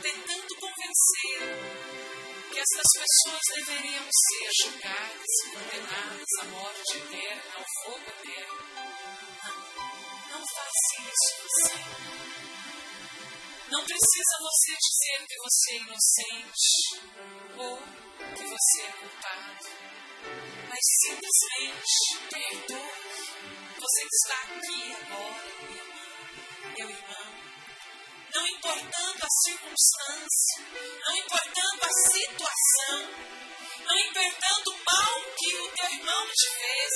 tentando 0.03 0.57
convencer 0.61 2.14
que 2.55 2.61
essas 2.61 2.87
pessoas 2.95 3.41
deveriam 3.57 4.07
ser 4.13 4.49
julgadas 4.63 5.33
e 5.45 5.51
condenadas 5.51 6.33
à 6.41 6.45
morte 6.45 6.99
eterna, 6.99 7.53
ao 7.57 7.65
fogo 7.83 8.07
eterno. 8.09 8.63
Não, 9.43 9.59
não 10.31 10.47
faça 10.47 10.95
isso 11.01 11.31
você. 11.43 11.75
Não 13.71 13.85
precisa 13.85 14.35
você 14.41 14.71
dizer 14.87 15.27
que 15.27 15.39
você 15.43 15.73
é 15.73 15.79
inocente 15.79 16.71
ou 17.59 17.77
que 18.37 18.45
você 18.47 18.83
é 18.83 18.93
culpado 18.93 19.85
mas 20.69 20.81
simplesmente 21.03 21.95
perdoe. 22.31 23.15
Você 23.79 24.03
está 24.07 24.35
aqui 24.43 24.93
agora, 24.93 25.94
importando 28.75 29.25
a 29.25 29.29
circunstância, 29.45 30.65
não 31.07 31.17
importando 31.17 31.81
a 31.85 31.93
situação, 32.11 32.99
não 33.85 33.99
importando 33.99 34.71
o 34.71 34.79
mal 34.85 35.21
que 35.37 35.57
o 35.57 35.71
teu 35.73 35.91
irmão 35.91 36.27
te 36.35 36.49
fez, 36.59 36.93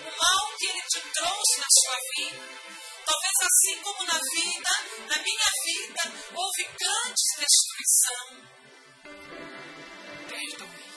o 0.00 0.10
mal 0.16 0.56
que 0.58 0.66
ele 0.66 0.82
te 0.82 1.00
trouxe 1.00 1.60
na 1.60 1.66
sua 1.70 1.98
vida. 2.16 2.40
Talvez 3.04 3.32
assim 3.42 3.82
como 3.82 4.04
na 4.04 4.18
vida, 4.18 4.70
na 5.08 5.22
minha 5.22 5.50
vida, 5.64 6.02
houve 6.34 6.64
grande 6.78 7.22
destruição. 7.38 8.26
Perdoe 10.28 10.90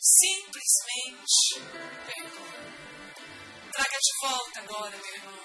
simplesmente 0.00 1.60
perdoa. 2.06 2.62
Traga 3.72 3.98
de 3.98 4.12
volta 4.20 4.60
agora, 4.60 4.96
meu 4.96 5.14
irmão, 5.14 5.38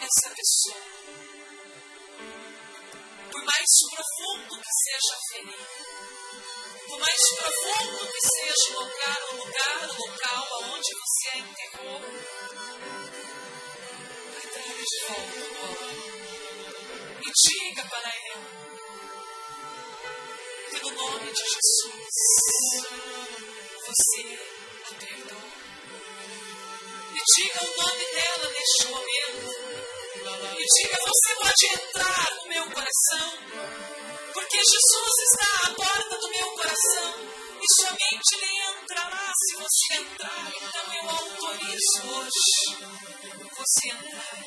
essa 0.00 0.34
pessoa. 0.34 0.97
Mais 3.68 3.84
profundo 3.90 4.56
que 4.62 4.72
seja 4.72 5.12
a 5.12 5.20
ferida, 5.28 5.68
por 6.88 6.98
mais 6.98 7.22
profundo 7.36 8.00
que 8.10 8.20
seja 8.26 8.70
o 8.70 8.80
lugar, 8.82 9.20
o 9.30 9.36
lugar, 9.36 9.90
o 9.90 9.92
local 9.92 10.42
aonde 10.54 10.90
você 10.94 11.28
a 11.28 11.38
enterrou, 11.38 12.00
traga 14.40 14.84
de 14.84 14.98
volta 15.06 15.36
agora. 15.44 15.88
E 17.20 17.28
diga 17.44 17.84
para 17.90 18.10
ele 18.16 18.40
que 20.70 20.78
no 20.80 20.90
nome 20.90 21.30
de 21.30 21.44
Jesus 21.44 22.08
você 23.86 24.24
a 24.82 24.94
perdoa. 24.94 25.52
E 27.12 27.20
diga 27.36 27.60
o 27.64 27.70
nome 27.76 28.04
dela 28.14 28.48
neste 28.50 28.84
momento. 28.86 30.07
E 30.18 30.64
diga: 30.82 30.98
Você 31.06 31.34
pode 31.36 31.66
entrar 31.74 32.34
no 32.36 32.48
meu 32.48 32.64
coração. 32.70 33.28
Porque 34.32 34.56
Jesus 34.56 35.18
está 35.30 35.70
à 35.70 35.74
porta 35.74 36.18
do 36.18 36.28
meu 36.30 36.50
coração. 36.52 37.14
E 37.60 37.82
somente 37.82 38.34
Ele 38.34 38.82
entrará 38.82 39.32
se 39.34 39.56
você 39.56 39.94
entrar. 39.94 40.52
Então 40.60 40.94
eu 40.94 41.10
autorizo 41.10 42.00
hoje 42.14 42.58
você 43.56 43.88
entrar. 43.88 44.44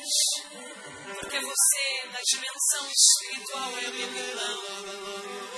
Porque 1.20 1.40
você, 1.40 2.06
na 2.12 2.20
dimensão 2.22 2.90
espiritual, 2.90 3.70
é 3.78 3.90
meu 3.90 4.08
irmão. 4.28 4.58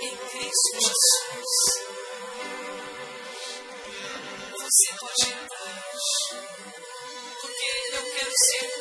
Em 0.01 0.17
Cristo 0.17 0.81
Jesus 0.81 1.95
você 4.65 4.95
pode 4.99 5.23
entrar. 5.29 5.93
Porque 7.41 7.69
eu 7.93 8.03
quero 8.15 8.33
ser 8.33 8.74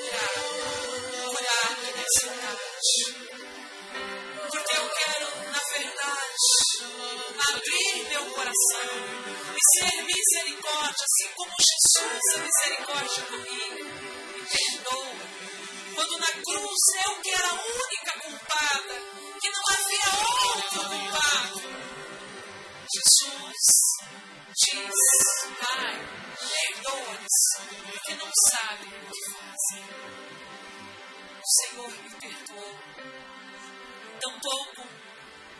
tarde. 2.83 3.15
Porque 4.51 4.77
eu 4.77 4.89
quero, 4.89 5.27
na 5.51 5.59
verdade, 5.77 6.45
abrir 7.49 8.09
meu 8.09 8.25
coração 8.33 8.89
e 9.55 9.79
ser 9.79 10.03
misericórdia, 10.03 11.05
assim 11.05 11.29
como 11.35 11.51
Jesus 11.59 12.21
é 12.33 12.37
misericórdia 12.39 13.23
comigo. 13.23 13.83
Me 14.33 14.43
perdoa. 14.45 15.15
Quando 15.95 16.17
na 16.19 16.27
cruz 16.27 16.79
eu 17.05 17.21
que 17.21 17.29
era 17.29 17.49
a 17.49 17.53
única 17.53 18.19
culpada, 18.19 19.01
que 19.41 19.49
não 19.49 19.63
havia 19.71 20.09
outro 20.55 20.89
culpado. 20.89 21.61
Jesus 22.93 23.61
diz, 24.55 24.95
Pai, 25.59 25.95
perdoa-nos, 26.37 27.37
porque 27.91 28.15
não 28.15 28.31
sabem 28.49 28.89
o 28.89 29.11
que 29.11 29.21
fazem. 29.31 30.23
O 31.43 31.45
Senhor 31.45 31.91
me 31.91 32.09
perdoou. 32.21 32.79
Tampouco, 34.21 34.87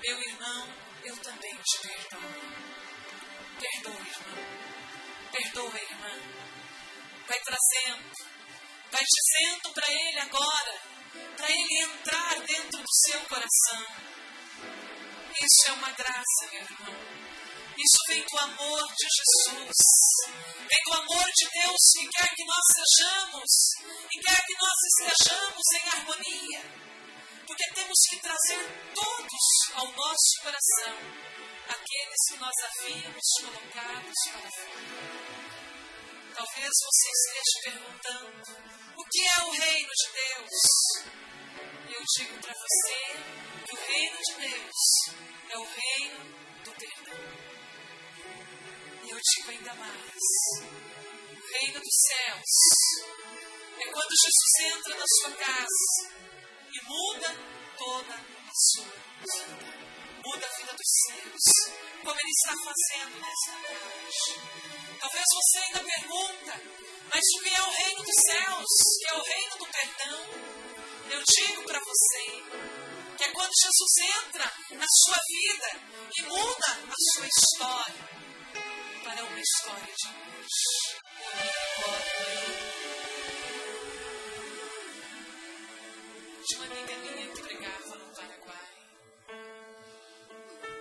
meu 0.02 0.22
irmão, 0.22 0.68
eu 1.04 1.18
também 1.18 1.54
te 1.62 1.80
perdoo. 1.82 2.32
Perdoa, 3.60 4.08
irmão. 4.08 4.38
Perdoa, 5.30 5.82
irmã. 5.82 6.22
Vai 7.28 7.40
trazendo, 7.42 8.14
vai 8.92 9.04
dizendo 9.04 9.74
para 9.74 9.92
Ele 9.92 10.20
agora, 10.20 10.82
para 11.36 11.52
Ele 11.52 11.82
entrar 11.82 12.40
dentro 12.46 12.82
do 12.82 12.94
seu 13.06 13.20
coração. 13.26 13.86
Isso 15.32 15.68
é 15.68 15.72
uma 15.74 15.92
graça, 15.92 16.48
meu 16.50 16.62
irmão. 16.62 16.96
Isso 17.76 17.97
vem 18.07 18.24
do 18.24 18.38
amor 18.38 18.88
de 18.93 19.07
Jesus. 19.17 19.78
Vem 20.59 20.84
do 20.86 20.93
amor 20.93 21.26
de 21.26 21.49
Deus 21.49 21.82
que 21.93 22.07
quer 22.07 22.30
que 22.36 22.45
nós 22.45 22.65
sejamos 22.76 23.51
e 24.13 24.19
quer 24.21 24.45
que 24.45 24.53
nós 24.61 24.78
estejamos 24.86 25.63
em 25.74 25.89
harmonia. 25.89 26.61
Porque 27.47 27.74
temos 27.74 27.99
que 28.09 28.19
trazer 28.19 28.93
todos 28.93 29.45
ao 29.74 29.88
nosso 29.91 30.41
coração 30.43 30.97
aqueles 31.67 32.21
que 32.30 32.38
nós 32.38 32.53
havíamos 32.63 33.28
colocados 33.41 34.19
para 34.32 34.51
fora. 34.51 35.34
Talvez 36.36 36.69
você 36.69 37.09
esteja 37.09 37.80
perguntando: 37.80 38.41
o 38.97 39.03
que 39.05 39.21
é 39.21 39.43
o 39.45 39.51
reino 39.51 39.89
de 39.89 40.11
Deus? 40.13 40.61
Eu 41.89 42.03
digo 42.17 42.39
para 42.39 42.53
você 42.53 42.95
que 43.65 43.76
o 43.76 43.80
reino 43.80 44.17
de 44.17 44.34
Deus 44.47 44.80
é 45.49 45.57
o 45.57 45.63
reino 45.63 46.63
do 46.63 46.71
perdão 46.71 47.53
digo 49.24 49.51
ainda 49.51 49.74
mais: 49.76 50.13
o 50.59 51.59
reino 51.59 51.80
dos 51.80 51.97
céus 52.07 52.51
É 53.80 53.91
quando 53.91 54.21
Jesus 54.21 54.76
entra 54.76 54.97
na 54.97 55.05
sua 55.07 55.32
casa 55.32 56.24
e 56.71 56.86
muda 56.86 57.36
toda 57.78 58.13
a 58.13 58.53
sua 58.53 58.86
vida. 58.86 59.84
Muda 60.26 60.47
a 60.47 60.55
vida 60.55 60.74
dos 60.74 60.91
seus, 61.05 61.71
como 62.01 62.19
Ele 62.19 62.30
está 62.30 62.53
fazendo 62.63 63.19
nessa 63.19 63.51
tarde. 63.51 64.99
Talvez 64.99 65.26
você 65.34 65.57
ainda 65.59 65.84
pergunta, 65.84 66.61
mas 67.09 67.24
o 67.36 67.43
que 67.43 67.49
é 67.49 67.61
o 67.61 67.71
reino 67.71 68.03
dos 68.03 68.15
céus? 68.26 68.67
Que 68.99 69.09
é 69.09 69.13
o 69.15 69.24
reino 69.24 69.57
do 69.57 69.65
perdão? 69.67 70.53
Eu 71.11 71.24
digo 71.28 71.63
para 71.65 71.80
você 71.80 73.17
que 73.17 73.24
é 73.26 73.32
quando 73.32 73.51
Jesus 73.61 73.97
entra 74.17 74.53
na 74.71 74.86
sua 74.88 75.19
vida 75.28 75.82
e 76.17 76.21
muda 76.24 76.67
a 76.67 76.95
sua 77.13 77.28
história 77.28 78.24
para 79.14 79.24
uma 79.26 79.39
história 79.39 79.93
de 79.93 80.07
luz. 80.07 80.53
De 86.47 86.55
uma 86.55 86.66
amiga 86.66 86.97
minha 86.97 87.34
que 87.34 87.41
pregava 87.43 87.95
no 87.95 88.16
Paraguai. 88.16 88.74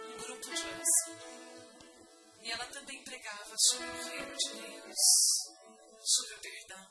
Um 0.06 0.16
grupo 0.16 0.54
de 0.54 0.62
oração. 0.62 1.18
E 2.40 2.50
ela 2.50 2.66
também 2.66 3.04
pregava 3.04 3.54
sobre 3.58 3.86
o 3.86 4.02
reino 4.02 4.36
de 4.36 4.48
Deus, 4.54 4.96
sobre 6.02 6.34
o 6.34 6.40
perdão. 6.40 6.90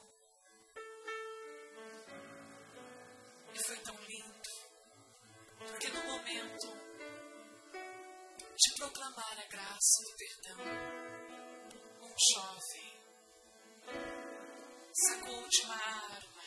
E 3.54 3.66
foi 3.66 3.78
tão 3.78 3.96
lindo, 3.96 4.50
porque 5.58 5.88
no 5.90 6.04
momento 6.04 6.92
de 8.56 8.76
proclamar 8.76 9.40
a 9.40 9.48
graça 9.48 10.04
do 10.04 10.16
perdão, 10.18 11.11
jovem 12.30 13.02
sacou 14.94 15.48
de 15.50 15.62
uma 15.64 15.76
arma 15.76 16.44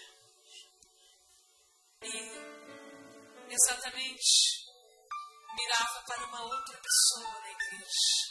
e 2.03 3.53
exatamente 3.53 4.65
mirava 5.57 6.03
para 6.07 6.27
uma 6.27 6.43
outra 6.43 6.81
pessoa 6.81 7.41
na 7.41 7.51
igreja 7.51 8.29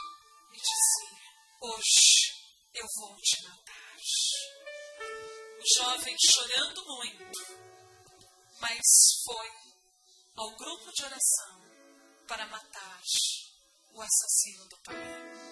e 0.54 0.58
dizia: 0.58 1.20
Hoje 1.62 2.34
eu 2.76 2.88
vou 2.96 3.16
te 3.18 3.44
matar. 3.44 3.98
O 5.60 5.76
jovem 5.78 6.16
chorando 6.20 6.86
muito, 6.86 7.58
mas 8.60 8.82
foi 9.26 9.52
ao 10.36 10.56
grupo 10.56 10.92
de 10.94 11.06
oração 11.06 11.62
para 12.28 12.48
matar 12.48 13.02
o 13.94 14.02
assassino 14.02 14.68
do 14.70 14.78
pai. 14.84 15.43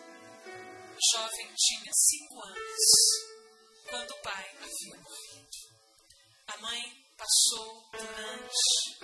O 1.01 1.17
jovem 1.17 1.51
tinha 1.55 1.91
cinco 1.93 2.41
anos 2.41 2.85
quando 3.89 4.11
o 4.11 4.21
pai 4.21 4.49
havia 4.61 4.97
morrido. 4.97 5.57
A 6.47 6.57
mãe 6.57 6.81
passou 7.17 7.89
durante 7.91 8.99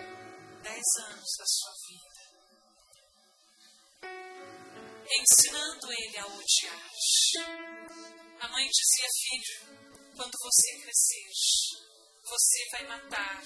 dez 0.61 0.85
anos 1.09 1.29
da 1.39 1.45
sua 1.47 1.73
vida 1.89 2.27
ensinando 5.09 5.91
ele 5.91 6.17
a 6.17 6.25
odiar. 6.27 6.91
A 8.41 8.47
mãe 8.49 8.69
dizia: 8.69 9.07
Filho, 9.23 10.15
quando 10.15 10.33
você 10.39 10.79
crescer, 10.81 11.29
você 12.23 12.69
vai 12.71 12.87
matar 12.87 13.43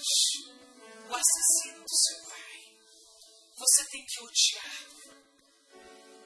o 1.08 1.14
assassino 1.14 1.84
do 1.84 1.96
seu 1.96 2.28
pai. 2.28 2.52
Você 3.56 3.84
tem 3.90 4.04
que 4.04 4.20
odiar. 4.20 5.21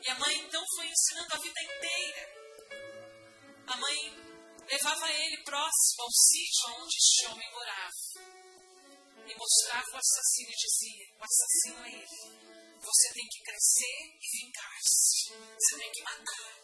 E 0.06 0.10
a 0.10 0.14
mãe 0.20 0.38
então 0.38 0.64
foi 0.76 0.86
ensinando 0.86 1.34
a 1.34 1.38
vida 1.38 1.60
inteira. 1.62 2.28
A 3.66 3.76
mãe 3.76 3.98
levava 4.70 5.10
ele 5.10 5.42
próximo 5.42 6.02
ao 6.02 6.12
sítio 6.12 6.74
onde 6.78 6.96
este 6.96 7.26
homem 7.26 7.50
morava 7.50 8.36
e 9.26 9.34
mostrava 9.34 9.90
o 9.90 9.96
assassino 9.96 10.50
e 10.50 10.54
dizia: 10.54 11.06
O 11.18 11.24
assassino 11.24 11.84
é 11.86 11.92
ele. 11.92 12.78
Você 12.78 13.12
tem 13.14 13.26
que 13.26 13.42
crescer 13.42 14.18
e 14.22 14.38
vingar-se. 14.38 15.32
Você 15.58 15.76
tem 15.76 15.90
que 15.90 16.02
matar. 16.02 16.54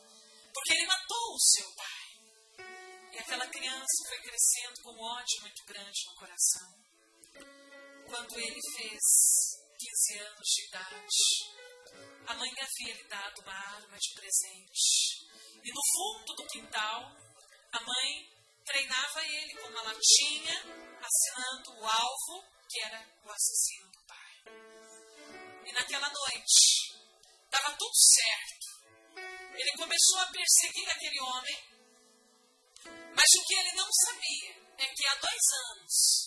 Porque 0.54 0.72
ele 0.74 0.86
matou 0.86 1.34
o 1.34 1.40
seu 1.40 1.74
pai. 1.74 2.02
E 3.12 3.18
aquela 3.18 3.48
criança 3.48 4.08
foi 4.08 4.18
crescendo 4.22 4.82
com 4.84 5.02
ódio 5.02 5.40
muito 5.40 5.64
grande 5.66 6.06
no 6.06 6.14
coração. 6.14 6.68
Quando 8.06 8.38
ele 8.38 8.60
fez 8.76 9.61
15 10.02 10.18
anos 10.18 10.48
de 10.48 10.66
idade, 10.66 12.26
a 12.26 12.34
mãe 12.34 12.50
havia 12.50 12.94
lhe 12.94 13.04
dado 13.04 13.40
uma 13.42 13.52
arma 13.52 13.96
de 13.96 14.14
presente. 14.14 15.28
E 15.62 15.70
no 15.70 15.80
fundo 15.94 16.34
do 16.34 16.46
quintal, 16.48 17.04
a 17.72 17.80
mãe 17.80 18.28
treinava 18.64 19.24
ele 19.24 19.54
com 19.54 19.68
uma 19.68 19.82
latinha, 19.82 20.58
assinando 21.00 21.80
o 21.80 21.86
alvo, 21.86 22.44
que 22.68 22.82
era 22.82 22.98
o 23.24 23.30
assassino 23.30 23.92
do 23.92 24.02
pai. 24.08 24.32
E 25.66 25.72
naquela 25.72 26.10
noite, 26.10 26.98
estava 27.44 27.76
tudo 27.76 27.94
certo. 27.94 29.54
Ele 29.54 29.72
começou 29.76 30.18
a 30.18 30.32
perseguir 30.32 30.90
aquele 30.90 31.20
homem, 31.20 31.58
mas 33.14 33.26
o 33.38 33.46
que 33.46 33.54
ele 33.54 33.72
não 33.74 33.88
sabia 34.04 34.50
é 34.78 34.86
que 34.86 35.06
há 35.06 35.14
dois 35.14 35.42
anos 35.70 36.22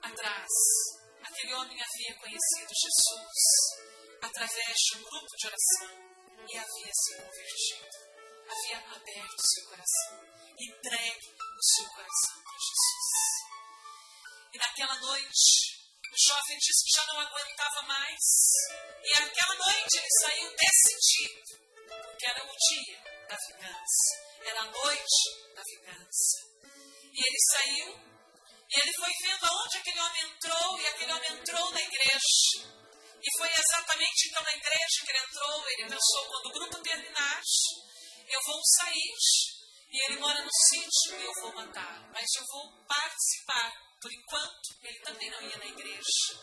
atrás, 0.00 0.48
aquele 1.24 1.54
homem 1.54 1.78
havia 1.80 2.14
conhecido 2.16 2.68
Jesus 2.68 3.84
através 4.22 4.76
de 4.76 4.98
um 4.98 5.02
grupo 5.02 5.36
de 5.36 5.46
oração 5.46 6.14
e 6.48 6.58
havia 6.58 6.92
se 6.92 7.16
convertido. 7.16 8.14
Havia 8.46 8.78
aberto 8.78 9.46
seu 9.46 9.64
coração, 9.68 10.20
entregue 10.58 11.36
o 11.40 11.62
seu 11.62 11.88
coração 11.88 12.42
para 12.42 12.58
Jesus. 12.58 13.14
E 14.52 14.58
naquela 14.58 15.00
noite, 15.00 15.84
o 16.12 16.28
jovem 16.28 16.58
disse 16.58 16.84
que 16.84 16.96
já 16.96 17.06
não 17.06 17.20
aguentava 17.20 17.82
mais. 17.82 18.24
E 19.02 19.12
aquela 19.14 19.54
noite 19.54 19.96
ele 19.96 20.10
saiu 20.20 20.56
decidido, 20.56 21.58
porque 22.02 22.26
era 22.26 22.44
o 22.44 22.56
dia 22.56 23.26
da 23.28 23.36
vingança, 23.48 24.22
era 24.44 24.60
a 24.60 24.70
noite 24.70 25.54
da 25.54 25.62
vingança. 25.62 26.54
E 27.12 27.26
ele 27.26 27.38
saiu 27.50 28.13
e 28.74 28.80
ele 28.80 28.92
foi 28.94 29.12
vendo 29.22 29.46
aonde 29.46 29.78
aquele 29.78 30.00
homem 30.00 30.22
entrou, 30.24 30.80
e 30.80 30.86
aquele 30.86 31.12
homem 31.12 31.32
entrou 31.32 31.70
na 31.70 31.80
igreja. 31.80 32.74
E 33.22 33.38
foi 33.38 33.48
exatamente 33.48 34.28
então 34.28 34.42
na 34.42 34.52
igreja 34.52 35.00
que 35.04 35.10
ele 35.10 35.24
entrou. 35.24 35.68
Ele 35.68 35.88
pensou: 35.88 36.26
quando 36.26 36.46
o 36.46 36.52
grupo 36.52 36.82
terminar, 36.82 37.40
eu 38.28 38.40
vou 38.44 38.60
sair 38.76 39.14
e 39.90 40.04
ele 40.06 40.18
mora 40.18 40.42
no 40.42 40.50
sítio 40.68 41.20
e 41.20 41.24
eu 41.24 41.32
vou 41.40 41.54
matar, 41.54 42.10
mas 42.12 42.26
eu 42.36 42.44
vou 42.50 42.84
participar. 42.84 43.72
Por 44.02 44.12
enquanto, 44.12 44.76
ele 44.82 45.00
também 45.00 45.30
não 45.30 45.40
ia 45.40 45.56
na 45.56 45.66
igreja. 45.66 46.34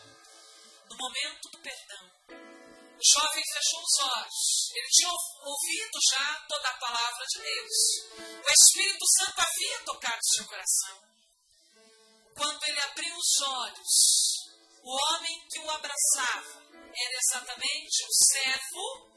No 0.90 0.96
momento 0.96 1.48
do 1.52 1.58
perdão, 1.60 2.10
o 2.30 3.20
jovem 3.20 3.42
fechou 3.52 3.82
os 3.82 3.98
olhos. 4.00 4.70
Ele 4.74 4.88
tinha 4.88 5.10
ouvido 5.10 5.98
já 6.10 6.46
toda 6.48 6.68
a 6.68 6.78
palavra 6.78 7.26
de 7.28 7.42
Deus. 7.42 8.42
O 8.42 8.50
Espírito 8.50 9.04
Santo 9.18 9.38
havia 9.38 9.78
tocado 9.84 10.20
seu 10.34 10.44
coração. 10.46 11.11
Quando 12.36 12.64
ele 12.64 12.80
abriu 12.80 13.14
os 13.16 13.42
olhos, 13.42 13.94
o 14.82 14.90
homem 14.90 15.46
que 15.50 15.58
o 15.60 15.70
abraçava 15.70 16.62
era 16.94 17.18
exatamente 17.18 18.04
o 18.04 18.12
servo, 18.12 19.10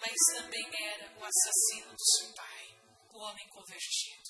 mas 0.00 0.14
também 0.34 0.68
era 0.92 1.12
o 1.18 1.24
assassino 1.24 1.92
do 1.92 2.04
seu 2.16 2.34
pai 2.34 2.54
o 3.14 3.18
homem 3.18 3.48
convertido. 3.48 4.28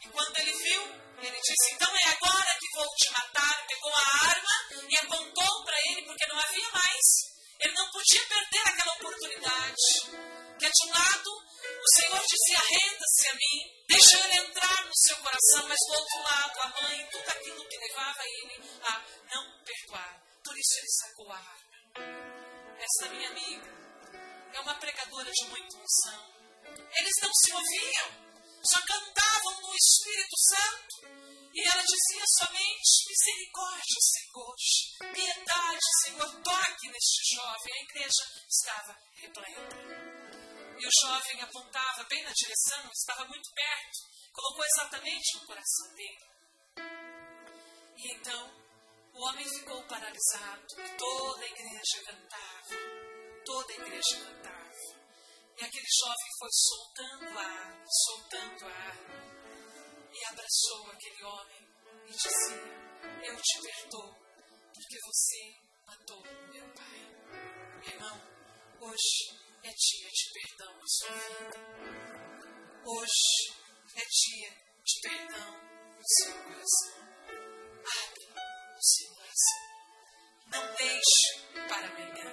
E 0.00 0.08
quando 0.08 0.38
ele 0.38 0.52
viu, 0.52 0.82
ele 1.20 1.40
disse: 1.40 1.74
Então 1.74 1.88
é 1.94 2.08
agora 2.10 2.58
que 2.58 2.78
vou 2.78 2.88
te 2.96 3.10
matar. 3.12 3.66
Pegou 3.66 3.92
a 3.94 4.26
arma 4.28 4.54
e 4.88 4.96
apontou 4.98 5.64
para 5.64 5.78
ele, 5.90 6.02
porque 6.02 6.26
não 6.26 6.38
havia 6.38 6.70
mais. 6.70 7.06
Ele 7.60 7.74
não 7.74 7.90
podia 7.90 8.26
perder 8.26 8.68
aquela 8.68 8.94
oportunidade. 8.94 9.86
Que 10.58 10.70
de 10.70 10.86
um 10.86 10.92
lado, 10.92 11.30
o 11.30 11.94
Senhor 11.96 12.22
dizia: 12.26 12.58
Renda-se 12.58 13.28
a 13.28 13.34
mim, 13.34 13.84
deixa 13.88 14.18
ele 14.20 14.48
entrar 14.48 14.84
no 14.86 14.96
seu 14.96 15.16
coração. 15.18 15.68
Mas 15.68 15.78
do 15.86 15.92
outro 15.92 16.22
lado, 16.22 16.60
a 16.60 16.68
mãe, 16.82 16.93
levava 18.14 18.24
ele 18.26 18.80
a 18.82 19.34
não 19.34 19.64
perdoar. 19.64 20.22
Por 20.44 20.58
isso 20.58 20.78
ele 20.78 20.88
sacou 20.88 21.32
a 21.32 21.36
arma. 21.36 22.78
Essa 22.78 23.08
minha 23.10 23.30
amiga 23.30 23.70
é 24.52 24.60
uma 24.60 24.74
pregadora 24.74 25.30
de 25.30 25.44
muita 25.48 25.76
unção 25.76 26.34
eles 26.96 27.12
não 27.22 27.30
se 27.34 27.52
ouviam, 27.52 28.08
só 28.64 28.80
cantavam 28.86 29.60
no 29.60 29.74
Espírito 29.74 30.36
Santo. 30.48 31.14
E 31.52 31.60
ela 31.60 31.82
dizia 31.82 32.24
somente: 32.38 33.08
Misericórdia, 33.08 34.00
Senhor, 34.00 34.54
piedade, 35.12 35.86
Senhor, 36.02 36.42
toque 36.42 36.88
neste 36.88 37.36
jovem. 37.36 37.74
A 37.74 37.82
igreja 37.82 38.24
estava 38.48 38.98
repleta. 39.14 39.76
E 40.78 40.86
o 40.86 40.90
jovem 41.02 41.40
apontava 41.42 42.04
bem 42.04 42.22
na 42.24 42.32
direção, 42.32 42.90
estava 42.92 43.24
muito 43.28 43.48
perto, 43.54 43.98
colocou 44.32 44.64
exatamente 44.64 45.36
no 45.36 45.46
coração 45.46 45.94
dele. 45.94 46.33
E 47.96 48.12
então 48.12 48.50
o 49.12 49.24
homem 49.26 49.48
ficou 49.48 49.82
paralisado, 49.84 50.66
toda 50.98 51.44
a 51.44 51.46
igreja 51.46 52.02
cantava, 52.04 52.74
toda 53.44 53.72
a 53.72 53.76
igreja 53.76 54.16
cantava. 54.16 54.54
E 55.56 55.64
aquele 55.64 55.86
jovem 56.00 56.30
foi 56.38 56.48
soltando 56.50 57.38
a 57.38 57.42
arma, 57.42 57.84
soltando 58.06 58.64
a 58.66 58.70
arma. 58.70 59.34
e 60.12 60.24
abraçou 60.26 60.90
aquele 60.90 61.24
homem 61.24 61.68
e 62.06 62.12
dizia: 62.12 62.62
Eu 63.22 63.40
te 63.40 63.60
perdoo, 63.62 64.14
porque 64.74 64.98
você 65.00 65.54
matou 65.86 66.22
meu 66.52 66.74
pai. 66.74 67.00
Meu 67.78 67.94
irmão, 67.94 68.20
hoje 68.80 69.38
é 69.62 69.70
dia 69.70 70.10
de 70.10 70.32
perdão 70.32 70.74
na 70.76 70.86
sua 70.86 71.12
vida. 71.12 71.58
Hoje 72.86 73.54
é 73.94 74.04
dia 74.04 74.50
de 74.84 75.00
perdão 75.00 75.52
no 75.96 76.04
seu 76.04 76.34
coração. 76.42 77.13
Coração. 79.14 79.60
Não 80.46 80.74
deixe 80.74 81.68
para 81.68 81.86
amanhã. 81.86 82.28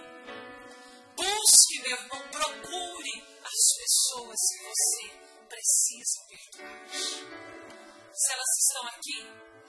Busque, 1.15 1.81
meu 1.81 1.97
irmão, 1.97 2.21
procure 2.29 3.15
as 3.43 3.61
pessoas 3.77 4.37
que 4.49 4.63
você 4.63 5.03
precisa 5.49 6.17
perdoar. 6.29 6.89
Se 8.13 8.33
elas 8.33 8.51
estão 8.59 8.87
aqui, 8.87 9.19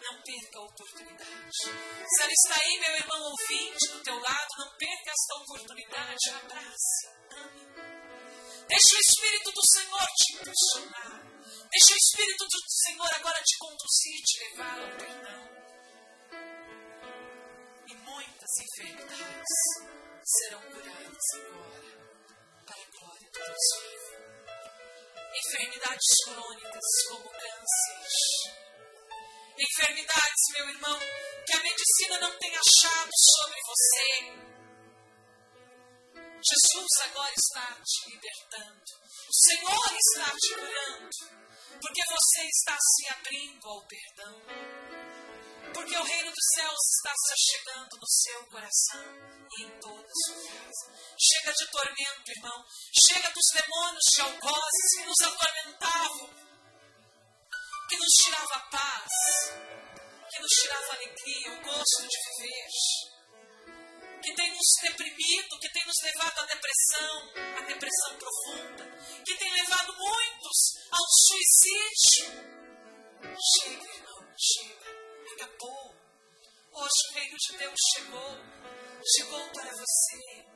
não 0.03 0.23
perca 0.23 0.59
a 0.59 0.63
oportunidade. 0.63 1.59
Se 1.59 2.23
ela 2.23 2.33
está 2.33 2.61
aí, 2.63 2.81
meu 2.81 2.97
irmão 2.97 3.23
ouvinte, 3.31 3.89
do 3.89 4.03
teu 4.03 4.19
lado, 4.19 4.49
não 4.59 4.77
perca 4.77 5.11
esta 5.11 5.35
oportunidade. 5.43 6.31
Abrace, 6.31 7.07
ame. 7.31 7.63
Deixe 8.69 8.95
o 8.95 9.01
Espírito 9.01 9.53
do 9.53 9.63
Senhor 9.71 10.07
te 10.17 10.33
impressionar. 10.35 11.23
Deixe 11.71 11.95
o 11.95 11.97
Espírito 11.97 12.45
do 12.45 12.61
Senhor 12.69 13.15
agora 13.15 13.43
te 13.43 13.59
conduzir, 13.59 14.23
te 14.23 14.39
levar 14.41 14.79
ao 14.81 14.97
perdão. 14.99 15.62
Enfermidades 18.61 19.49
serão 20.23 20.61
curadas 20.61 21.27
agora, 21.35 21.93
para 22.67 22.77
a 22.77 22.91
glória 22.91 23.31
do 23.31 23.39
Deus 23.39 23.67
vivo. 23.81 24.13
Enfermidades 25.35 26.25
crônicas 26.25 26.89
como 27.09 27.31
câncer. 27.31 28.03
Enfermidades, 29.59 30.43
meu 30.53 30.69
irmão, 30.69 30.99
que 31.47 31.57
a 31.57 31.63
medicina 31.63 32.19
não 32.21 32.39
tem 32.39 32.53
achado 32.55 33.11
sobre 33.15 33.59
você. 33.67 34.53
Jesus 36.45 36.91
agora 37.05 37.33
está 37.35 37.81
te 37.83 38.11
libertando. 38.11 38.83
O 39.29 39.35
Senhor 39.35 39.97
está 39.97 40.31
te 40.37 40.55
curando. 40.55 41.43
Porque 41.81 42.03
você 42.05 42.43
está 42.43 42.77
se 42.79 43.09
abrindo 43.09 43.67
ao 43.67 43.87
perdão. 43.87 44.82
Porque 45.73 45.97
o 45.97 46.03
reino 46.03 46.31
dos 46.31 46.47
céus 46.55 46.79
está 46.97 47.13
se 47.17 47.35
chegando 47.51 47.97
no 47.97 48.07
seu 48.07 48.47
coração 48.47 49.05
e 49.59 49.63
em 49.63 49.81
toda 49.81 50.07
a 50.07 50.15
sua 50.27 50.35
casa. 50.35 50.93
Chega 51.19 51.53
de 51.53 51.71
tormento, 51.71 52.31
irmão. 52.37 52.65
Chega 53.09 53.31
dos 53.31 53.47
demônios 53.55 54.05
de 54.15 54.21
algozes 54.21 54.91
que 54.97 55.05
nos 55.05 55.21
atormentavam, 55.21 56.31
que 57.89 57.97
nos 57.97 58.13
tirava 58.23 58.55
a 58.55 58.61
paz, 58.71 59.13
que 60.31 60.41
nos 60.41 60.51
tirava 60.61 60.93
a 60.93 60.95
alegria, 60.95 61.53
o 61.53 61.63
gosto 61.63 62.09
de 62.09 62.17
viver 62.27 63.13
que 64.23 64.35
tem 64.35 64.51
nos 64.51 64.69
deprimido, 64.81 65.59
que 65.61 65.73
tem 65.73 65.85
nos 65.85 65.97
levado 66.01 66.39
à 66.39 66.47
depressão, 66.47 67.33
à 67.59 67.61
depressão 67.63 68.17
profunda, 68.17 68.85
que 69.25 69.35
tem 69.37 69.53
levado 69.53 69.93
muitos 69.97 70.59
ao 70.93 71.05
suicídio. 71.27 72.53
Chega, 73.59 73.85
irmão, 73.85 74.35
chega, 74.39 75.02
acabou. 75.35 75.95
Hoje 76.73 77.01
o 77.11 77.15
reino 77.15 77.37
de 77.37 77.59
Deus 77.59 77.81
chegou, 77.95 78.39
chegou 79.17 79.49
para 79.51 79.71
você, 79.71 80.47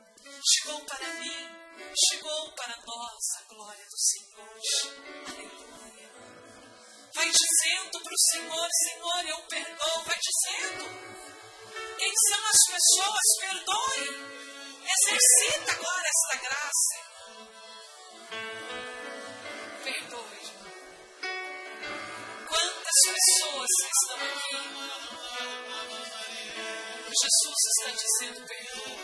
chegou 0.43 0.81
para 0.85 1.13
mim, 1.13 1.49
chegou 2.09 2.51
para 2.53 2.75
nós 2.85 3.23
a 3.39 3.43
glória 3.53 3.85
do 3.85 3.97
Senhor. 3.97 4.59
Aleluia. 5.27 6.11
Vai 7.13 7.31
dizendo 7.31 8.03
para 8.03 8.13
o 8.13 8.19
Senhor, 8.31 8.69
Senhor, 8.83 9.25
eu 9.27 9.41
perdoo, 9.47 10.03
vai 10.03 10.19
dizendo. 10.19 10.85
Quem 11.97 12.13
são 12.29 12.45
as 12.45 12.59
pessoas? 12.67 13.27
Perdoe. 13.39 14.37
Exercita 14.83 15.71
agora 15.71 16.07
esta 16.07 16.35
graça. 16.43 17.16
Estão 23.69 24.17
aqui? 24.17 24.57
Jesus 27.21 27.59
está 27.69 27.89
dizendo: 27.91 28.39
perdoe. 28.47 28.97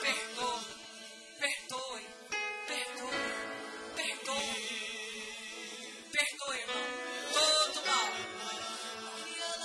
Perdoe. 0.00 0.64
Perdoe. 1.40 2.04
Perdoe. 2.66 3.22
Perdoe. 3.96 4.58
Perdoe, 6.12 6.58
irmão. 6.60 6.86
Todo 7.32 7.78
mal 7.86 8.08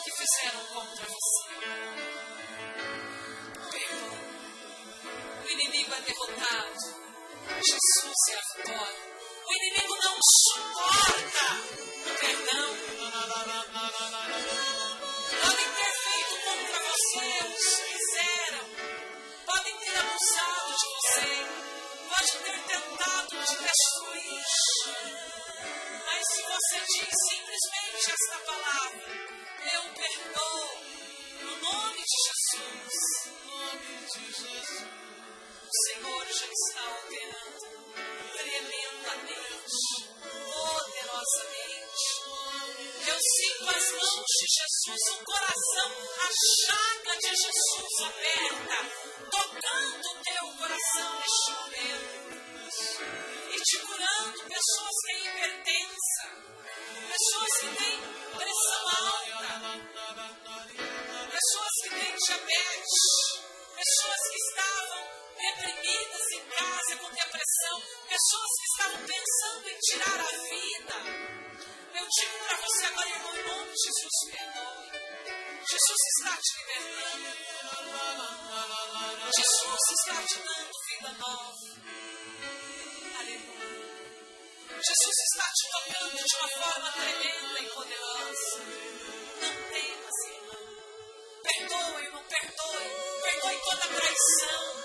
que 0.04 0.12
fizeram 0.12 0.64
contra 0.74 1.06
você. 1.06 1.46
é 5.96 6.02
derrotado. 6.02 6.80
Jesus 7.64 8.18
é 8.30 8.36
a 8.36 8.42
vitória. 8.58 9.00
O 9.48 9.54
inimigo 9.54 9.96
não 10.04 10.18
suporta 10.22 11.48
o 12.06 12.20
perdão. 12.20 13.05
Podem 13.16 13.32
ter 15.72 15.92
feito 16.04 16.36
contra 16.44 16.84
você 16.84 17.24
o 17.40 17.48
que 17.56 17.72
quiseram. 17.94 18.68
Podem 19.46 19.78
ter 19.78 19.96
abusado 20.00 20.76
de 20.76 20.88
você. 20.92 21.32
Podem 22.10 22.38
ter 22.44 22.60
tentado 22.68 23.30
te 23.30 23.56
destruir. 23.64 24.44
Mas 26.06 26.28
se 26.28 26.42
você 26.42 26.78
diz 26.82 27.14
simplesmente 27.30 28.12
esta 28.12 28.38
palavra, 28.52 29.08
eu 29.74 29.84
perdoo. 29.94 30.70
No 31.42 31.56
nome 31.62 32.04
de 32.04 32.18
Jesus. 32.28 32.94
No 33.28 33.36
nome 33.48 34.08
de 34.08 34.20
Jesus. 34.26 34.70
As 43.68 43.92
mãos 43.92 44.26
de 44.26 44.46
Jesus, 44.48 45.02
o 45.10 45.26
coração, 45.26 45.90
a 46.20 46.30
chaga 46.62 47.18
de 47.18 47.30
Jesus 47.30 47.94
aberta, 48.02 48.78
tocando 49.32 50.06
o 50.06 50.24
teu 50.24 50.46
coração 50.60 51.20
neste 51.20 51.52
momento 51.52 52.14
e 53.52 53.58
te 53.58 53.78
curando 53.80 54.44
pessoas 54.44 54.96
que 55.02 55.08
têm 55.08 55.26
hipertensa, 55.26 56.24
pessoas 57.10 57.54
que 57.60 57.68
têm 57.76 57.98
pressão 58.38 58.84
alta, 59.04 59.50
pessoas 61.32 61.74
que 61.82 61.90
têm 61.90 62.16
diabetes, 62.16 63.04
pessoas 63.76 64.22
que 64.30 64.38
estavam 64.38 65.04
deprimidas 65.38 66.32
em 66.34 66.44
casa 66.50 66.96
com 66.98 67.10
depressão, 67.10 67.82
pessoas 68.10 68.52
que 68.60 68.66
estavam 68.72 69.00
pensando 69.08 69.70
em 69.70 69.80
tirar 69.80 70.20
a 70.20 70.32
vida. 70.50 71.65
Eu 72.06 72.10
digo 72.12 72.38
para 72.38 72.56
você 72.58 72.86
agora, 72.86 73.10
irmão, 73.10 73.36
em 73.36 73.48
nome 73.48 73.72
de 73.72 73.78
Jesus, 73.84 74.16
perdoe. 74.30 74.92
Jesus 75.68 76.02
está 76.20 76.38
te 76.38 76.58
libertando. 76.60 77.26
Jesus 79.36 79.82
está 79.90 80.22
te 80.22 80.38
dando 80.38 80.72
vida 80.88 81.12
nova. 81.18 81.66
Aleluia. 83.18 83.74
Jesus 84.70 85.18
está 85.34 85.46
te 85.50 85.64
tocando 85.72 86.24
de 86.24 86.36
uma 86.36 86.48
forma 86.48 86.92
tremenda 86.92 87.60
e 87.60 87.70
poderosa. 87.74 88.58
Não 89.42 89.56
temas, 89.72 90.18
irmão. 90.30 90.64
Perdoe, 91.42 92.04
irmão, 92.06 92.24
perdoe. 92.30 92.88
Perdoe 93.24 93.62
toda 93.66 93.88
traição. 93.88 94.85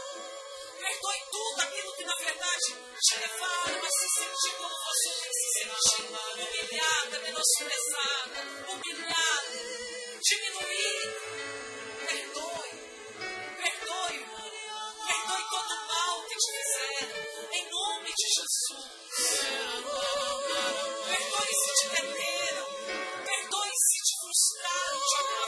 Te 3.01 3.19
levaram 3.19 3.81
a 3.81 3.91
se 3.91 4.09
sentir 4.19 4.53
como 4.59 4.75
você 4.85 5.09
se 5.33 5.49
sentido. 5.59 6.21
Humilhada, 6.37 7.19
menosprezada, 7.21 8.41
humilhada, 8.69 9.59
diminuída. 10.21 11.17
Perdoe. 12.07 12.71
Perdoe. 13.57 14.19
Perdoe 15.07 15.45
todo 15.51 15.73
o 15.73 15.87
mal 15.89 16.27
que 16.29 16.37
te 16.37 16.49
fizeram. 16.53 17.17
Em 17.53 17.71
nome 17.71 18.11
de 18.11 18.27
Jesus. 18.37 18.85
Perdoe 21.09 21.55
se 21.55 21.73
te 21.81 21.89
perderam. 21.89 22.69
Perdoe 23.25 23.73
se 23.89 23.99
te 24.05 24.15
frustraram 24.21 25.01
de 25.01 25.40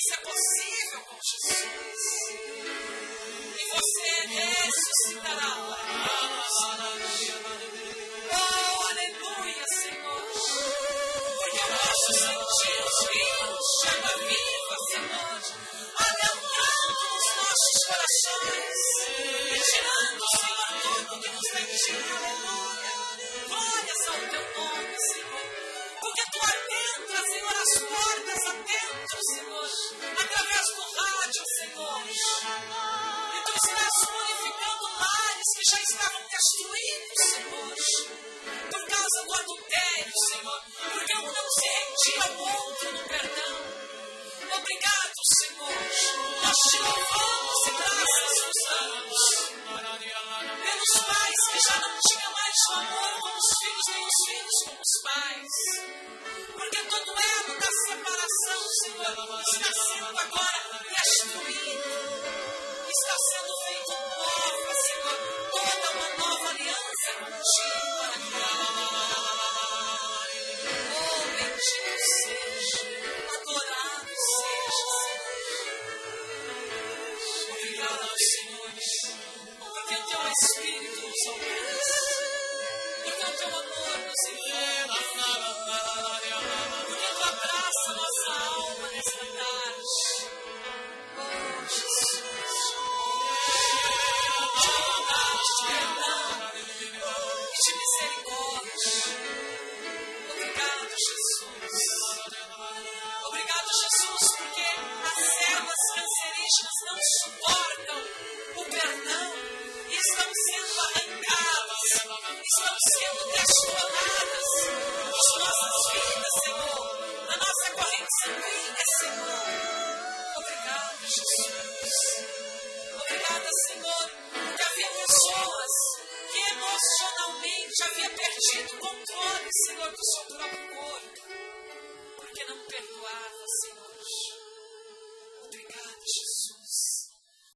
Isso 0.00 0.14
é 0.14 0.20
possível 0.22 1.00
com 1.08 1.18
Jesus. 1.20 2.00
E 3.58 3.64
você 3.68 4.10
ressuscitará. 4.28 5.52
Oh, 8.32 8.80
aleluia, 8.88 9.66
Senhor. 9.68 10.22
Porque 11.36 11.58
eu 11.58 11.70
acho 11.74 12.12
sentir 12.14 12.80
os 12.82 12.96
Espírito 13.02 13.58
chama 13.82 14.12
viva, 14.26 14.76
Senhor. 14.88 15.79